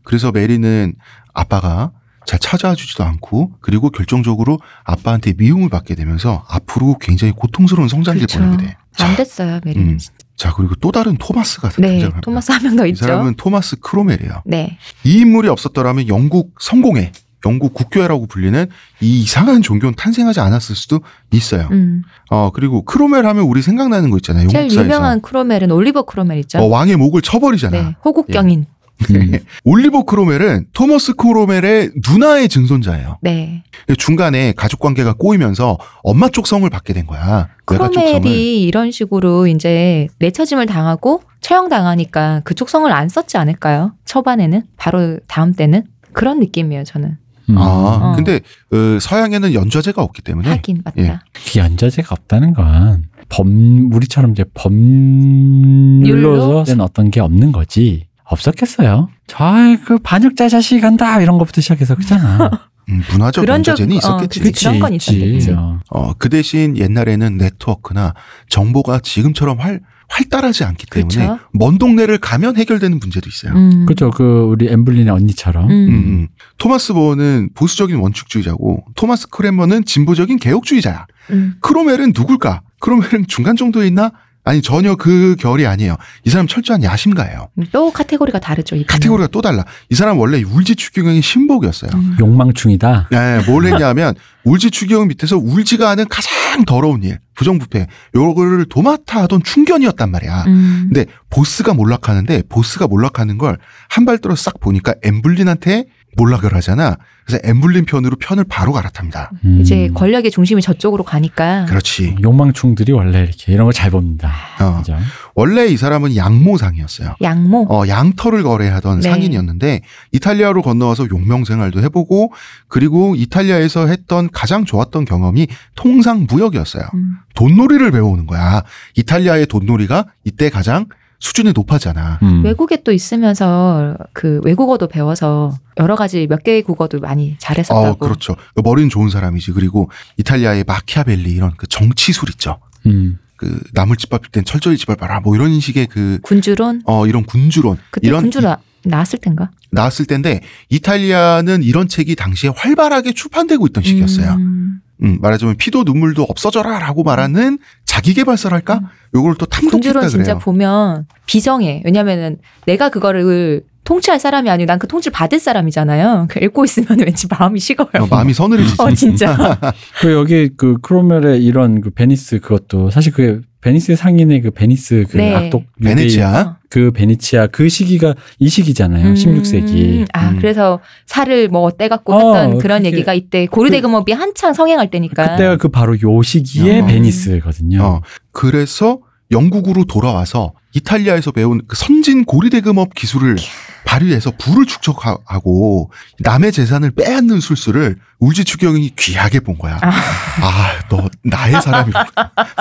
그래서 0.05 0.33
메리는 0.33 0.95
아빠가 1.33 1.93
잘 2.27 2.39
찾아와 2.39 2.75
주지도 2.75 3.05
않고 3.05 3.53
그리고 3.61 3.91
결정적으로 3.91 4.59
아빠한테 4.85 5.35
미움을 5.37 5.69
받게 5.69 5.95
되면서 5.95 6.45
앞으로 6.49 6.99
굉장히 7.01 7.33
고통스러운 7.33 7.89
성장기를 7.89 8.27
그렇죠. 8.29 8.45
보내게 8.45 8.65
돼. 8.67 8.77
안 9.01 9.11
자, 9.11 9.17
됐어요. 9.17 9.61
메리는. 9.65 9.89
음. 9.95 9.99
자 10.37 10.53
그리고 10.55 10.75
또 10.77 10.91
다른 10.93 11.17
토마스가 11.19 11.69
네. 11.71 11.89
등장합니다. 11.89 12.21
토마스 12.23 12.53
한 12.53 12.63
명더이 12.63 12.91
있죠. 12.91 13.05
사람은 13.07 13.35
토마스 13.35 13.77
크로멜이에요. 13.81 14.43
네. 14.47 14.79
이 15.05 15.19
인물이 15.19 15.49
없었더라면 15.49 16.09
영국 16.09 16.55
성공회, 16.61 17.13
영국 17.47 17.75
국교회라고 17.75 18.27
불리는 18.27 18.67
이 19.01 19.21
이상한 19.23 19.63
종교는 19.63 19.95
탄생하지 19.95 20.41
않았을 20.41 20.77
수도 20.77 21.01
있어요. 21.33 21.69
음. 21.73 22.03
어 22.31 22.51
그리고 22.53 22.83
크로멜 22.83 23.25
하면 23.25 23.45
우리 23.45 23.63
생각나는 23.63 24.11
거 24.11 24.17
있잖아요. 24.19 24.49
제일 24.49 24.63
영국사에서 24.63 24.85
유명한 24.85 25.21
크로멜은 25.21 25.71
올리버 25.71 26.03
크로멜 26.03 26.39
있죠. 26.41 26.59
어, 26.59 26.67
왕의 26.67 26.97
목을 26.97 27.23
쳐버리잖아. 27.23 27.83
네. 27.83 27.97
호국경인. 28.05 28.61
음. 28.61 28.67
올리버 29.65 30.05
크로멜은 30.05 30.67
토머스 30.73 31.15
크로멜의 31.15 31.91
누나의 32.09 32.49
증손자예요. 32.49 33.19
네. 33.21 33.65
중간에 33.99 34.53
가족 34.53 34.81
관계가 34.81 35.15
꼬이면서 35.15 35.79
엄마 36.03 36.29
쪽 36.29 36.47
성을 36.47 36.69
받게 36.69 36.93
된 36.93 37.07
거야. 37.07 37.49
크로멜이 37.65 38.63
이런 38.63 38.91
식으로 38.91 39.49
이제 39.49 40.07
내처짐을 40.21 40.67
당하고 40.67 41.23
처형당하니까 41.41 42.43
그쪽 42.45 42.69
성을 42.69 42.91
안 42.93 43.09
썼지 43.09 43.37
않을까요? 43.37 43.95
초반에는 44.05 44.63
바로 44.77 45.19
다음 45.27 45.53
때는 45.53 45.85
그런 46.13 46.39
느낌이에요. 46.39 46.85
저는 46.85 47.17
음. 47.51 47.59
아, 47.59 47.63
어. 47.63 48.13
근데 48.17 48.41
어, 48.73 48.99
서양에는 49.01 49.55
연좌제가 49.55 50.03
없기 50.03 50.23
때문에 50.23 50.49
하긴 50.49 50.83
맞다. 50.85 51.03
예. 51.03 51.19
그 51.33 51.59
연좌제가 51.59 52.15
없다는 52.15 52.55
건범 52.55 53.91
우리처럼 53.93 54.33
이제? 54.33 54.45
법률로 54.55 56.65
된 56.65 56.81
어떤 56.81 57.11
게 57.11 57.21
없는 57.21 57.53
거지. 57.53 58.07
없었겠어요. 58.25 59.09
저그 59.27 59.99
반역자 60.03 60.49
자식 60.49 60.83
한다 60.85 61.21
이런 61.21 61.39
것부터 61.39 61.61
시작해서 61.61 61.95
그잖아. 61.95 62.51
음, 62.89 63.03
문화적 63.11 63.47
연좌제는 63.47 63.95
어, 63.95 63.99
있었겠지. 63.99 64.41
그치. 64.41 64.65
그런 64.65 64.81
건 64.81 64.93
있었겠지. 64.95 65.53
어. 65.53 65.79
어, 65.91 66.13
그 66.15 66.29
대신 66.29 66.77
옛날에는 66.77 67.37
네트워크나 67.37 68.15
정보가 68.49 69.01
지금처럼 69.01 69.61
활, 69.61 69.81
활달하지 70.13 70.65
않기 70.65 70.87
때문에 70.87 71.15
그렇죠. 71.15 71.39
먼 71.53 71.79
동네를 71.79 72.19
가면 72.19 72.57
해결되는 72.57 72.99
문제도 72.99 73.27
있어요. 73.29 73.55
음. 73.55 73.87
그죠. 73.87 74.11
그 74.11 74.23
우리 74.43 74.69
엠블린의 74.69 75.09
언니처럼. 75.09 75.65
음. 75.65 75.71
음, 75.71 75.93
음. 75.95 76.29
토마스 76.59 76.93
보어는 76.93 77.51
보수적인 77.55 77.97
원칙주의자고 77.97 78.85
토마스 78.95 79.29
크레머는 79.29 79.87
진보적인 79.87 80.39
개혁주의자야. 80.39 81.07
음. 81.31 81.55
크로멜은 81.61 82.13
누굴까? 82.15 82.61
크로멜은 82.81 83.27
중간 83.27 83.57
정도에 83.57 83.87
있나? 83.87 84.13
아니 84.45 84.61
전혀 84.61 84.97
그 84.97 85.37
결이 85.39 85.67
아니에요. 85.67 85.97
이 86.25 86.31
사람 86.31 86.47
철저한 86.49 86.83
야심가예요. 86.83 87.49
또 87.71 87.93
카테고리가 87.93 88.41
다르죠. 88.41 88.75
이분은. 88.75 88.87
카테고리가 88.87 89.29
또 89.29 89.41
달라. 89.41 89.65
이 89.89 89.95
사람 89.95 90.19
원래 90.19 90.43
울지 90.43 90.75
추경의 90.75 91.23
신복이었어요. 91.23 91.91
음. 91.95 92.17
욕망충이다. 92.19 93.09
네, 93.13 93.43
뭘 93.47 93.67
했냐면 93.67 94.15
울지 94.45 94.73
추경 94.73 95.07
밑에서 95.09 95.37
울지가 95.37 95.89
않은 95.91 96.07
가장 96.09 96.65
더러운 96.67 97.05
일, 97.05 97.21
부정부패, 97.37 97.87
요거를 98.17 98.67
도맡아 98.69 99.23
하던 99.23 99.45
충견이었단 99.45 100.11
말이야. 100.11 100.45
음. 100.49 100.89
근데 100.93 101.07
보스가 101.31 101.73
몰락하는데 101.75 102.43
보스가 102.49 102.89
몰락하는 102.89 103.39
걸 103.39 103.59
한 103.91 104.05
발 104.07 104.19
들어 104.19 104.35
싹 104.35 104.59
보니까 104.59 104.95
엠블린한테 105.03 105.85
몰락을 106.17 106.55
하잖아. 106.55 106.97
그래서 107.25 107.41
엠블린 107.45 107.85
편으로 107.85 108.17
편을 108.17 108.45
바로 108.45 108.73
갈아탑니다. 108.73 109.31
음. 109.45 109.61
이제 109.61 109.89
권력의 109.95 110.31
중심이 110.31 110.61
저쪽으로 110.61 111.05
가니까. 111.05 111.65
그렇지. 111.67 112.17
욕망충들이 112.21 112.93
원래 112.93 113.21
이렇게 113.23 113.53
이런 113.53 113.67
거잘 113.67 113.91
봅니다. 113.91 114.33
어. 114.61 114.79
그죠? 114.79 114.99
원래 115.35 115.67
이 115.67 115.77
사람은 115.77 116.17
양모상이었어요. 116.17 117.15
양모. 117.23 117.67
어, 117.71 117.87
양털을 117.87 118.43
거래하던 118.43 119.01
네. 119.01 119.09
상인이었는데 119.09 119.83
이탈리아로 120.13 120.63
건너와서 120.63 121.07
용명 121.11 121.45
생활도 121.45 121.81
해보고 121.83 122.33
그리고 122.69 123.15
이탈리아에서 123.17 123.87
했던 123.87 124.29
가장 124.33 124.65
좋았던 124.65 125.05
경험이 125.05 125.47
통상 125.75 126.27
무역이었어요. 126.29 126.85
음. 126.95 127.17
돈놀이를 127.35 127.93
배우는 127.93 128.27
거야. 128.27 128.63
이탈리아의 128.97 129.47
돈놀이가 129.47 130.07
이때 130.25 130.51
가장 130.51 130.87
수준이 131.23 131.53
높았잖아. 131.55 132.19
음. 132.25 132.45
외국에 132.45 132.83
또 132.83 132.91
있으면서 132.91 133.97
그 134.13 134.41
외국어도 134.43 134.89
배워서 134.89 135.57
여러 135.79 135.95
가지 135.95 136.27
몇 136.27 136.43
개의 136.43 136.63
국어도 136.63 136.99
많이 136.99 137.37
잘했었다고. 137.39 137.87
어, 137.87 137.97
그렇죠. 137.97 138.35
머리는 138.57 138.91
좋은 138.91 139.09
사람이지. 139.09 139.53
그리고 139.53 139.89
이탈리아의 140.19 140.65
마키아벨리 140.67 141.31
이런 141.31 141.53
그 141.57 141.69
정치술 141.69 142.29
있죠. 142.31 142.59
음. 142.87 143.21
그 143.37 143.61
나물 143.73 143.99
집밥일 143.99 144.31
땐 144.33 144.45
철저히 144.45 144.77
집을 144.77 144.97
봐라. 144.97 145.21
뭐 145.21 145.37
이런 145.37 145.61
식의 145.61 145.87
그 145.87 146.19
군주론. 146.23 146.83
어, 146.87 147.07
이런 147.07 147.25
군주론 147.25 147.79
그때 147.93 148.09
이런 148.09 148.23
군주 148.23 148.41
나, 148.41 148.59
나왔을 148.83 149.21
땐가? 149.21 149.53
나왔을 149.71 150.07
때인데 150.07 150.41
이탈리아는 150.71 151.63
이런 151.63 151.87
책이 151.87 152.17
당시에 152.17 152.51
활발하게 152.55 153.13
출판되고 153.13 153.65
있던 153.69 153.85
시기였어요. 153.85 154.33
음. 154.33 154.81
음, 155.03 155.19
말하자면 155.21 155.57
피도 155.57 155.83
눈물도 155.85 156.23
없어져라라고 156.23 157.03
말하는 157.03 157.59
자기 157.93 158.15
개발서랄까? 158.15 158.75
음. 158.79 158.87
요걸 159.15 159.35
또 159.39 159.45
탐독했다 159.45 159.77
군주론 159.77 160.09
진짜 160.09 160.25
그래요. 160.33 160.39
보면 160.39 161.07
비정해. 161.27 161.83
왜냐면은 161.85 162.39
내가 162.65 162.89
그거를 162.89 163.65
통치할 163.85 164.19
사람이 164.19 164.49
아니고 164.49 164.67
난 164.67 164.79
그 164.79 164.87
통치를 164.89 165.13
받을 165.13 165.39
사람이잖아요. 165.39 166.29
그 166.31 166.43
읽고 166.43 166.65
있으면 166.65 167.01
왠지 167.05 167.27
마음이 167.29 167.61
식어요. 167.61 167.91
어, 168.05 168.07
마음이 168.07 168.33
서늘해지지. 168.33 168.77
어, 168.81 168.91
진짜. 168.95 169.59
그 170.01 170.11
여기 170.13 170.49
그 170.57 170.79
크로멜의 170.81 171.45
이런 171.45 171.83
그 171.83 171.91
베니스 171.91 172.41
그것도 172.41 172.89
사실 172.91 173.13
그 173.13 173.43
베니스 173.61 173.95
상인의 173.95 174.41
그 174.41 174.51
베니스 174.53 175.05
그 175.11 175.19
네. 175.19 175.35
악독 175.35 175.65
베네치아. 175.85 176.57
어. 176.73 176.83
그 176.83 176.91
베니치아 176.93 177.49
그 177.49 177.69
시기가 177.69 178.15
이 178.39 178.49
시기잖아요. 178.49 179.09
음. 179.09 179.15
16세기. 179.15 180.07
아, 180.15 180.31
음. 180.31 180.37
그래서 180.39 180.81
살을 181.07 181.49
뭐 181.49 181.71
떼갖고 181.71 182.15
어, 182.15 182.35
했던 182.35 182.59
그런 182.59 182.83
그게- 182.83 182.93
얘기가 182.97 183.13
이때 183.15 183.47
고르데그몹이 183.47 184.13
한창 184.13 184.55
성행할 184.55 184.91
때니까. 184.91 185.33
그때가 185.33 185.57
그 185.59 185.69
바로 185.69 185.95
요 186.01 186.23
시기에 186.23 186.81
어. 186.81 186.87
베니스거든요. 186.87 187.83
어, 187.83 188.01
그래서 188.33 189.01
영국으로 189.31 189.85
돌아와서 189.85 190.53
이탈리아에서 190.75 191.33
배운 191.33 191.61
그 191.67 191.77
선진 191.77 192.25
고리대금업 192.25 192.95
기술을 192.95 193.37
발휘해서 193.85 194.33
부를 194.39 194.65
축적하고 194.65 195.91
남의 196.21 196.53
재산을 196.53 196.91
빼앗는 196.93 197.41
술수를 197.41 197.97
울지 198.21 198.45
추경이 198.45 198.91
귀하게 198.97 199.41
본 199.41 199.59
거야. 199.59 199.79
아. 199.83 199.89
아, 199.91 200.89
너 200.89 201.09
나의 201.25 201.61
사람이구나. 201.61 202.07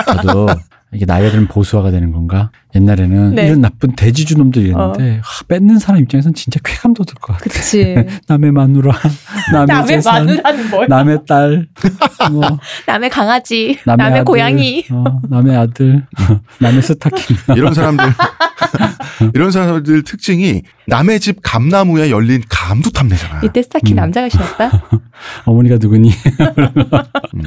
저도 0.07 0.47
이게 0.93 1.05
나이가 1.05 1.29
들면 1.29 1.47
보수화가 1.47 1.91
되는 1.91 2.11
건가? 2.11 2.51
옛날에는 2.75 3.35
네. 3.35 3.47
이런 3.47 3.61
나쁜 3.61 3.95
대지주 3.95 4.37
놈들이 4.37 4.69
있는데 4.69 5.19
하, 5.23 5.43
뺏는 5.47 5.79
사람 5.79 6.01
입장에선 6.01 6.33
진짜 6.33 6.59
쾌감 6.63 6.93
돋을 6.93 7.13
것 7.19 7.33
같아. 7.33 7.43
그치. 7.43 7.95
남의 8.27 8.51
마누라, 8.51 8.91
남의, 9.53 9.67
남의 9.67 9.87
재산, 9.87 10.25
마누라는 10.25 10.69
뭘? 10.69 10.87
남의 10.87 11.19
딸, 11.27 11.67
뭐 12.31 12.41
남의 12.87 13.09
강아지, 13.09 13.77
남의, 13.85 13.97
남의, 13.97 14.19
아들, 14.19 14.25
고양이. 14.25 14.85
어, 14.91 15.03
남의 15.29 15.55
아들, 15.55 16.05
남의 16.59 16.81
스타킹. 16.81 17.37
이런 17.55 17.73
사람들 17.73 18.05
이런 19.33 19.51
사람들 19.51 20.03
특징이 20.03 20.63
남의 20.87 21.19
집 21.19 21.41
감나무에 21.41 22.09
열린 22.09 22.41
감도 22.49 22.89
탐내잖아. 22.89 23.41
이때 23.43 23.61
스타키 23.61 23.93
음. 23.93 23.95
남자가 23.95 24.29
신었다? 24.29 24.71
어머니가 25.45 25.77
누구니? 25.79 26.09
음. 27.35 27.43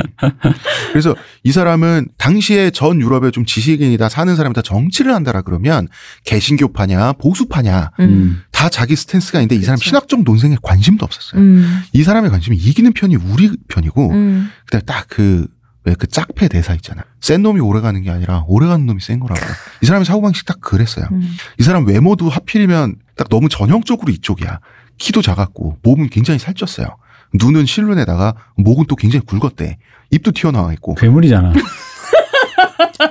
그래서 0.92 1.14
이 1.42 1.52
사람은 1.52 2.08
당시에 2.18 2.70
전 2.70 3.00
유럽의 3.00 3.32
좀 3.34 3.44
지식인이다 3.44 4.08
사는 4.08 4.36
사람이 4.36 4.54
다 4.54 4.62
정치를 4.62 5.12
한다라 5.12 5.42
그러면 5.42 5.88
개신교파냐 6.24 7.14
보수파냐 7.14 7.90
음. 7.98 8.42
다 8.52 8.68
자기 8.68 8.94
스탠스가 8.94 9.40
있는데 9.40 9.56
이 9.56 9.62
사람 9.62 9.76
그렇죠. 9.76 9.88
신학적 9.88 10.22
논쟁에 10.22 10.56
관심도 10.62 11.04
없었어요. 11.04 11.40
음. 11.40 11.80
이 11.92 12.04
사람의 12.04 12.30
관심이 12.30 12.56
이기는 12.56 12.92
편이 12.92 13.16
우리 13.16 13.50
편이고 13.68 14.10
음. 14.12 14.50
그다음에 14.66 14.84
딱그 14.84 15.48
왜그 15.82 16.06
짝패 16.06 16.46
대사 16.48 16.74
있잖아. 16.74 17.02
센 17.20 17.42
놈이 17.42 17.60
오래 17.60 17.80
가는 17.80 18.00
게 18.02 18.10
아니라 18.10 18.44
오래 18.46 18.68
가는 18.68 18.86
놈이 18.86 19.00
센 19.00 19.18
거라고. 19.18 19.40
이 19.82 19.86
사람의 19.86 20.06
사고방식 20.06 20.46
딱 20.46 20.60
그랬어요. 20.60 21.06
음. 21.10 21.28
이 21.58 21.62
사람 21.64 21.86
외모도 21.86 22.28
하필이면 22.30 22.96
딱 23.16 23.28
너무 23.28 23.48
전형적으로 23.48 24.12
이쪽이야. 24.12 24.60
키도 24.98 25.22
작았고 25.22 25.78
몸은 25.82 26.08
굉장히 26.08 26.38
살쪘어요. 26.38 26.94
눈은 27.34 27.66
실눈에다가 27.66 28.34
목은 28.56 28.84
또 28.88 28.94
굉장히 28.94 29.26
굵었대. 29.26 29.76
입도 30.10 30.30
튀어나와 30.30 30.72
있고. 30.74 30.94
괴물이잖아. 30.94 31.52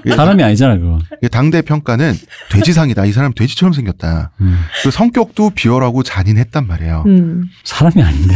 사람이 0.15 0.43
아니잖아, 0.43 0.77
그거. 0.77 0.99
당대 1.31 1.61
평가는 1.61 2.13
돼지상이다. 2.51 3.05
이 3.05 3.11
사람 3.11 3.33
돼지처럼 3.33 3.73
생겼다. 3.73 4.31
음, 4.41 4.57
그 4.83 4.91
성격도 4.91 5.51
비열하고 5.51 6.03
잔인했단 6.03 6.67
말이에요. 6.67 7.03
음. 7.07 7.45
사람이 7.63 8.01
아닌데. 8.01 8.35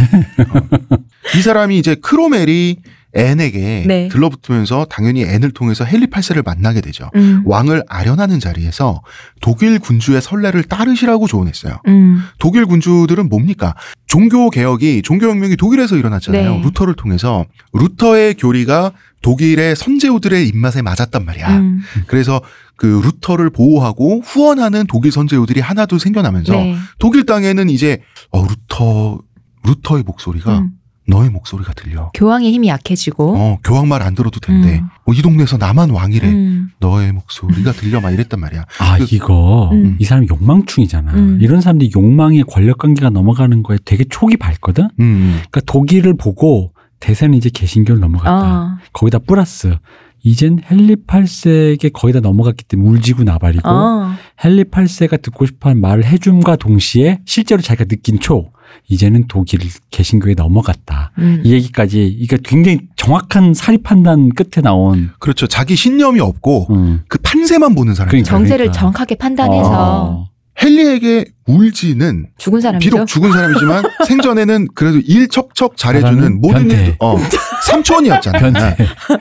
이 1.37 1.41
사람이 1.41 1.77
이제 1.77 1.95
크로멜이 1.95 2.77
앤에게 3.17 3.85
네. 3.87 4.07
들러붙으면서 4.09 4.85
당연히 4.89 5.23
앤을 5.23 5.51
통해서 5.51 5.85
헨리 5.85 6.07
8세를 6.07 6.45
만나게 6.45 6.81
되죠. 6.81 7.09
음. 7.15 7.41
왕을 7.45 7.83
아련하는 7.87 8.39
자리에서 8.39 9.01
독일 9.41 9.79
군주의 9.79 10.21
선례를 10.21 10.63
따르시라고 10.63 11.27
조언했어요. 11.27 11.79
음. 11.87 12.21
독일 12.37 12.65
군주들은 12.65 13.29
뭡니까? 13.29 13.75
종교 14.05 14.49
개혁이 14.49 15.01
종교 15.01 15.27
혁명이 15.27 15.55
독일에서 15.55 15.95
일어났잖아요. 15.95 16.57
네. 16.57 16.61
루터를 16.63 16.95
통해서 16.95 17.45
루터의 17.73 18.35
교리가 18.35 18.91
독일의 19.21 19.75
선제우들의 19.75 20.47
입맛에 20.49 20.81
맞았단 20.81 21.25
말이야. 21.25 21.57
음. 21.57 21.81
그래서 22.07 22.41
그 22.75 23.01
루터를 23.03 23.49
보호하고 23.49 24.21
후원하는 24.23 24.85
독일 24.87 25.11
선제우들이 25.11 25.59
하나둘 25.61 25.99
생겨나면서 25.99 26.53
네. 26.53 26.75
독일 26.99 27.25
땅에는 27.25 27.69
이제 27.69 28.01
어 28.31 28.45
루터 28.45 29.19
루터의 29.65 30.03
목소리가 30.03 30.59
음. 30.59 30.71
너의 31.09 31.29
목소리가 31.29 31.71
들려. 31.73 32.11
교황의 32.13 32.51
힘이 32.51 32.67
약해지고. 32.67 33.35
어 33.37 33.59
교황 33.63 33.87
말 33.87 34.01
안 34.01 34.13
들어도 34.13 34.39
된대. 34.41 34.79
음. 34.79 34.87
어, 35.05 35.13
이 35.13 35.21
동네에서 35.21 35.57
나만 35.57 35.89
왕이래. 35.89 36.27
음. 36.27 36.69
너의 36.81 37.13
목소리가 37.13 37.71
들려 37.71 38.01
막 38.01 38.11
이랬단 38.11 38.39
말이야. 38.39 38.65
아, 38.79 38.97
그- 38.97 39.07
이거, 39.11 39.69
음. 39.71 39.95
이 39.99 40.03
사람이 40.05 40.27
욕망충이잖아. 40.29 41.13
음. 41.13 41.39
이런 41.41 41.61
사람들이 41.61 41.91
욕망의 41.95 42.43
권력 42.43 42.77
관계가 42.79 43.09
넘어가는 43.09 43.63
거에 43.63 43.77
되게 43.85 44.03
촉이 44.03 44.35
밝거든? 44.35 44.89
음. 44.99 45.31
그러니까 45.49 45.61
독일을 45.65 46.15
보고 46.17 46.73
대세는 46.99 47.37
이제 47.37 47.49
개신교를 47.49 47.99
넘어갔다. 47.99 48.63
어. 48.63 48.77
거기다 48.93 49.19
플러스, 49.19 49.75
이젠 50.23 50.59
헨리 50.69 50.95
8세에게 50.95 51.91
거의 51.93 52.13
다 52.13 52.19
넘어갔기 52.19 52.65
때문에 52.65 52.89
울지고 52.89 53.23
나발이고, 53.23 53.69
어. 53.69 54.11
헨리 54.43 54.63
8세가 54.65 55.21
듣고 55.21 55.45
싶어 55.45 55.69
하는 55.69 55.81
말을 55.81 56.05
해줌과 56.05 56.55
동시에 56.55 57.21
실제로 57.25 57.61
자기가 57.61 57.85
느낀 57.85 58.19
초, 58.19 58.51
이제는 58.89 59.25
독일 59.27 59.61
개신교에 59.91 60.33
넘어갔다. 60.33 61.11
음. 61.19 61.41
이 61.45 61.53
얘기까지, 61.53 62.05
이게 62.05 62.37
굉장히 62.43 62.79
정확한 62.95 63.53
사리 63.53 63.77
판단 63.77 64.29
끝에 64.29 64.61
나온, 64.61 65.11
그렇죠. 65.19 65.47
자기 65.47 65.75
신념이 65.75 66.19
없고 66.19 66.73
음. 66.73 67.01
그 67.07 67.17
판세만 67.19 67.75
보는 67.75 67.93
사람. 67.93 68.09
그러니까. 68.09 68.29
정세를 68.29 68.71
정확하게 68.71 69.15
판단해서 69.15 69.71
어. 69.71 70.29
헨리에게 70.61 71.25
울지는 71.45 72.27
죽은 72.37 72.61
사람이죠. 72.61 72.89
비록 72.89 73.05
죽은 73.05 73.31
사람이지만 73.31 73.83
생전에는 74.07 74.67
그래도 74.75 74.99
일 74.99 75.27
척척 75.27 75.77
잘해주는 75.77 76.41
모든 76.41 76.67
변태. 76.67 76.85
일, 76.85 76.95
어, 76.99 77.17
삼촌이었잖아. 77.65 78.39
변태. 78.39 78.77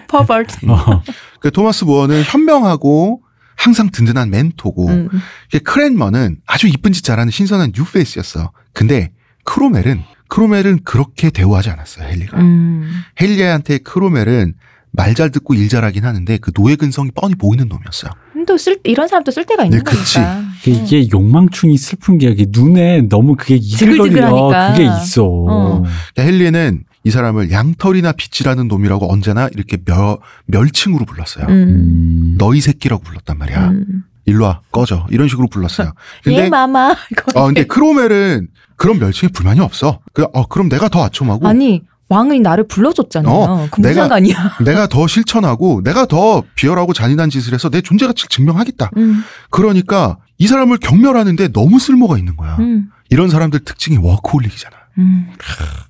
pervert. 0.09 0.67
어. 0.69 1.03
그 1.41 1.51
토마스 1.51 1.85
모어는 1.85 2.23
현명하고 2.23 3.23
항상 3.57 3.91
든든한 3.91 4.31
멘토고 4.31 4.89
음. 4.89 5.09
크랜머는 5.65 6.39
아주 6.47 6.69
이쁜 6.69 6.93
짓 6.93 7.03
잘하는 7.03 7.31
신선한 7.31 7.73
뉴페이스였어. 7.75 8.53
근데 8.73 9.13
크롬웰은 9.45 10.03
크롬웰은 10.29 10.81
그렇게 10.85 11.31
대우하지 11.31 11.71
않았어요. 11.71 12.09
헨리가. 12.09 12.39
음. 12.41 12.91
헨리한테 13.21 13.79
크롬웰은 13.79 14.55
말 14.97 15.15
잘 15.15 15.31
듣고 15.31 15.55
일 15.55 15.69
잘하긴 15.69 16.05
하는데 16.05 16.39
그 16.39 16.53
노예 16.53 16.75
근성이 16.77 17.11
뻔히 17.15 17.35
보이는 17.35 17.69
놈이었어요. 17.69 18.11
또 18.47 18.57
쓸, 18.59 18.79
이런 18.85 19.09
사람도 19.09 19.31
쓸 19.31 19.45
때가 19.45 19.65
있는 19.65 19.79
네, 19.79 19.85
그치. 19.85 20.15
거니까. 20.15 20.43
그 20.63 20.71
이게 20.71 21.09
욕망충이 21.13 21.77
슬픈 21.79 22.19
게 22.19 22.29
이게 22.31 22.47
눈에 22.49 23.03
너무 23.03 23.35
그게. 23.37 23.59
지글지글하니까. 23.59 24.73
그게 24.73 24.85
있어. 24.85 25.25
어. 25.25 25.83
헨리는 26.19 26.85
이 27.05 27.11
사람을 27.11 27.51
양털이나 27.51 28.13
빛이라는 28.13 28.69
놈이라고 28.69 29.11
언제나 29.13 29.49
이렇게 29.55 29.77
멸, 29.85 30.19
멸칭으로 30.47 31.05
불렀어요. 31.05 31.47
음. 31.47 31.53
음. 31.53 32.35
너희 32.39 32.61
새끼라고 32.61 33.03
불렀단 33.03 33.39
말이야. 33.39 33.69
음. 33.69 34.03
일로 34.27 34.45
와, 34.45 34.61
꺼져. 34.73 35.07
이런 35.11 35.29
식으로 35.29 35.47
불렀어요. 35.49 35.93
예, 36.27 36.35
근데, 36.35 36.49
마마. 36.49 36.97
이거 37.13 37.41
어, 37.41 37.47
근데 37.47 37.65
크로멜은 37.65 38.49
그런 38.75 38.99
멸칭에 38.99 39.31
불만이 39.31 39.61
없어. 39.61 40.01
그, 40.13 40.25
어, 40.33 40.47
그럼 40.49 40.69
내가 40.69 40.89
더 40.89 41.05
아첨하고, 41.05 41.47
아니 41.47 41.83
왕이 42.09 42.41
나를 42.41 42.69
불러줬잖아요. 42.69 43.35
어, 43.35 43.69
그 43.71 43.81
무슨 43.81 43.91
내가- 43.95 44.01
상관이야. 44.03 44.57
내가 44.65 44.87
더 44.87 45.07
실천하고, 45.07 45.83
내가 45.83 46.07
더 46.07 46.43
비열하고 46.55 46.93
잔인한 46.93 47.31
짓을 47.31 47.53
해서 47.53 47.69
내 47.69 47.81
존재 47.81 48.07
가치를 48.07 48.29
증명하겠다. 48.29 48.91
음. 48.97 49.23
그러니까 49.51 50.19
이 50.39 50.47
사람을 50.47 50.79
경멸하는데 50.79 51.49
너무 51.53 51.79
쓸모가 51.81 52.17
있는 52.19 52.37
거야. 52.37 52.57
음. 52.61 52.91
이런 53.11 53.29
사람들 53.31 53.61
특징이 53.61 53.97
워크홀릭이잖아. 53.99 54.77
음. 54.99 55.27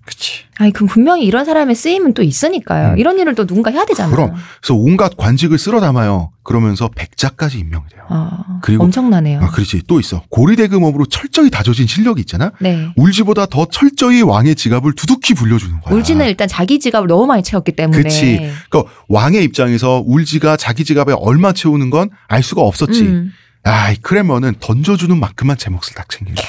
그치. 0.05 0.45
아니, 0.59 0.73
그럼 0.73 0.89
분명히 0.89 1.25
이런 1.25 1.45
사람의 1.45 1.75
쓰임은 1.75 2.15
또 2.15 2.23
있으니까요. 2.23 2.93
음. 2.95 2.99
이런 2.99 3.19
일을 3.19 3.35
또 3.35 3.47
누군가 3.47 3.71
해야 3.71 3.85
되잖아요. 3.85 4.15
그럼. 4.15 4.35
그래서 4.61 4.75
온갖 4.75 5.17
관직을 5.17 5.59
쓸어 5.59 5.81
담아요. 5.81 6.31
그러면서 6.43 6.89
백자까지 6.95 7.59
임명이 7.59 7.85
돼요. 7.91 8.03
아, 8.09 8.59
그리고- 8.63 8.85
엄청나네요. 8.85 9.41
아, 9.43 9.51
그렇지. 9.51 9.83
또 9.87 10.01
있어. 10.01 10.23
고리대금업으로 10.31 11.07
철저히 11.07 11.51
다져진 11.51 11.87
실력이 11.87 12.21
있잖아. 12.21 12.53
네. 12.61 12.89
울지보다 12.97 13.47
더 13.47 13.67
철저히 13.67 14.23
왕의 14.23 14.55
지갑을 14.55 14.93
두둑히 14.95 15.35
불려주는 15.35 15.81
거야. 15.81 15.95
울지는 15.95 16.27
일단 16.27 16.49
자기 16.49 16.79
지갑을 16.79 17.09
너무 17.09 17.27
많이 17.27 17.43
채웠기 17.43 17.73
때문에. 17.73 18.03
그치. 18.03 18.37
그러니까 18.71 18.93
왕의 19.09 19.45
입장에서 19.45 20.03
울지가 20.07 20.57
자기 20.57 20.85
지갑에 20.85 21.15
얼마 21.19 21.53
채우는 21.53 21.91
건 21.91 22.09
알 22.29 22.43
수가 22.43 22.63
없었지. 22.63 23.03
음. 23.03 23.33
아, 23.65 23.91
이 23.91 23.97
크레머는 23.97 24.55
던져주는 24.61 25.19
만큼만 25.19 25.59
제 25.59 25.71
몫을 25.71 25.95
딱 25.97 26.09
챙기는 26.09 26.35
거야. 26.37 26.47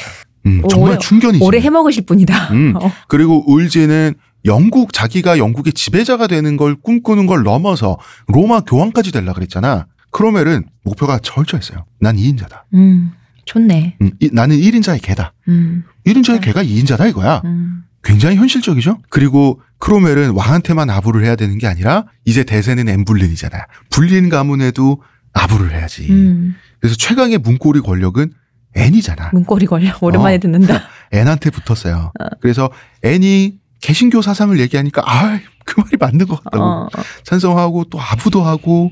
음, 0.48 0.62
오, 0.64 0.68
정말 0.68 0.91
오래- 0.91 1.00
충견이지. 1.00 1.43
오래 1.43 1.60
해먹으실 1.60 2.06
분이다. 2.06 2.54
음. 2.54 2.74
어. 2.82 2.91
그리고 3.08 3.43
울지는 3.52 4.14
영국 4.45 4.93
자기가 4.93 5.38
영국의 5.38 5.74
지배자가 5.74 6.28
되는 6.28 6.56
걸 6.58 6.76
꿈꾸는 6.76 7.26
걸 7.28 7.43
넘어서 7.43 7.98
로마 8.28 8.62
교황까지 8.62 9.12
되려 9.12 9.34
그랬잖아. 9.34 9.88
크로멜은 10.12 10.64
목표가 10.84 11.20
철저했어요. 11.22 11.86
난 12.00 12.16
2인자다. 12.16 12.62
음, 12.74 13.12
좋네. 13.45 13.98
음, 14.02 14.12
이- 14.20 14.30
나는 14.32 14.56
1인자의 14.58 15.02
개다. 15.02 15.34
음, 15.50 15.84
1인자의 16.06 16.41
개가 16.41 16.64
2인자다 16.64 17.10
이거야. 17.10 17.41
음. 17.45 17.84
굉장히 18.04 18.38
현실적이죠. 18.38 19.00
그리고 19.10 19.60
크로멜은 19.80 20.32
왕한테만 20.32 20.89
아부를 20.89 21.26
해야 21.26 21.36
되는 21.36 21.58
게 21.58 21.68
아니라 21.68 22.06
이제 22.24 22.43
대세는 22.45 22.88
엠블린이잖아. 22.88 23.58
불린 23.89 24.30
가문에도 24.30 25.02
아부를 25.34 25.72
해야지. 25.74 26.08
음. 26.10 26.56
그래서 26.80 26.95
최강의 26.95 27.39
문고리 27.39 27.82
권력은 27.82 28.32
앤이잖아. 28.76 29.32
문고리 29.34 29.65
걸려. 29.65 29.91
오랜만에 30.01 30.36
어. 30.36 30.39
듣는다. 30.39 30.84
앤한테 31.11 31.49
붙었어요. 31.51 32.11
그래서 32.41 32.70
앤이 33.03 33.59
개신교 33.80 34.22
사상을 34.22 34.59
얘기하니까 34.59 35.03
아, 35.05 35.39
그 35.65 35.80
말이 35.82 35.97
맞는 35.99 36.28
것 36.28 36.43
같다고 36.43 36.63
어. 36.63 36.88
찬성하고 37.24 37.86
또 37.86 38.01
아부도 38.01 38.41
하고 38.43 38.91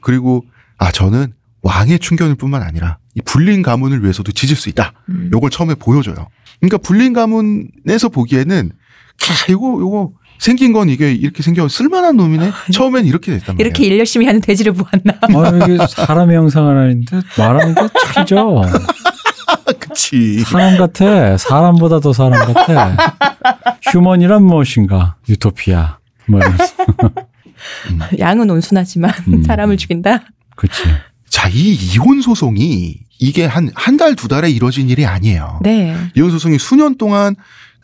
그리고 0.00 0.44
아 0.78 0.92
저는 0.92 1.34
왕의 1.62 1.98
충견일 1.98 2.36
뿐만 2.36 2.62
아니라 2.62 2.98
이 3.14 3.20
불린 3.22 3.62
가문을 3.62 4.02
위해서도 4.02 4.32
지질 4.32 4.56
수 4.56 4.68
있다. 4.68 4.92
음. 5.08 5.30
요걸 5.32 5.50
처음에 5.50 5.74
보여줘요. 5.74 6.28
그러니까 6.60 6.78
불린 6.78 7.12
가문에서 7.12 8.08
보기에는 8.10 8.70
아, 8.70 9.52
요거 9.52 9.80
요거 9.80 10.12
생긴 10.44 10.72
건 10.72 10.88
이게 10.90 11.12
이렇게 11.12 11.42
생겨 11.42 11.66
쓸만한 11.68 12.16
놈이네. 12.16 12.52
처음엔 12.72 13.06
이렇게 13.06 13.32
됐단 13.32 13.56
말이야. 13.56 13.64
이렇게 13.66 13.86
일 13.86 13.98
열심히 13.98 14.26
하는 14.26 14.40
돼지를 14.40 14.72
보았나? 14.74 15.14
아, 15.22 15.64
이게 15.66 15.78
사람의 15.88 16.36
형상은 16.36 16.76
아닌데 16.76 17.20
말하는 17.38 17.74
게 17.74 17.80
틀리죠. 18.14 18.62
그치. 19.80 20.40
사람 20.40 20.76
같아. 20.76 21.36
사람보다 21.38 22.00
더 22.00 22.12
사람 22.12 22.52
같아. 22.52 22.96
휴먼이란 23.90 24.42
무엇인가? 24.44 25.16
유토피아. 25.28 25.98
뭐 26.26 26.40
이러면서. 26.40 26.74
양은 28.18 28.50
온순하지만 28.50 29.10
음. 29.28 29.42
사람을 29.42 29.76
죽인다. 29.76 30.24
그치. 30.56 30.82
자, 31.28 31.48
이 31.48 31.74
이혼 31.74 32.20
소송이 32.20 32.98
이게 33.18 33.46
한 33.46 33.70
한 33.74 33.96
달 33.96 34.14
두 34.16 34.28
달에 34.28 34.50
이뤄진 34.50 34.90
일이 34.90 35.06
아니에요. 35.06 35.60
네. 35.62 35.96
이혼 36.14 36.30
소송이 36.30 36.58
수년 36.58 36.96
동안 36.98 37.34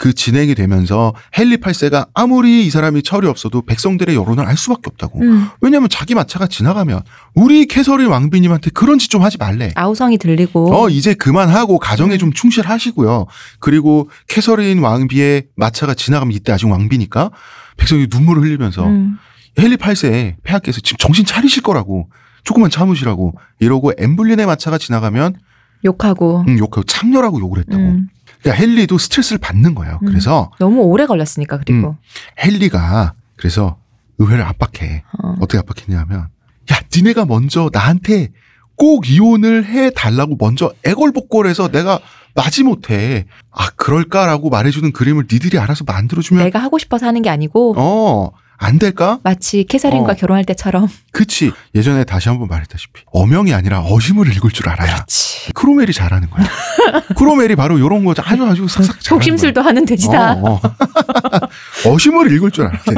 그 0.01 0.15
진행이 0.15 0.55
되면서 0.55 1.13
헨리 1.39 1.59
8세가 1.59 2.09
아무리 2.15 2.65
이 2.65 2.71
사람이 2.71 3.03
철이 3.03 3.27
없어도 3.27 3.61
백성들의 3.61 4.17
여론을 4.17 4.47
알 4.47 4.57
수밖에 4.57 4.85
없다고. 4.87 5.21
음. 5.21 5.49
왜냐하면 5.61 5.91
자기 5.91 6.15
마차가 6.15 6.47
지나가면 6.47 7.03
우리 7.35 7.67
캐서린 7.67 8.07
왕비님한테 8.07 8.71
그런 8.71 8.99
짓 8.99 9.11
좀 9.11 9.23
하지 9.23 9.37
말래. 9.37 9.73
아우성이 9.75 10.17
들리고. 10.17 10.75
어 10.75 10.89
이제 10.89 11.13
그만하고 11.13 11.79
가정에 11.79 12.15
음. 12.15 12.19
좀 12.19 12.33
충실하시고요. 12.33 13.27
그리고 13.59 14.09
캐서린 14.27 14.79
왕비의 14.79 15.49
마차가 15.55 15.93
지나가면 15.93 16.33
이때 16.33 16.51
아직 16.51 16.67
왕비니까 16.67 17.31
백성이 17.77 18.07
눈물을 18.11 18.43
흘리면서 18.43 18.87
음. 18.87 19.19
헨리 19.59 19.77
8세 19.77 20.37
폐하께서 20.45 20.81
지금 20.81 20.97
정신 20.97 21.27
차리실 21.27 21.63
거라고 21.63 22.09
조금만 22.45 22.71
참으시라고 22.71 23.35
이러고 23.59 23.93
엠블린의 23.99 24.47
마차가 24.47 24.79
지나가면 24.79 25.35
욕하고. 25.85 26.45
음, 26.49 26.59
욕하고 26.59 26.85
창렬하고 26.85 27.39
욕을 27.41 27.59
했다고. 27.59 27.83
음. 27.83 28.09
그러니까 28.43 28.62
헨리도 28.62 28.99
스트레스를 28.99 29.38
받는 29.38 29.74
거예요. 29.74 29.99
음. 30.03 30.09
그래서 30.09 30.51
너무 30.59 30.82
오래 30.82 31.07
걸렸으니까 31.07 31.59
그리고. 31.59 31.97
헨리가 32.43 33.14
그래서 33.36 33.78
의회를 34.18 34.45
압박해. 34.45 35.03
어. 35.22 35.34
어떻게 35.41 35.59
압박했냐면 35.59 36.28
야 36.72 36.80
니네가 36.95 37.24
먼저 37.24 37.70
나한테 37.72 38.28
꼭 38.76 39.09
이혼을 39.09 39.66
해 39.66 39.91
달라고 39.91 40.36
먼저 40.38 40.72
애걸복걸해서 40.84 41.68
내가 41.68 42.01
마지못해 42.34 43.26
아 43.51 43.70
그럴까라고 43.76 44.51
말해주는 44.51 44.93
그림을 44.93 45.26
니들이 45.30 45.59
알아서 45.59 45.84
만들어주면 45.84 46.45
내가 46.45 46.61
하고 46.61 46.78
싶어서 46.78 47.07
하는 47.07 47.22
게 47.22 47.28
아니고 47.28 47.74
어 47.76 48.30
안 48.63 48.79
될까? 48.79 49.19
마치 49.23 49.65
캐서린과 49.65 50.13
어. 50.13 50.15
결혼할 50.15 50.45
때처럼. 50.45 50.87
그치 51.13 51.51
예전에 51.75 52.05
다시 52.05 52.29
한번 52.29 52.49
말했다시피 52.49 53.05
어명이 53.11 53.55
아니라 53.55 53.81
어심을 53.85 54.31
읽을 54.37 54.51
줄 54.51 54.69
알아야 54.69 54.97
그렇지. 54.97 55.53
크롬웰이 55.55 55.93
잘하는 55.95 56.29
거야. 56.29 56.47
크롬웰이 57.16 57.57
바로 57.57 57.79
이런 57.79 58.05
거 58.05 58.15
아주 58.23 58.45
아주 58.45 58.69
싹싹 58.69 59.01
잘하는 59.01 59.19
독심술도 59.19 59.63
하는 59.63 59.87
돼지다. 59.87 60.35
어, 60.35 60.61
어. 61.85 61.89
어심을 61.91 62.31
읽을 62.35 62.51
줄 62.51 62.67
돼. 62.67 62.95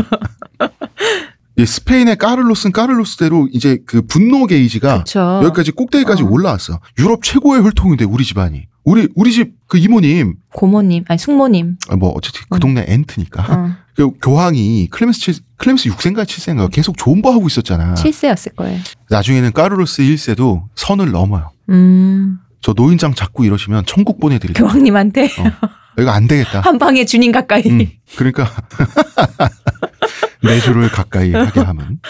이 1.57 1.65
스페인의 1.65 2.17
까를로스는 2.17 2.73
까를로스대로 2.73 3.49
이제 3.53 3.79
그 3.87 4.03
분노 4.03 4.47
게이지가 4.47 5.05
그렇죠. 5.05 5.41
여기까지 5.45 5.71
꼭대기까지 5.71 6.25
어. 6.25 6.27
올라왔어. 6.29 6.81
유럽 6.99 7.23
최고의 7.23 7.63
혈통인데 7.63 8.05
우리 8.05 8.25
집안이. 8.25 8.67
우리 8.85 9.09
우리 9.15 9.31
집 9.31 9.63
그 9.73 9.79
이모님 9.79 10.35
고모님, 10.53 11.07
아니 11.09 11.19
숙모님. 11.19 11.79
아, 11.89 11.97
뭐 11.97 12.11
어쨌든 12.11 12.43
그 12.51 12.59
음. 12.59 12.61
동네 12.61 12.85
aunt니까 12.87 13.43
어. 13.49 13.75
그 13.97 14.11
교황이 14.21 14.87
클레멘스 14.91 15.21
7, 15.21 15.35
클레멘스 15.63 15.91
6세인가 15.91 16.25
7세인가 16.25 16.71
계속 16.73 16.99
존버 16.99 17.31
하고 17.31 17.47
있었잖아. 17.47 17.95
7세였을 17.95 18.57
거예요. 18.57 18.81
나중에는 19.11 19.53
까를로스 19.53 20.03
1세도 20.03 20.65
선을 20.75 21.13
넘어요. 21.13 21.53
음. 21.71 22.39
저 22.61 22.73
노인장 22.73 23.15
잡고 23.15 23.45
이러시면 23.45 23.85
천국 23.87 24.19
보내드릴게요. 24.19 24.67
교황님한테 24.67 25.29
이거 25.99 26.11
안 26.11 26.27
되겠다. 26.27 26.61
한 26.63 26.79
방에 26.79 27.05
주님 27.05 27.31
가까이. 27.31 27.63
음, 27.67 27.87
그러니까 28.17 28.51
내주를 30.43 30.89
가까이 30.89 31.33
하게 31.33 31.61
하면 31.61 32.01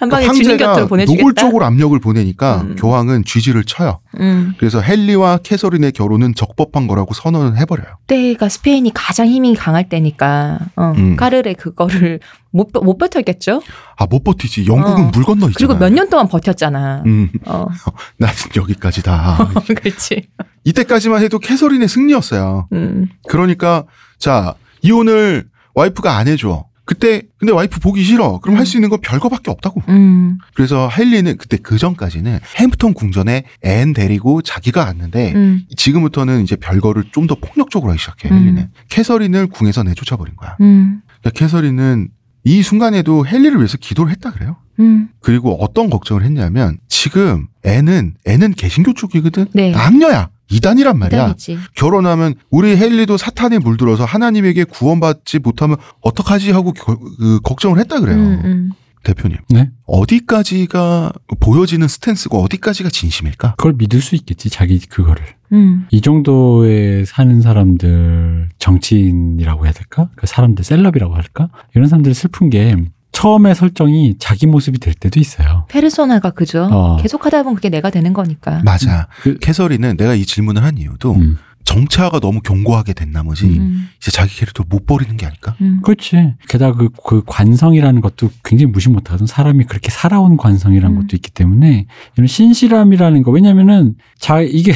한 0.00 0.08
방에 0.08 0.26
그러니까 0.26 0.42
주님 0.42 0.56
곁으로 0.56 0.86
보내주겠다. 0.88 1.18
노골적으로 1.22 1.64
압력을 1.66 1.98
보내니까 2.00 2.62
음. 2.62 2.76
교황은 2.76 3.24
GG를 3.26 3.64
쳐요. 3.64 4.00
음. 4.18 4.54
그래서 4.58 4.82
헨리와 4.82 5.38
캐서린의 5.42 5.92
결혼은 5.92 6.34
적법한 6.34 6.86
거라고 6.86 7.12
선언을 7.12 7.58
해버려요. 7.58 7.98
그때가 8.06 8.48
스페인이 8.48 8.90
가장 8.94 9.26
힘이 9.28 9.54
강할 9.54 9.90
때니까 9.90 10.58
어, 10.76 10.92
음. 10.96 11.16
까르레 11.16 11.52
그거를 11.52 12.18
못, 12.50 12.72
버- 12.72 12.80
못 12.80 12.96
버텼겠죠. 12.96 13.62
아 13.98 14.06
못 14.10 14.24
버티지. 14.24 14.66
영국은 14.66 15.04
어. 15.04 15.10
물 15.12 15.22
건너 15.24 15.48
있잖아. 15.48 15.54
그리고 15.58 15.74
몇 15.76 15.92
년 15.92 16.08
동안 16.08 16.26
버텼잖아. 16.28 17.02
음, 17.06 17.28
어, 17.46 17.66
난 18.18 18.30
여기까지다. 18.56 19.50
그렇지. 19.76 20.28
이때까지만 20.64 21.22
해도 21.22 21.38
캐서린의 21.38 21.88
승리였어요. 21.88 22.68
음. 22.72 23.08
그러니까 23.28 23.84
자 24.18 24.54
이혼을 24.82 25.44
와이프가 25.74 26.16
안 26.16 26.26
해줘. 26.26 26.64
그때 26.90 27.22
근데 27.38 27.52
와이프 27.52 27.78
보기 27.78 28.02
싫어. 28.02 28.40
그럼 28.40 28.56
할수 28.56 28.76
있는 28.76 28.88
건 28.90 28.98
별거밖에 29.00 29.48
없다고. 29.52 29.80
음. 29.90 30.38
그래서 30.54 30.90
헨리는 30.92 31.36
그때 31.36 31.56
그 31.56 31.78
전까지는 31.78 32.40
햄프턴 32.58 32.94
궁전에 32.94 33.44
앤 33.62 33.92
데리고 33.92 34.42
자기가 34.42 34.86
갔는데 34.86 35.32
음. 35.32 35.62
지금부터는 35.76 36.42
이제 36.42 36.56
별거를 36.56 37.04
좀 37.12 37.28
더 37.28 37.36
폭력적으로 37.36 37.92
하기 37.92 38.00
시작해 38.00 38.28
음. 38.28 38.34
헨리는 38.38 38.68
캐서린을 38.88 39.46
궁에서 39.46 39.84
내쫓아 39.84 40.16
버린 40.16 40.34
거야. 40.34 40.56
음. 40.62 41.00
그러니까 41.20 41.30
캐서린은 41.38 42.08
이 42.42 42.62
순간에도 42.64 43.24
헨리를 43.24 43.56
위해서 43.56 43.78
기도를 43.78 44.10
했다 44.10 44.32
그래요. 44.32 44.56
음. 44.80 45.10
그리고 45.20 45.62
어떤 45.62 45.90
걱정을 45.90 46.24
했냐면 46.24 46.78
지금 46.88 47.46
애는 47.64 48.14
애는 48.26 48.54
개신교 48.54 48.94
쪽이거든. 48.94 49.46
네. 49.52 49.72
악녀야. 49.76 50.28
이단이란 50.50 50.98
말이야. 50.98 51.20
이단이지. 51.22 51.58
결혼하면 51.74 52.34
우리 52.50 52.70
헨리도 52.76 53.16
사탄에 53.16 53.58
물들어서 53.58 54.04
하나님에게 54.04 54.64
구원받지 54.64 55.38
못하면 55.40 55.76
어떡하지 56.02 56.50
하고 56.52 56.72
겨- 56.72 56.96
그 56.98 57.40
걱정을 57.42 57.78
했다 57.78 58.00
그래요. 58.00 58.16
음, 58.16 58.40
음. 58.44 58.70
대표님. 59.02 59.38
네? 59.48 59.70
어디까지가 59.86 61.12
보여지는 61.40 61.88
스탠스고 61.88 62.42
어디까지가 62.42 62.90
진심일까? 62.90 63.54
그걸 63.56 63.72
믿을 63.78 64.00
수 64.02 64.14
있겠지. 64.14 64.50
자기 64.50 64.78
그거를. 64.78 65.22
음. 65.52 65.86
이 65.90 66.00
정도에 66.02 67.04
사는 67.06 67.40
사람들 67.40 68.50
정치인이라고 68.58 69.64
해야 69.64 69.72
될까? 69.72 70.10
그 70.16 70.26
사람들 70.26 70.64
셀럽이라고 70.64 71.14
할까? 71.14 71.48
이런 71.74 71.88
사람들 71.88 72.12
슬픈 72.14 72.50
게 72.50 72.76
처음에 73.20 73.52
설정이 73.52 74.16
자기 74.18 74.46
모습이 74.46 74.78
될 74.78 74.94
때도 74.94 75.20
있어요. 75.20 75.66
페르소나가 75.68 76.30
그죠. 76.30 76.68
어. 76.72 76.96
계속 76.96 77.26
하다 77.26 77.42
보면 77.42 77.56
그게 77.56 77.68
내가 77.68 77.90
되는 77.90 78.14
거니까. 78.14 78.62
맞아. 78.64 79.08
그- 79.22 79.38
캐서린은 79.38 79.98
내가 79.98 80.14
이 80.14 80.24
질문을 80.24 80.64
한 80.64 80.78
이유도 80.78 81.12
음. 81.16 81.36
정체화가 81.64 82.20
너무 82.20 82.40
견고하게 82.40 82.94
된 82.94 83.12
나머지 83.12 83.44
음. 83.46 83.88
이제 84.00 84.10
자기 84.10 84.34
캐릭터를 84.34 84.66
못 84.70 84.86
버리는 84.86 85.14
게 85.18 85.26
아닐까? 85.26 85.54
음. 85.60 85.80
그렇지. 85.84 86.34
게다가 86.48 86.74
그, 86.78 86.88
그 87.06 87.22
관성이라는 87.26 88.00
것도 88.00 88.30
굉장히 88.42 88.72
무시 88.72 88.88
못하거든. 88.88 89.26
사람이 89.26 89.64
그렇게 89.64 89.90
살아온 89.90 90.38
관성이라는 90.38 90.96
음. 90.96 91.02
것도 91.02 91.16
있기 91.16 91.30
때문에 91.30 91.86
이런 92.16 92.26
신실함이라는 92.26 93.22
거. 93.22 93.30
왜냐면은 93.30 93.96
자 94.18 94.40
이게 94.40 94.72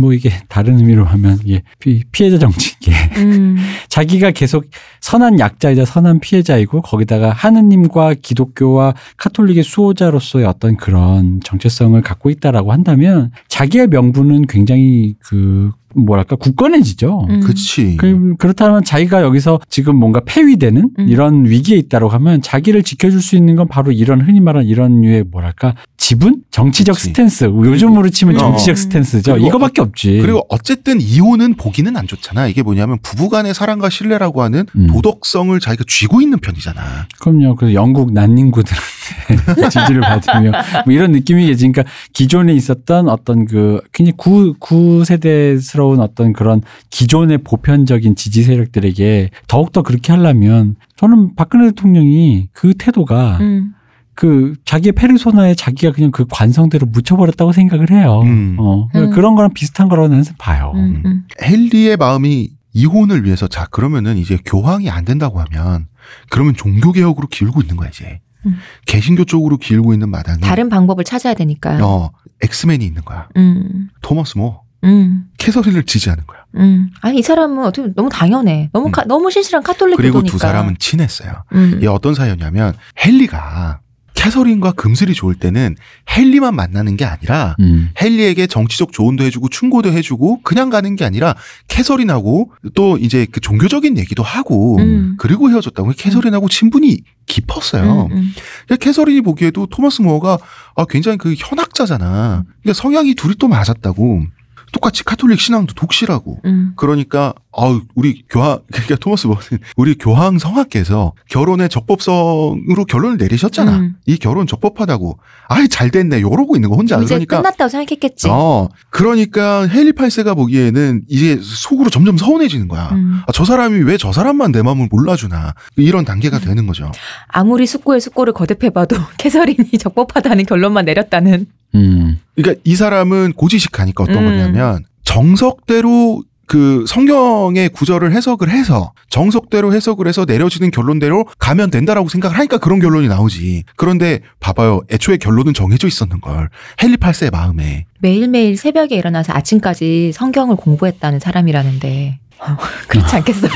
뭐 0.00 0.14
이게 0.14 0.30
다른 0.48 0.78
의미로 0.78 1.04
하면 1.04 1.38
이게 1.44 1.62
피, 1.78 2.02
피해자 2.10 2.38
정치계 2.38 2.92
음. 3.18 3.56
자기가 3.88 4.30
계속 4.30 4.64
선한 5.00 5.38
약자이자 5.38 5.84
선한 5.84 6.20
피해자이고 6.20 6.80
거기다가 6.80 7.30
하느님과 7.30 8.14
기독교와 8.22 8.94
카톨릭의 9.18 9.62
수호자로서의 9.62 10.46
어떤 10.46 10.76
그런 10.76 11.40
정체성을 11.44 12.00
갖고 12.00 12.30
있다라고 12.30 12.72
한다면 12.72 13.30
자기의 13.48 13.88
명분은 13.88 14.46
굉장히 14.46 15.16
그 15.20 15.70
뭐랄까 15.94 16.36
굳건해지죠. 16.36 17.26
음. 17.28 17.40
그치. 17.40 17.96
그, 17.96 18.34
그렇다면 18.38 18.84
자기가 18.84 19.22
여기서 19.22 19.60
지금 19.68 19.96
뭔가 19.96 20.20
폐위되는 20.24 20.90
음. 20.98 21.08
이런 21.08 21.44
위기에 21.46 21.76
있다고 21.78 22.08
하면 22.08 22.40
자기를 22.42 22.82
지켜줄 22.82 23.20
수 23.20 23.36
있는 23.36 23.56
건 23.56 23.68
바로 23.68 23.90
이런 23.92 24.20
흔히 24.20 24.40
말하는 24.40 24.68
이런 24.68 25.00
류의 25.00 25.24
뭐랄까 25.30 25.74
지분? 26.00 26.42
정치적 26.50 26.94
그치. 26.94 27.08
스탠스. 27.08 27.44
요즘으로 27.44 28.08
치면 28.08 28.36
어. 28.36 28.38
정치적 28.38 28.76
스탠스죠. 28.78 29.34
그리고 29.34 29.46
이거밖에 29.46 29.82
없지. 29.82 30.18
그리고 30.22 30.44
어쨌든 30.48 30.98
이혼은 30.98 31.54
보기는 31.54 31.94
안 31.94 32.06
좋잖아. 32.06 32.48
이게 32.48 32.62
뭐냐면 32.62 32.98
부부간의 33.02 33.52
사랑과 33.52 33.90
신뢰라고 33.90 34.42
하는 34.42 34.64
음. 34.74 34.86
도덕성을 34.86 35.60
자기가 35.60 35.84
쥐고 35.86 36.22
있는 36.22 36.38
편이잖아. 36.38 37.06
그럼요. 37.20 37.54
그래서 37.54 37.74
영국 37.74 38.14
난닝구들한테 38.14 39.68
지지를 39.68 40.00
받으며 40.00 40.52
뭐 40.86 40.94
이런 40.94 41.12
느낌이겠지. 41.12 41.68
그러니까 41.68 41.92
기존에 42.14 42.54
있었던 42.54 43.10
어떤 43.10 43.44
그 43.44 43.82
굉장히 43.92 44.16
구, 44.16 44.54
구세대스러운 44.58 46.00
어떤 46.00 46.32
그런 46.32 46.62
기존의 46.88 47.38
보편적인 47.44 48.16
지지 48.16 48.42
세력들에게 48.42 49.28
더욱더 49.46 49.82
그렇게 49.82 50.14
하려면 50.14 50.76
저는 50.96 51.34
박근혜 51.36 51.66
대통령이 51.66 52.48
그 52.54 52.72
태도가 52.72 53.36
음. 53.42 53.74
그 54.14 54.54
자기의 54.64 54.92
페르소나에 54.92 55.54
자기가 55.54 55.92
그냥 55.92 56.10
그 56.10 56.24
관성대로 56.30 56.86
묻혀버렸다고 56.86 57.52
생각을 57.52 57.90
해요. 57.90 58.20
음. 58.22 58.56
어. 58.58 58.88
음. 58.94 59.10
그런 59.10 59.34
거랑 59.34 59.52
비슷한 59.54 59.88
거라고 59.88 60.08
나는 60.08 60.24
봐요. 60.38 60.72
음. 60.74 61.02
음. 61.06 61.24
헨리의 61.42 61.96
마음이 61.96 62.50
이혼을 62.72 63.24
위해서 63.24 63.48
자 63.48 63.66
그러면은 63.70 64.16
이제 64.16 64.38
교황이 64.44 64.90
안 64.90 65.04
된다고 65.04 65.40
하면 65.40 65.86
그러면 66.30 66.54
종교 66.54 66.92
개혁으로 66.92 67.28
기울고 67.28 67.60
있는 67.62 67.76
거야 67.76 67.88
이제. 67.88 68.20
음. 68.46 68.56
개신교 68.86 69.24
쪽으로 69.24 69.56
기울고 69.58 69.92
있는 69.92 70.08
마당에 70.08 70.40
다른 70.40 70.68
방법을 70.68 71.04
찾아야 71.04 71.34
되니까. 71.34 71.78
어 71.84 72.10
엑스맨이 72.42 72.84
있는 72.84 73.02
거야. 73.04 73.28
음. 73.36 73.88
토머스 74.02 74.38
모 74.38 74.62
음. 74.84 75.24
캐서린을 75.38 75.84
지지하는 75.84 76.24
거야. 76.26 76.40
음. 76.56 76.90
아니 77.02 77.18
이 77.18 77.22
사람은 77.22 77.64
어떻게 77.64 77.92
너무 77.94 78.08
당연해. 78.08 78.70
너무 78.72 78.86
음. 78.86 78.92
카- 78.92 79.04
너무 79.04 79.30
신실한 79.30 79.62
카톨릭 79.62 79.96
그리고 79.96 80.14
교도니까. 80.18 80.32
두 80.32 80.38
사람은 80.38 80.76
친했어요. 80.78 81.42
음. 81.52 81.74
이게 81.76 81.86
어떤 81.86 82.14
사이였냐면 82.14 82.74
헨리가 83.04 83.80
캐서린과 84.20 84.72
금슬이 84.72 85.14
좋을 85.14 85.34
때는 85.34 85.76
헨리만 86.14 86.54
만나는 86.54 86.98
게 86.98 87.06
아니라 87.06 87.56
음. 87.60 87.88
헨리에게 88.00 88.46
정치적 88.46 88.92
조언도 88.92 89.24
해주고 89.24 89.48
충고도 89.48 89.90
해주고 89.90 90.42
그냥 90.42 90.68
가는 90.68 90.94
게 90.94 91.06
아니라 91.06 91.34
캐서린하고 91.68 92.52
또 92.74 92.98
이제 92.98 93.26
그 93.32 93.40
종교적인 93.40 93.96
얘기도 93.96 94.22
하고 94.22 94.76
음. 94.76 95.16
그리고 95.18 95.50
헤어졌다고 95.50 95.92
캐서린하고 95.96 96.50
친분이 96.50 96.98
깊었어요. 97.24 98.08
음, 98.10 98.16
음. 98.16 98.32
근데 98.68 98.84
캐서린이 98.84 99.22
보기에도 99.22 99.64
토마스 99.66 100.02
모어가 100.02 100.36
아, 100.76 100.84
굉장히 100.84 101.16
그 101.16 101.34
현학자잖아. 101.34 102.44
그러니까 102.62 102.74
성향이 102.74 103.14
둘이 103.14 103.36
또 103.38 103.48
맞았다고. 103.48 104.26
똑같이 104.72 105.04
카톨릭 105.04 105.40
신앙도 105.40 105.74
독실하고. 105.74 106.38
음. 106.44 106.72
그러니까 106.76 107.34
아우 107.52 107.80
우리 107.94 108.22
교황 108.28 108.60
그러니까 108.72 108.96
토마스 108.96 109.26
모어는 109.26 109.42
우리 109.76 109.96
교황 109.96 110.38
성하께서 110.38 111.12
결혼의 111.28 111.68
적법성으로 111.68 112.84
결론을 112.88 113.16
내리셨잖아. 113.16 113.78
음. 113.78 113.94
이 114.06 114.16
결혼 114.18 114.46
적법하다고. 114.46 115.18
아이 115.48 115.68
잘 115.68 115.90
됐네. 115.90 116.18
이러고 116.18 116.56
있는 116.56 116.68
거 116.70 116.76
혼자. 116.76 116.96
이제 116.98 117.06
그러니까 117.14 117.38
끝났다고 117.38 117.68
생각했겠지. 117.68 118.28
어, 118.30 118.68
그러니까 118.90 119.66
헨리 119.72 119.92
8세가 119.92 120.36
보기에는 120.36 121.02
이제 121.08 121.38
속으로 121.42 121.90
점점 121.90 122.16
서운해지는 122.16 122.68
거야. 122.68 122.88
음. 122.92 123.20
아, 123.26 123.32
저 123.32 123.44
사람이 123.44 123.82
왜 123.84 123.96
저 124.00 124.12
사람만 124.12 124.52
내 124.52 124.62
마음을 124.62 124.88
몰라주나. 124.90 125.52
이런 125.76 126.04
단계가 126.06 126.38
되는 126.38 126.66
거죠. 126.66 126.90
아무리 127.28 127.66
숙고에 127.66 128.00
숙고를 128.00 128.32
거듭해 128.32 128.70
봐도 128.70 128.96
캐서린이 129.18 129.72
적법하다는 129.78 130.46
결론만 130.46 130.86
내렸다는. 130.86 131.46
음. 131.74 132.20
그러니까 132.34 132.60
이 132.64 132.74
사람은 132.74 133.34
고지식하니까 133.34 134.04
어떤 134.04 134.18
음. 134.18 134.24
거냐면 134.24 134.84
정석대로 135.04 136.22
그 136.50 136.84
성경의 136.88 137.68
구절을 137.68 138.12
해석을 138.12 138.50
해서 138.50 138.92
정석대로 139.08 139.72
해석을 139.72 140.08
해서 140.08 140.24
내려지는 140.24 140.72
결론대로 140.72 141.24
가면 141.38 141.70
된다라고 141.70 142.08
생각을 142.08 142.36
하니까 142.38 142.58
그런 142.58 142.80
결론이 142.80 143.06
나오지. 143.06 143.62
그런데 143.76 144.18
봐봐요. 144.40 144.80
애초에 144.90 145.16
결론은 145.18 145.54
정해져 145.54 145.86
있었는 145.86 146.20
걸. 146.20 146.48
헨리 146.82 146.96
8세의 146.96 147.30
마음에. 147.30 147.86
매일매일 148.00 148.56
새벽에 148.56 148.96
일어나서 148.96 149.32
아침까지 149.32 150.10
성경을 150.12 150.56
공부했다는 150.56 151.20
사람이라는데. 151.20 152.18
어, 152.40 152.56
그렇지 152.88 153.14
않겠어요? 153.14 153.50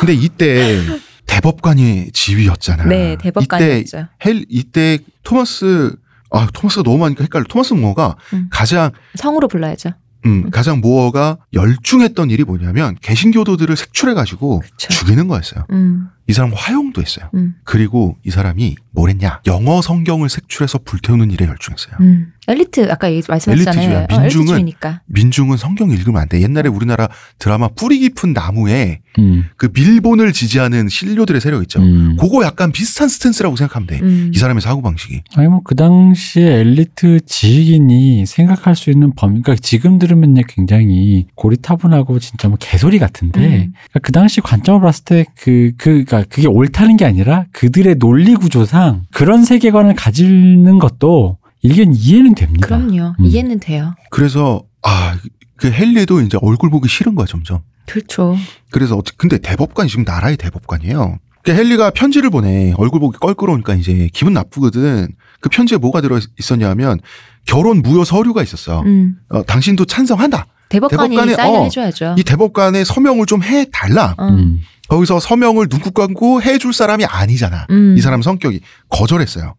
근데 0.00 0.12
이때 0.12 0.82
대법관이 1.24 2.10
지휘였잖아. 2.12 2.84
네, 2.84 3.12
이때 3.14 3.22
대법관이었죠. 3.22 4.08
헬 4.26 4.44
이때 4.50 4.98
토마스 5.22 5.96
아 6.36 6.48
토마스가 6.52 6.82
너무 6.82 6.98
많으니까 6.98 7.24
헷갈려. 7.24 7.44
토마스 7.48 7.74
모어가 7.74 8.16
음. 8.32 8.48
가장 8.50 8.90
성으로 9.14 9.48
불러야죠. 9.48 9.90
음, 10.26 10.50
가장 10.50 10.80
모어가 10.80 11.38
열중했던 11.52 12.30
일이 12.30 12.42
뭐냐면 12.44 12.96
개신교도들을 13.00 13.76
색출해 13.76 14.14
가지고. 14.14 14.62
죽이는 14.76 15.28
거였어요. 15.28 15.64
음, 15.70 16.08
이 16.28 16.32
사람 16.32 16.52
화형도 16.54 17.00
했어요. 17.00 17.28
음, 17.34 17.54
그리고 17.64 18.16
이 18.24 18.30
사람이 18.30 18.76
뭘 18.90 19.10
했냐? 19.10 19.40
영어 19.46 19.80
성경을 19.82 20.28
색출해서 20.28 20.78
불태우는 20.84 21.30
일에 21.30 21.46
열중했어요. 21.46 21.94
음. 22.00 22.32
엘리트 22.48 22.90
아까 22.90 23.12
얘기- 23.12 23.26
말씀하셨잖아요. 23.28 23.80
엘리트주의야. 23.80 24.06
어, 24.10 24.20
민중은 24.22 24.44
엘리트주의니까. 24.44 25.00
민중은 25.06 25.56
성경 25.56 25.90
읽으면 25.90 26.20
안 26.22 26.28
돼. 26.28 26.40
옛날에 26.40 26.68
우리나라 26.68 27.08
드라마 27.38 27.68
뿌리 27.68 27.98
깊은 27.98 28.32
나무에 28.32 29.00
음. 29.18 29.44
그 29.56 29.68
밀본을 29.74 30.32
지지하는 30.32 30.88
신료들의 30.88 31.40
세력 31.40 31.62
있죠. 31.62 31.80
음. 31.80 32.16
그거 32.18 32.44
약간 32.44 32.70
비슷한 32.72 33.08
스탠스라고 33.08 33.56
생각하면 33.56 33.86
돼. 33.86 34.00
음. 34.00 34.30
이 34.34 34.38
사람의 34.38 34.60
사고 34.62 34.80
방식이. 34.82 35.22
아니 35.36 35.48
뭐 35.48 35.60
그 35.64 35.74
당시에 35.74 36.60
엘리트 36.60 37.20
지식인이 37.26 38.26
생각할 38.26 38.76
수 38.76 38.90
있는 38.90 39.12
범위, 39.14 39.42
그러니까 39.42 39.60
지금 39.62 39.98
들으면 39.98 40.34
굉장히 40.48 41.26
고리타분하고 41.34 42.18
진짜 42.20 42.48
뭐 42.48 42.56
개소리 42.60 42.98
같은데 42.98 43.40
음. 43.40 43.72
그러니까 43.90 44.00
그 44.02 44.12
당시 44.12 44.40
관점을 44.40 44.80
봤을 44.80 45.04
때그 45.04 45.72
그, 45.76 46.04
그러니까 46.04 46.15
그게 46.24 46.46
옳다는 46.48 46.96
게 46.96 47.04
아니라 47.04 47.46
그들의 47.52 47.96
논리 47.96 48.34
구조상 48.34 49.02
그런 49.12 49.44
세계관을 49.44 49.94
가지는 49.94 50.78
것도 50.78 51.38
일견 51.62 51.94
이해는 51.94 52.34
됩니다. 52.34 52.66
그럼요. 52.66 53.14
음. 53.20 53.24
이해는 53.24 53.60
돼요. 53.60 53.94
그래서 54.10 54.62
아, 54.82 55.16
그 55.56 55.68
헨리도 55.72 56.20
이제 56.20 56.38
얼굴 56.42 56.70
보기 56.70 56.88
싫은 56.88 57.14
거야, 57.14 57.26
점점. 57.26 57.60
그렇죠. 57.86 58.36
그래서 58.70 58.96
어찌- 58.96 59.16
근데 59.16 59.38
대법관이 59.38 59.88
지금 59.88 60.04
나라의 60.04 60.36
대법관이에요. 60.36 61.18
그러니까 61.42 61.62
헨리가 61.64 61.90
편지를 61.90 62.30
보내. 62.30 62.72
얼굴 62.76 63.00
보기 63.00 63.18
껄끄러우니까 63.18 63.74
이제 63.74 64.08
기분 64.12 64.32
나쁘거든. 64.34 65.08
그 65.40 65.48
편지에 65.48 65.78
뭐가 65.78 66.00
들어 66.00 66.18
있었냐면 66.38 66.98
결혼 67.46 67.82
무효 67.82 68.04
서류가 68.04 68.42
있었어. 68.42 68.82
음. 68.82 69.16
어, 69.28 69.42
당신도 69.44 69.84
찬성한다. 69.86 70.46
대법관이 70.68 71.16
대법관이- 71.16 71.36
사인을 71.36 71.60
어, 71.60 71.62
해줘야죠. 71.62 72.16
이 72.18 72.24
대법관의 72.24 72.84
서명을 72.84 73.26
좀 73.26 73.42
해 73.44 73.66
달라. 73.72 74.14
어. 74.18 74.28
음. 74.28 74.60
거기서 74.88 75.20
서명을 75.20 75.66
눈꾹 75.70 75.92
감고 75.92 76.42
해줄 76.42 76.72
사람이 76.72 77.04
아니잖아. 77.04 77.66
음. 77.70 77.96
이 77.96 78.00
사람 78.00 78.22
성격이 78.22 78.60
거절했어요. 78.88 79.54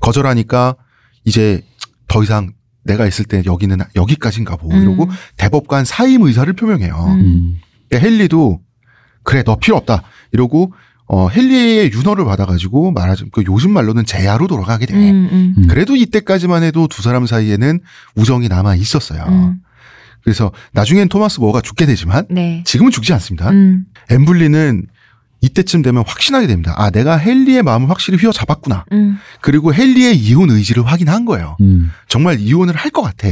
거절하니까 0.00 0.76
이제 1.24 1.62
더 2.06 2.22
이상 2.22 2.52
내가 2.84 3.06
있을 3.06 3.24
때 3.24 3.42
여기는 3.44 3.78
여기까지인가 3.96 4.56
보고 4.56 4.74
음. 4.74 4.82
이러고 4.82 5.08
대법관 5.36 5.84
사임 5.84 6.22
의사를 6.22 6.50
표명해요. 6.52 6.94
음. 6.94 7.20
음. 7.20 7.60
그러니까 7.88 8.08
헨리도 8.08 8.60
그래 9.22 9.42
너 9.42 9.56
필요 9.56 9.76
없다 9.76 10.02
이러고 10.32 10.72
어 11.06 11.28
헨리의 11.30 11.92
윤허를 11.92 12.24
받아가지고 12.24 12.92
말하자면 12.92 13.30
그 13.32 13.42
요즘 13.46 13.72
말로는 13.72 14.04
제야로 14.04 14.46
돌아가게 14.46 14.86
돼. 14.86 14.94
음, 14.94 15.28
음, 15.32 15.54
음. 15.56 15.66
그래도 15.66 15.96
이때까지만 15.96 16.62
해도 16.62 16.86
두 16.86 17.02
사람 17.02 17.26
사이에는 17.26 17.80
우정이 18.14 18.48
남아 18.48 18.76
있었어요. 18.76 19.24
음. 19.28 19.60
그래서 20.22 20.52
나중엔 20.72 21.08
토마스 21.08 21.40
모어가 21.40 21.60
죽게 21.60 21.86
되지만 21.86 22.26
네. 22.30 22.62
지금은 22.66 22.90
죽지 22.90 23.12
않습니다. 23.14 23.50
음. 23.50 23.84
앤 24.10 24.29
불린은 24.29 24.86
이때쯤 25.40 25.82
되면 25.82 26.02
확신하게 26.06 26.46
됩니다. 26.48 26.74
아 26.76 26.90
내가 26.90 27.16
헨리의 27.18 27.62
마음을 27.62 27.88
확실히 27.88 28.18
휘어잡았구나. 28.18 28.86
음. 28.92 29.18
그리고 29.40 29.72
헨리의 29.72 30.16
이혼 30.16 30.50
의지를 30.50 30.84
확인한 30.86 31.24
거예요. 31.24 31.56
음. 31.60 31.90
정말 32.08 32.40
이혼을 32.40 32.74
할 32.74 32.90
것 32.90 33.02
같아. 33.02 33.28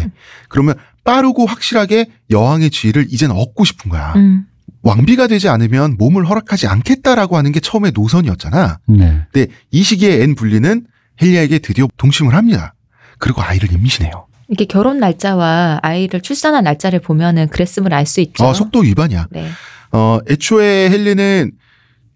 그러면 0.48 0.74
빠르고 1.04 1.46
확실하게 1.46 2.06
여왕의 2.30 2.70
지위를 2.70 3.06
이젠 3.10 3.30
얻고 3.30 3.64
싶은 3.64 3.90
거야. 3.90 4.12
음. 4.16 4.44
왕비가 4.82 5.26
되지 5.26 5.48
않으면 5.48 5.96
몸을 5.98 6.28
허락하지 6.28 6.68
않겠다라고 6.68 7.36
하는 7.36 7.50
게 7.50 7.58
처음에 7.58 7.90
노선이었잖아. 7.90 8.78
네. 8.86 9.22
근데 9.32 9.52
이 9.72 9.82
시기에 9.82 10.22
앤 10.22 10.36
불린은 10.36 10.86
헨리에게 11.20 11.58
드디어 11.58 11.88
동침을 11.96 12.34
합니다. 12.34 12.74
그리고 13.18 13.42
아이를 13.42 13.72
임신해요. 13.72 14.26
이게 14.48 14.64
결혼 14.64 14.98
날짜와 15.00 15.80
아이를 15.82 16.20
출산한 16.20 16.64
날짜를 16.64 17.00
보면은 17.00 17.48
그랬음을 17.48 17.92
알 17.92 18.06
수 18.06 18.20
있죠. 18.20 18.44
어, 18.44 18.54
속도 18.54 18.80
위반이야. 18.80 19.26
네. 19.30 19.48
어, 19.92 20.18
애초에 20.28 20.90
헨리는 20.92 21.52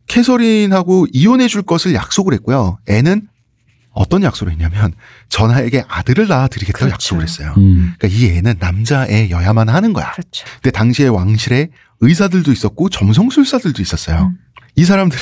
캐서린하고 0.07 1.07
이혼해 1.12 1.49
줄 1.49 1.62
것을 1.62 1.95
약속을 1.95 2.35
했고요. 2.35 2.78
애는 2.89 3.28
어떤 3.93 4.22
약속을 4.22 4.53
했냐면 4.53 4.93
전하에게 5.28 5.85
아들을 5.89 6.28
낳아드리겠다고 6.28 6.78
그렇죠. 6.87 6.95
약속을 6.95 7.22
했어요. 7.24 7.55
음. 7.59 7.95
그러니까 7.99 8.09
이 8.09 8.26
애는 8.37 8.55
남자애여야만 8.61 9.68
하는 9.68 9.93
거야. 9.93 10.12
그렇죠. 10.12 10.45
근데 10.62 10.70
당시에 10.70 11.09
왕실에 11.09 11.68
의사들도 12.01 12.53
있었고 12.53 12.89
점성술사들도 12.89 13.83
있었어요. 13.83 14.33
음. 14.33 14.39
이 14.76 14.85
사람들은 14.85 15.20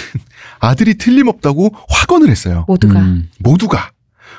아들이 0.60 0.96
틀림없다고 0.98 1.74
확언을 1.88 2.28
했어요. 2.28 2.64
모두가 2.68 3.00
음. 3.00 3.30
모두가. 3.38 3.90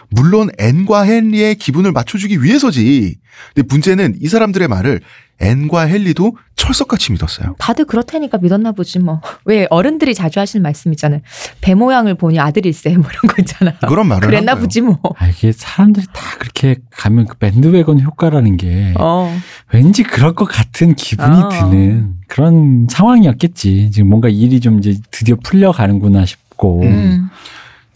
물론 0.09 0.49
앤과 0.57 1.05
헨리의 1.05 1.55
기분을 1.55 1.91
맞춰주기 1.91 2.43
위해서지. 2.43 3.17
근데 3.53 3.67
문제는 3.69 4.15
이 4.21 4.27
사람들의 4.27 4.67
말을 4.67 5.01
앤과 5.41 5.87
헨리도 5.87 6.35
철석같이 6.57 7.13
믿었어요. 7.13 7.55
다들 7.59 7.85
그렇다니까 7.85 8.37
믿었나 8.39 8.73
보지 8.73 8.99
뭐. 8.99 9.21
왜 9.45 9.67
어른들이 9.69 10.13
자주 10.13 10.41
하시는 10.41 10.61
말씀 10.61 10.91
있잖아요. 10.91 11.21
배 11.61 11.75
모양을 11.75 12.15
보니 12.15 12.39
아들일세 12.39 12.97
뭐 12.97 13.05
이런 13.09 13.33
거 13.33 13.35
있잖아요. 13.39 13.75
그런 13.87 14.07
말을 14.07 14.27
그랬나. 14.27 14.55
보지 14.55 14.81
뭐. 14.81 14.99
아, 15.17 15.27
이게 15.29 15.53
사람들이 15.53 16.07
다 16.11 16.21
그렇게 16.39 16.75
가면 16.91 17.27
그 17.27 17.37
밴드웨건 17.37 18.01
효과라는 18.01 18.57
게 18.57 18.93
어. 18.99 19.33
왠지 19.71 20.03
그럴 20.03 20.33
것 20.33 20.43
같은 20.45 20.95
기분이 20.95 21.37
어. 21.37 21.47
드는 21.49 22.15
그런 22.27 22.87
상황이었겠지. 22.89 23.91
지금 23.91 24.09
뭔가 24.09 24.27
일이 24.27 24.59
좀 24.59 24.79
이제 24.79 24.97
드디어 25.11 25.37
풀려가는구나 25.41 26.25
싶고. 26.25 26.81
음. 26.83 27.29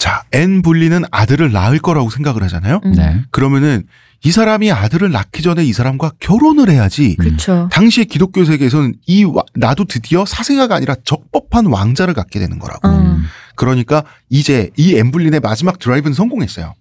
자, 0.04 0.26
앤 0.34 0.62
불린은 0.62 1.02
아들을 1.12 1.54
낳을 1.54 1.80
거라고 1.80 2.10
생각을 2.10 2.44
하잖아요. 2.44 2.82
음. 2.84 2.92
네. 2.92 3.22
그러면은 3.32 3.84
이 4.26 4.32
사람이 4.32 4.70
아들을 4.70 5.10
낳기 5.10 5.42
전에 5.42 5.64
이 5.64 5.72
사람과 5.72 6.12
결혼을 6.20 6.70
해야지. 6.70 7.16
그렇죠. 7.16 7.70
당시의 7.72 8.08
기독교 8.08 8.44
세계에서는 8.44 8.96
이 9.08 9.24
와- 9.24 9.44
나도 9.56 9.86
드디어 9.86 10.26
사생아가 10.26 10.76
아니라 10.76 10.96
적법한 11.06 11.68
왕자를 11.68 12.14
갖게 12.14 12.38
되는 12.40 12.60
거라고. 12.60 12.86
어. 12.86 12.92
음. 12.92 13.24
그러니까 13.56 14.04
이제 14.30 14.72
이 14.76 14.94
엠블린의 14.94 15.40
마지막 15.40 15.80
드라이브는 15.80 16.14
성공했어요. 16.14 16.74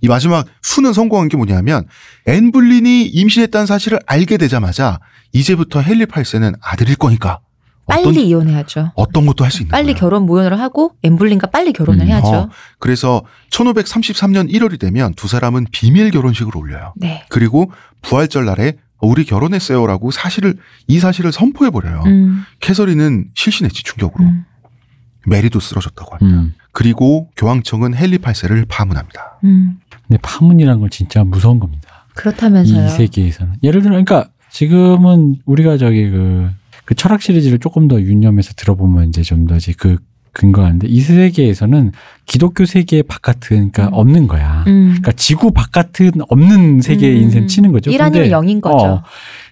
이 0.00 0.06
마지막 0.06 0.46
수는 0.62 0.92
성공한 0.92 1.28
게 1.28 1.36
뭐냐면 1.36 1.84
엠블린이 2.26 3.06
임신했다는 3.06 3.66
사실을 3.66 3.98
알게 4.06 4.36
되자마자 4.36 5.00
이제부터 5.32 5.82
헨리 5.82 6.06
8세는 6.06 6.54
아들일 6.62 6.94
거니까 6.94 7.40
어떤 7.86 8.04
빨리 8.04 8.28
이혼해야죠. 8.28 8.92
어떤 8.94 9.26
것도 9.26 9.44
할 9.44 9.50
수 9.50 9.62
있는 9.62 9.70
빨리 9.70 9.86
거예요. 9.92 9.96
결혼 9.96 10.26
모연을 10.26 10.58
하고 10.60 10.92
엠블린과 11.02 11.48
빨리 11.48 11.72
결혼을 11.72 12.02
음. 12.02 12.06
해야죠. 12.08 12.28
어, 12.28 12.48
그래서 12.78 13.22
1533년 13.50 14.50
1월이 14.52 14.78
되면 14.78 15.12
두 15.14 15.28
사람은 15.28 15.66
비밀 15.72 16.10
결혼식을 16.10 16.56
올려요. 16.56 16.92
네. 16.96 17.24
그리고 17.28 17.70
부활절 18.02 18.44
날에 18.44 18.74
우리 19.00 19.24
결혼했어요라고 19.24 20.10
사실을 20.12 20.56
이 20.86 20.98
사실을 21.00 21.32
선포해 21.32 21.70
버려요. 21.70 22.02
음. 22.06 22.44
캐서린은 22.60 23.30
실신했지 23.34 23.82
충격으로. 23.82 24.24
음. 24.24 24.44
메리도 25.26 25.60
쓰러졌다고 25.60 26.16
합니다. 26.16 26.40
음. 26.40 26.54
그리고 26.72 27.28
교황청은 27.36 27.94
헨리 27.96 28.18
8세를 28.18 28.66
파문합니다. 28.68 29.38
음. 29.44 29.78
근데 30.06 30.18
파문이란 30.22 30.80
건 30.80 30.90
진짜 30.90 31.22
무서운 31.24 31.58
겁니다. 31.60 32.06
그렇다면서요. 32.14 32.86
이 32.86 32.90
세계에서는. 32.90 33.54
예를 33.62 33.82
들어, 33.82 33.90
그러니까 33.92 34.28
지금은 34.50 35.36
우리가 35.46 35.78
저기 35.78 36.10
그, 36.10 36.50
그 36.84 36.94
철학 36.94 37.22
시리즈를 37.22 37.58
조금 37.58 37.88
더 37.88 38.00
유념해서 38.00 38.52
들어보면 38.56 39.08
이제 39.08 39.22
좀 39.22 39.46
더 39.46 39.56
이제 39.56 39.72
그 39.76 39.98
근거하는데 40.32 40.88
이 40.88 41.00
세계에서는 41.00 41.92
기독교 42.26 42.64
세계 42.64 43.02
바깥은 43.02 43.70
그러니까 43.70 43.88
음. 43.88 43.90
없는 43.92 44.26
거야. 44.26 44.64
음. 44.66 44.86
그러니까 44.88 45.12
지구 45.12 45.52
바깥은 45.52 46.12
없는 46.28 46.80
세계인 46.80 47.30
셈 47.30 47.42
음. 47.42 47.46
치는 47.46 47.72
거죠. 47.72 47.90
일 47.90 48.00
아니면 48.00 48.22
근데, 48.22 48.30
영인 48.32 48.60
거죠. 48.60 48.84
어, 48.84 49.02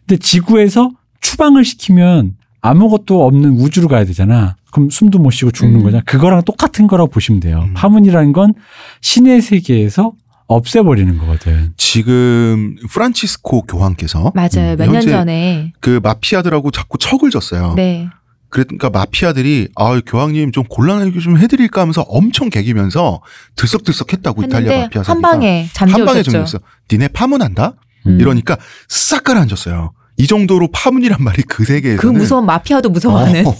근데 0.07 0.18
지구에서 0.18 0.91
추방을 1.20 1.64
시키면 1.64 2.37
아무것도 2.62 3.26
없는 3.26 3.53
우주로 3.61 3.89
가야 3.89 4.05
되잖아. 4.05 4.57
그럼 4.72 4.89
숨도 4.91 5.18
못 5.18 5.31
쉬고 5.31 5.51
죽는 5.51 5.81
음. 5.81 5.83
거잖아. 5.85 6.03
그거랑 6.07 6.43
똑같은 6.45 6.87
거라고 6.87 7.11
보시면 7.11 7.41
돼요. 7.41 7.64
음. 7.66 7.74
파문이라는 7.74 8.33
건 8.33 8.55
신의 9.03 9.43
세계에서 9.43 10.12
없애버리는 10.55 11.16
거거든. 11.18 11.72
지금 11.76 12.74
프란치스코 12.90 13.62
교황께서 13.62 14.32
맞아요. 14.34 14.72
음, 14.72 14.76
몇년 14.78 14.94
현재 14.96 15.11
전에. 15.11 15.72
그 15.80 16.01
마피아들하고 16.03 16.70
자꾸 16.72 16.98
척을 16.98 17.30
졌어요. 17.30 17.74
네. 17.76 18.09
그러니까 18.48 18.90
마피아들이 18.90 19.68
아 19.76 20.01
교황님 20.05 20.51
좀 20.51 20.64
곤란하게 20.68 21.20
좀 21.20 21.38
해드릴까 21.38 21.82
하면서 21.82 22.03
엄청 22.03 22.51
개기면서 22.51 23.20
들썩들썩했다고 23.55 24.42
이탈리아 24.42 24.80
마피아 24.82 25.03
한 25.03 25.22
방에 25.22 25.68
한 25.76 26.05
방에. 26.05 26.22
정리했어. 26.24 26.59
니네 26.90 27.09
파문한다? 27.09 27.74
음. 28.09 28.20
이러니까 28.20 28.57
싹 28.88 29.22
가라앉았어요. 29.22 29.92
이 30.16 30.26
정도로 30.26 30.68
파문이란 30.72 31.22
말이 31.22 31.42
그 31.42 31.64
세계에서는 31.64 31.98
그 32.12 32.18
무서운 32.18 32.44
마피아도 32.44 32.90
무서워하는. 32.90 33.46
어, 33.46 33.55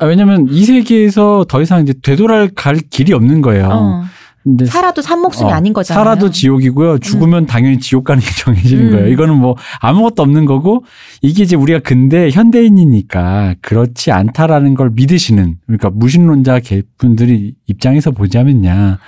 아, 0.00 0.06
왜냐면 0.06 0.46
이 0.50 0.64
세계에서 0.64 1.44
더 1.46 1.60
이상 1.60 1.82
이제 1.82 1.92
되돌아갈 2.02 2.76
길이 2.90 3.12
없는 3.12 3.42
거예요. 3.42 3.68
어. 3.70 4.04
근데 4.42 4.64
살아도 4.64 5.02
산 5.02 5.20
목숨이 5.20 5.50
어, 5.50 5.54
아닌 5.54 5.72
거잖아요. 5.72 6.02
살아도 6.04 6.30
지옥이고요. 6.30 6.98
죽으면 6.98 7.46
당연히 7.46 7.78
지옥 7.78 8.04
가는 8.04 8.20
게 8.20 8.26
정해지는 8.36 8.86
음. 8.86 8.90
거예요. 8.90 9.08
이거는 9.08 9.36
뭐 9.36 9.56
아무것도 9.80 10.22
없는 10.22 10.46
거고 10.46 10.84
이게 11.20 11.44
이제 11.44 11.54
우리가 11.54 11.78
근대 11.78 12.30
현대인이니까 12.30 13.54
그렇지 13.60 14.10
않다라는 14.10 14.74
걸 14.74 14.90
믿으시는 14.94 15.58
그러니까 15.66 15.90
무신론자 15.90 16.60
분들이 16.98 17.54
입장에서 17.66 18.10
보자면야 18.10 18.98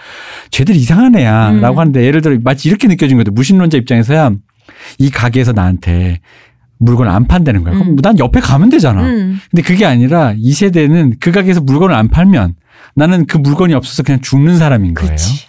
쟤들 0.51 0.77
이상한 0.77 1.17
애야라고 1.17 1.77
음. 1.77 1.79
하는데 1.79 2.05
예를 2.05 2.21
들어 2.21 2.39
마치 2.43 2.69
이렇게 2.69 2.87
느껴진 2.87 3.17
거죠. 3.17 3.33
무신론자 3.33 3.77
입장에서야 3.79 4.31
이 4.99 5.11
가게에서 5.11 5.53
나한테 5.53 6.21
물건을 6.85 7.11
안 7.11 7.27
판다는 7.27 7.65
거야. 7.65 7.75
그럼 7.75 7.89
음. 7.91 7.97
난 7.97 8.19
옆에 8.19 8.41
가면 8.41 8.71
되잖아. 8.71 9.03
음. 9.03 9.41
근데 9.51 9.63
그게 9.63 9.85
아니라 9.87 10.35
이 10.37 10.53
세대는 10.53 11.17
그 11.21 11.33
가게에서 11.33 11.61
물건을 11.61 11.95
안 11.95 12.09
팔면 12.09 12.55
나는 12.95 13.27
그 13.27 13.39
물건이 13.39 13.75
없어서 13.75 14.03
그냥 14.03 14.21
죽는 14.21 14.57
사람인 14.59 14.95
거예요. 14.95 15.11
그치. 15.11 15.47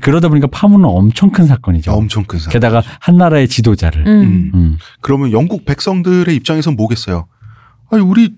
그러다 0.00 0.28
보니까 0.28 0.48
파문은 0.50 0.84
엄청 0.86 1.30
큰 1.30 1.46
사건이죠. 1.46 1.92
엄청 1.92 2.24
큰 2.24 2.38
사람. 2.38 2.52
게다가 2.52 2.82
한 3.00 3.16
나라의 3.16 3.48
지도자를. 3.48 4.06
음. 4.06 4.22
음. 4.22 4.50
음. 4.54 4.78
그러면 5.00 5.32
영국 5.32 5.64
백성들의 5.64 6.34
입장에선 6.36 6.76
뭐겠어요? 6.76 7.26
아니 7.90 8.02
우리 8.02 8.34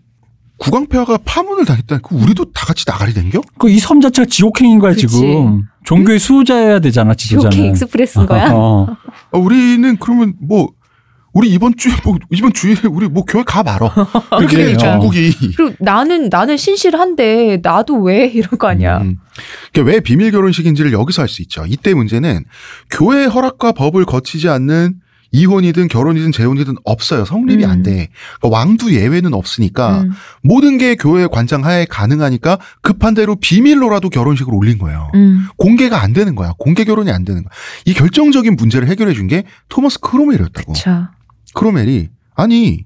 국왕폐하가 0.59 1.19
파문을 1.25 1.65
당했다니까 1.65 2.09
우리도 2.15 2.53
다 2.53 2.67
같이 2.67 2.85
나가리 2.87 3.15
된겨? 3.15 3.41
그 3.59 3.69
이 3.71 3.79
섬 3.79 4.01
자체가 4.01 4.27
지옥행인 4.27 4.79
거야 4.79 4.93
그치. 4.93 5.09
지금. 5.09 5.65
종교의 5.85 6.19
수호자여야 6.19 6.81
되잖아 6.81 7.15
지도자는. 7.15 7.51
지옥행 7.51 7.71
express인 7.73 8.27
거야? 8.27 8.51
어. 8.53 8.87
아, 9.33 9.39
우리는 9.39 9.97
그러면 9.99 10.35
뭐 10.41 10.69
우리 11.33 11.49
이번 11.51 11.77
주에 11.77 11.93
뭐 12.05 12.19
이번 12.31 12.53
주일에 12.53 12.81
우리 12.91 13.09
뭐 13.09 13.25
교회 13.25 13.43
가 13.45 13.63
말어. 13.63 13.93
이렇게 14.41 14.57
그래요. 14.57 14.77
전국이 14.79 15.33
그리고 15.57 15.75
나는 15.79 16.29
나는 16.29 16.57
신실한데 16.57 17.61
나도 17.63 18.01
왜 18.03 18.27
이런 18.27 18.59
거 18.59 18.67
아니야? 18.69 18.99
음. 18.99 19.19
그러니까 19.73 19.93
왜 19.93 20.01
비밀 20.01 20.31
결혼식인지를 20.33 20.93
여기서 20.93 21.23
알 21.23 21.29
수 21.29 21.43
있죠. 21.43 21.65
이때 21.67 21.95
문제는 21.95 22.45
교회 22.91 23.25
허락과 23.27 23.73
법을 23.73 24.05
거치지 24.07 24.49
않는 24.49 24.97
이혼이든 25.33 25.87
결혼이든 25.87 26.33
재혼이든 26.33 26.75
없어요. 26.83 27.25
성립이 27.25 27.65
음. 27.65 27.71
안 27.71 27.83
돼. 27.85 28.09
그러니까 28.41 28.59
왕도 28.59 28.93
예외는 28.93 29.33
없으니까 29.33 30.01
음. 30.01 30.11
모든 30.43 30.77
게 30.77 30.97
교회 30.97 31.29
관장 31.29 31.65
하에 31.65 31.85
가능하니까 31.85 32.59
급한 32.83 33.15
대로 33.15 33.37
비밀로라도 33.37 34.11
결혼식을 34.11 34.53
올린 34.53 34.79
거예요. 34.79 35.09
음. 35.15 35.47
공개가 35.57 36.03
안 36.03 36.13
되는 36.13 36.35
거야. 36.35 36.55
공개 36.59 36.83
결혼이 36.83 37.13
안 37.13 37.25
되는 37.25 37.45
거야. 37.45 37.51
이 37.85 37.95
결정적인 37.95 38.57
문제를 38.57 38.89
해결해 38.89 39.15
준 39.15 39.29
게 39.29 39.45
토머스 39.69 40.01
크로멜이었다고. 40.01 40.73
그쵸. 40.73 41.07
크로멜이 41.55 42.09
아니 42.35 42.85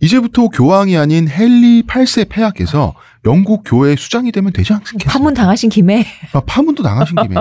이제부터 0.00 0.48
교황이 0.48 0.96
아닌 0.96 1.28
헨리 1.30 1.82
8세 1.86 2.28
폐하께서 2.28 2.94
영국 3.24 3.62
교회 3.64 3.94
수장이 3.94 4.32
되면 4.32 4.52
되지 4.52 4.72
않겠습니까? 4.72 5.10
파문 5.12 5.34
당하신 5.34 5.70
김에 5.70 6.04
아, 6.32 6.40
파문도 6.40 6.82
당하신 6.82 7.16
김에 7.22 7.36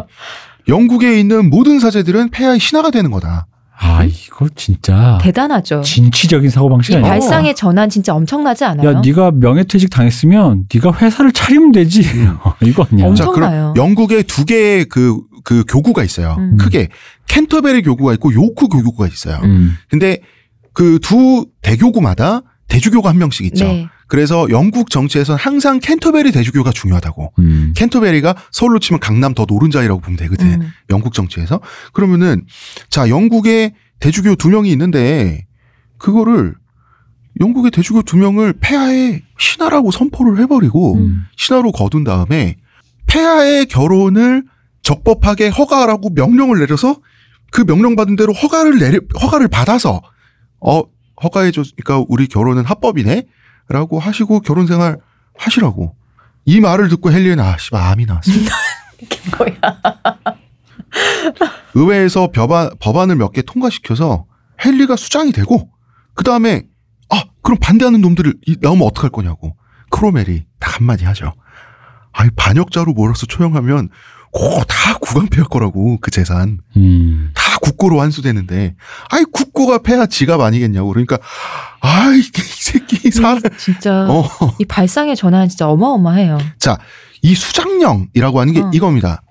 영국에 0.67 1.19
있는 1.19 1.49
모든 1.49 1.79
사제들은 1.79 2.29
폐하의 2.29 2.59
신하가 2.59 2.91
되는 2.91 3.09
거다. 3.09 3.47
아 3.83 4.03
이거 4.03 4.47
진짜 4.55 5.17
대단하죠. 5.23 5.81
진취적인 5.81 6.51
사고 6.51 6.69
방식 6.69 6.91
이 6.91 6.97
아니야? 6.97 7.09
발상의 7.09 7.55
전환 7.55 7.89
진짜 7.89 8.13
엄청나지 8.13 8.63
않아요? 8.63 8.87
야 8.97 9.01
네가 9.03 9.31
명예퇴직 9.31 9.89
당했으면 9.89 10.65
네가 10.71 10.93
회사를 10.99 11.31
차리면 11.31 11.71
되지. 11.71 12.01
이거 12.61 12.85
아니야. 12.91 13.07
엄청- 13.07 13.25
자, 13.25 13.31
그럼 13.31 13.49
엄청나요. 13.49 13.73
영국에 13.75 14.21
두 14.21 14.45
개의 14.45 14.85
그, 14.85 15.19
그 15.43 15.63
교구가 15.67 16.03
있어요. 16.03 16.35
음. 16.37 16.57
크게 16.57 16.89
캔터베리 17.27 17.81
교구가 17.83 18.13
있고 18.13 18.33
요크 18.33 18.67
교구가 18.67 19.07
있어요. 19.07 19.39
음. 19.43 19.75
근데 19.89 20.19
그 20.73 20.99
두 20.99 21.47
대교구마다 21.61 22.41
대주교가 22.67 23.09
한 23.09 23.17
명씩 23.17 23.45
있죠. 23.47 23.65
네. 23.65 23.87
그래서 24.07 24.47
영국 24.49 24.89
정치에서는 24.89 25.37
항상 25.37 25.79
캔터베리 25.79 26.31
대주교가 26.31 26.71
중요하다고. 26.71 27.33
음. 27.39 27.73
캔터베리가 27.75 28.35
서울로 28.51 28.79
치면 28.79 28.99
강남 28.99 29.33
더 29.33 29.45
노른자이라고 29.47 29.99
보면 29.99 30.17
되거든. 30.17 30.61
음. 30.61 30.69
영국 30.89 31.13
정치에서. 31.13 31.59
그러면은 31.93 32.45
자 32.89 33.09
영국에 33.09 33.73
대주교 33.99 34.35
두 34.35 34.49
명이 34.49 34.71
있는데 34.71 35.45
그거를 35.97 36.55
영국의 37.39 37.71
대주교 37.71 38.03
두 38.03 38.17
명을 38.17 38.53
폐하의 38.59 39.21
신하라고 39.37 39.91
선포를 39.91 40.39
해버리고 40.41 40.95
음. 40.95 41.25
신하로 41.37 41.71
거둔 41.71 42.03
다음에 42.03 42.57
폐하의 43.07 43.65
결혼을 43.67 44.43
적법하게 44.83 45.49
허가하라고 45.49 46.09
명령을 46.11 46.59
내려서 46.59 46.99
그 47.51 47.63
명령 47.65 47.95
받은 47.95 48.15
대로 48.15 48.33
허가를 48.33 48.79
내려 48.79 48.99
허가를 49.21 49.47
받아서 49.47 50.01
어 50.59 50.81
허가해 51.21 51.51
줬으니까 51.51 52.03
우리 52.07 52.27
결혼은 52.27 52.65
합법이네라고 52.65 53.99
하시고 53.99 54.39
결혼 54.41 54.67
생활 54.67 54.97
하시라고 55.37 55.95
이 56.45 56.59
말을 56.59 56.89
듣고 56.89 57.11
헨리는 57.11 57.39
아 57.39 57.57
씨발 57.57 57.81
암이 57.81 58.05
나왔어. 58.05 58.31
뭐야? 59.37 59.81
의회에서 61.73 62.31
법안, 62.31 62.69
법안을 62.79 63.15
몇 63.15 63.31
개 63.31 63.41
통과시켜서 63.41 64.25
헨리가 64.63 64.95
수장이 64.95 65.31
되고 65.31 65.69
그 66.13 66.23
다음에 66.23 66.63
아 67.09 67.23
그럼 67.41 67.57
반대하는 67.61 68.01
놈들을 68.01 68.33
이- 68.47 68.57
나오면 68.61 68.85
어떡할 68.87 69.09
거냐고 69.11 69.55
크로멜이 69.89 70.45
딱 70.59 70.79
한마디 70.79 71.05
하죠. 71.05 71.33
아이 72.13 72.29
반역자로 72.35 72.93
몰아서 72.93 73.25
초용하면 73.25 73.89
그거 74.31 74.63
다 74.67 74.97
국왕폐할 74.99 75.45
거라고 75.49 75.97
그 75.99 76.09
재산 76.09 76.59
음. 76.77 77.31
다 77.33 77.57
국고로 77.61 77.99
환수되는데 77.99 78.75
아이 79.09 79.23
국고가 79.25 79.79
폐하 79.79 80.05
지갑 80.05 80.39
아니겠냐고 80.39 80.89
그러니까 80.89 81.17
아이 81.81 82.19
이 82.19 82.23
새끼 82.23 83.11
사 83.11 83.37
진짜 83.57 84.07
어. 84.09 84.23
이 84.59 84.65
발상의 84.65 85.15
전환 85.15 85.49
진짜 85.49 85.67
어마어마해요. 85.69 86.37
자, 86.57 86.77
이 87.21 87.35
수장령이라고 87.35 88.39
하는 88.39 88.53
게 88.53 88.61
어. 88.61 88.71
이겁니다. 88.73 89.21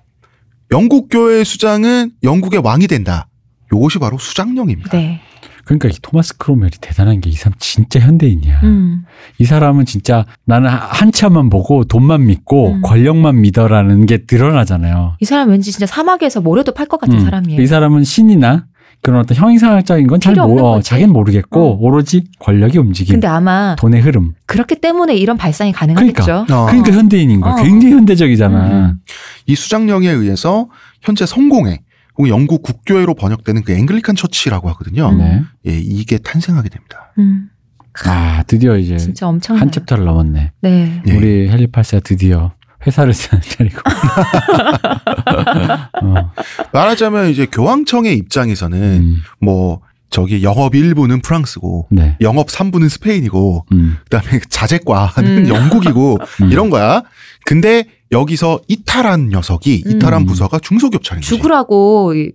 영국 0.71 1.09
교회 1.09 1.43
수장은 1.43 2.11
영국의 2.23 2.61
왕이 2.63 2.87
된다. 2.87 3.27
요것이 3.73 3.99
바로 3.99 4.17
수장령입니다. 4.17 4.91
네. 4.91 5.21
그러니까 5.65 5.89
이 5.89 5.93
토마스 6.01 6.37
크로멜이 6.37 6.71
대단한 6.81 7.19
게 7.21 7.29
이 7.29 7.33
사람 7.33 7.53
진짜 7.59 7.99
현대인이야. 7.99 8.61
음. 8.63 9.03
이 9.37 9.45
사람은 9.45 9.85
진짜 9.85 10.25
나는 10.45 10.69
한참만 10.69 11.49
보고 11.49 11.83
돈만 11.83 12.25
믿고 12.25 12.73
음. 12.73 12.81
권력만 12.81 13.41
믿어라는 13.41 14.05
게 14.05 14.25
드러나잖아요. 14.25 15.15
이 15.19 15.25
사람 15.25 15.49
왠지 15.49 15.71
진짜 15.71 15.85
사막에서 15.85 16.41
모래도 16.41 16.73
팔 16.73 16.87
것 16.87 16.99
같은 16.99 17.15
음. 17.15 17.23
사람이에요. 17.23 17.61
이 17.61 17.67
사람은 17.67 18.03
신이나 18.03 18.65
그런 19.03 19.19
어떤 19.19 19.35
형이상학적인 19.35 20.05
건잘 20.07 20.33
필요 20.33 20.43
없는 20.43 20.61
모, 20.61 20.67
어. 20.73 20.81
자기는 20.81 21.11
모르겠고 21.11 21.71
어. 21.73 21.77
오로지 21.79 22.25
권력의 22.39 22.79
움직임, 22.79 23.13
근데 23.13 23.27
아마 23.27 23.75
돈의 23.79 23.99
흐름. 24.01 24.33
그렇기 24.45 24.75
때문에 24.75 25.15
이런 25.15 25.37
발상이 25.37 25.71
가능하겠죠. 25.71 26.45
어. 26.51 26.65
그러니까 26.67 26.91
현대인인 26.91 27.41
거야. 27.41 27.53
어. 27.53 27.55
굉장히 27.63 27.95
현대적이잖아. 27.95 28.67
음, 28.67 28.71
음. 28.71 28.93
이 29.47 29.55
수장령에 29.55 30.07
의해서 30.09 30.67
현재 31.01 31.25
성공회 31.25 31.79
혹은 32.17 32.29
영국 32.29 32.63
국교회로 32.63 33.15
번역되는 33.15 33.63
그 33.63 33.73
Anglican 33.73 34.15
Church라고 34.15 34.69
하거든요. 34.69 35.09
음. 35.09 35.17
네. 35.17 35.41
예, 35.67 35.77
이게 35.77 36.17
탄생하게 36.17 36.69
됩니다. 36.69 37.11
음. 37.17 37.49
아 38.05 38.43
드디어 38.47 38.77
이제. 38.77 38.97
한 39.49 39.71
챕터를 39.71 40.05
넘었네. 40.05 40.51
네. 40.61 41.01
예. 41.05 41.13
우리 41.13 41.49
헨리 41.49 41.74
8세가 41.74 41.99
드디어 42.01 42.53
회사를 42.85 43.13
차리고. 43.13 43.81
어, 46.01 46.31
말하자면 46.73 47.29
이제 47.29 47.45
교황청의 47.45 48.15
입장에서는 48.17 48.79
음, 48.79 49.17
뭐 49.39 49.81
저기 50.09 50.43
영업 50.43 50.73
1부는 50.73 51.23
프랑스고 51.23 51.87
네. 51.89 52.17
영업 52.21 52.47
3부는 52.47 52.89
스페인이고 52.89 53.65
음, 53.71 53.97
그다음에 54.09 54.39
자재과는 54.49 55.45
음. 55.45 55.47
영국이고 55.47 56.17
음. 56.43 56.51
이런 56.51 56.69
거야. 56.69 57.03
근데 57.45 57.85
여기서 58.11 58.59
이탈한 58.67 59.29
녀석이 59.29 59.83
이탈한 59.87 60.23
음. 60.23 60.25
부서가 60.25 60.59
중소기업청인 60.59 61.21
거지. 61.21 61.29
죽으라고 61.29 62.13
이- 62.15 62.31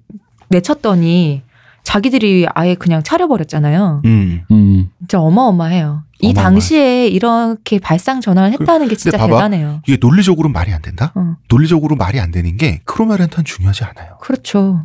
내쳤더니 0.48 1.42
자기들이 1.82 2.46
아예 2.54 2.74
그냥 2.74 3.02
차려버렸잖아요. 3.02 4.02
음. 4.04 4.42
음. 4.50 4.90
진짜 5.00 5.20
어마어마해요. 5.20 6.02
이 6.20 6.28
어마어마해. 6.30 6.42
당시에 6.44 7.08
이렇게 7.08 7.78
발상 7.78 8.20
전환을 8.20 8.52
했다는 8.60 8.88
게 8.88 8.96
진짜. 8.96 9.18
대단해요. 9.18 9.82
이게 9.86 9.98
논리적으로는 10.00 10.52
말이 10.52 10.72
안 10.72 10.80
된다? 10.82 11.12
어. 11.14 11.36
논리적으로 11.48 11.94
말이 11.94 12.18
안 12.20 12.30
되는 12.30 12.56
게 12.56 12.80
크로멜한테는 12.86 13.44
중요하지 13.44 13.84
않아요. 13.84 14.16
그렇죠. 14.20 14.84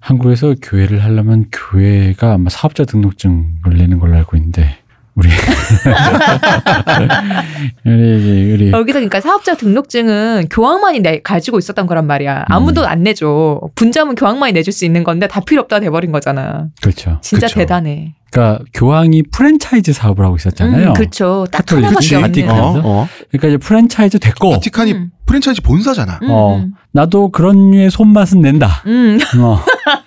한국에서 0.00 0.54
교회를 0.62 1.02
하려면 1.02 1.46
교회가 1.50 2.34
아마 2.34 2.48
사업자 2.48 2.84
등록증을 2.84 3.76
내는 3.76 3.98
걸로 3.98 4.16
알고 4.16 4.36
있는데 4.36 4.78
우리 5.18 5.28
우리 7.84 8.52
우리 8.52 8.70
여기서 8.70 9.00
그러니까 9.00 9.20
사업자 9.20 9.56
등록증은 9.56 10.46
교황만이 10.48 11.00
내, 11.00 11.20
가지고 11.20 11.58
있었던 11.58 11.88
거란 11.88 12.06
말이야. 12.06 12.44
아무도 12.46 12.86
안 12.86 13.02
내줘. 13.02 13.60
분자면 13.74 14.14
교황만이 14.14 14.52
내줄 14.52 14.72
수 14.72 14.84
있는 14.84 15.02
건데 15.02 15.26
다 15.26 15.40
필요 15.40 15.60
없다 15.62 15.80
돼버린 15.80 16.12
거잖아. 16.12 16.68
그렇죠. 16.80 17.18
진짜 17.20 17.48
그쵸. 17.48 17.58
대단해. 17.58 18.14
그러니까 18.30 18.62
교황이 18.74 19.24
프랜차이즈 19.32 19.92
사업을 19.92 20.24
하고 20.24 20.36
있었잖아요. 20.36 20.88
음, 20.88 20.92
그렇죠. 20.92 21.46
딱 21.50 21.66
카톨릭, 21.66 21.86
하나밖에. 21.86 22.42
돼요. 22.42 22.52
어? 22.52 22.80
어. 22.84 23.08
그러니까 23.30 23.48
이제 23.48 23.56
프랜차이즈 23.56 24.20
됐고 24.20 24.50
바티칸이 24.50 24.92
음. 24.92 25.10
프랜차이즈 25.26 25.62
본사잖아. 25.62 26.20
음, 26.22 26.30
어 26.30 26.58
음. 26.58 26.74
나도 26.92 27.30
그런 27.30 27.72
류의 27.72 27.90
손맛은 27.90 28.40
낸다. 28.40 28.84
음, 28.86 29.18
어 29.40 29.58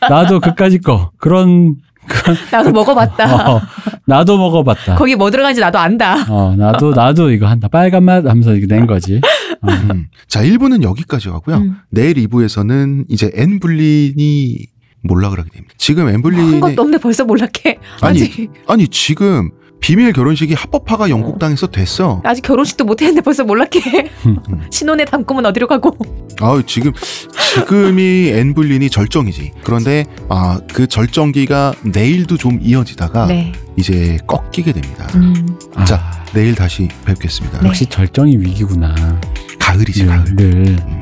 나도 0.10 0.40
그까짓 0.40 0.84
거 0.84 1.12
그런 1.18 1.76
나도 2.52 2.72
먹어봤다. 2.72 3.52
어, 3.52 3.62
나도 4.06 4.38
먹어봤다. 4.38 4.96
거기 4.96 5.16
뭐 5.16 5.30
들어가는지 5.30 5.62
나도 5.62 5.78
안다. 5.78 6.26
어 6.30 6.56
나도 6.58 6.92
나도 6.92 7.32
이거 7.32 7.48
한다. 7.48 7.68
빨간 7.68 8.04
맛 8.04 8.26
하면서 8.26 8.54
이렇게 8.54 8.68
낸 8.74 8.88
거지. 8.88 9.22
어. 9.62 9.72
음. 9.72 10.08
자, 10.28 10.42
1부는 10.42 10.84
여기까지 10.84 11.30
가고요. 11.30 11.58
음. 11.58 11.76
내일 11.90 12.16
2부에서는 12.16 13.06
이제 13.10 13.32
앤 13.36 13.60
불린이 13.60 14.58
몰락을 15.04 15.40
하게 15.40 15.50
됩니다. 15.52 15.74
지금 15.78 16.08
앤 16.08 16.22
불린이 16.22 16.49
한 16.49 16.60
것도 16.60 16.82
없는데 16.82 16.98
벌써 17.00 17.26
몰락해. 17.26 17.78
아니, 18.02 18.22
아직 18.22 18.52
아니 18.68 18.88
지금 18.88 19.52
비밀 19.82 20.14
결혼식이 20.14 20.54
합법화가 20.54 21.10
영국 21.10 21.40
땅에서 21.40 21.68
됐어. 21.68 22.22
아직 22.24 22.42
결혼식도 22.44 22.86
못 22.86 23.02
했는데 23.02 23.22
벌써 23.22 23.44
몰락해. 23.44 24.10
음. 24.28 24.38
신혼의 24.72 25.08
달콤은 25.08 25.46
어디로 25.48 25.68
가고? 25.68 25.98
아 26.40 26.62
지금 26.66 26.94
지금이 27.54 28.30
앤 28.30 28.54
불린이 28.54 28.90
절정이지. 28.90 29.52
그런데 29.64 30.06
아 30.30 30.60
그 30.74 30.88
절정기가 30.88 31.74
내일도 31.84 32.38
좀 32.38 32.60
이어지다가 32.62 33.26
네. 33.28 33.52
이제 33.76 34.18
꺾이게 34.28 34.72
됩니다. 34.72 35.08
음. 35.16 35.58
아, 35.76 35.84
자, 35.84 36.24
내일 36.34 36.56
다시 36.56 36.88
뵙겠습니다. 37.06 37.60
네. 37.62 37.68
역시 37.68 37.86
절정이 37.88 38.38
위기구나. 38.38 38.96
가을이지 39.60 40.06
가을. 40.06 40.24
늘 40.36 40.46
음. 40.80 41.02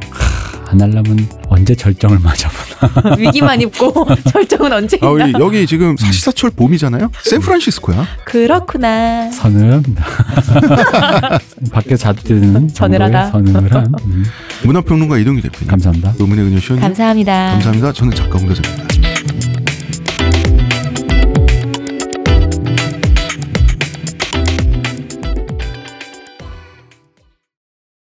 하, 0.70 0.72
안 0.72 0.82
하려면 0.82 1.28
언제 1.48 1.74
절정을 1.76 2.20
맞아보나. 2.20 3.16
위기만 3.18 3.62
있고 3.62 4.08
절정은 4.32 4.72
언제 4.72 4.98
와 5.02 5.10
있나? 5.26 5.40
여기 5.40 5.66
지금 5.66 5.98
사시사철 5.98 6.52
봄이잖아요. 6.52 7.12
샌프란시스코야. 7.24 8.06
그렇구나. 8.26 9.32
서늘합니다. 9.32 10.06
밖에 11.72 11.96
자도 11.96 12.22
되는 12.24 12.70
서늘하다. 12.70 13.32
서늘한. 13.32 13.94
음, 14.06 14.26
문화평론가 14.64 15.18
이동규 15.18 15.42
대표님. 15.42 15.68
감사합니다. 15.68 16.14
의문의 16.20 16.46
근효 16.46 16.60
시원 16.60 16.80
감사합니다. 16.82 17.52
감사합니다. 17.54 17.94
저는 17.94 18.14
작가 18.16 18.38
홍대장입니다. 18.38 18.99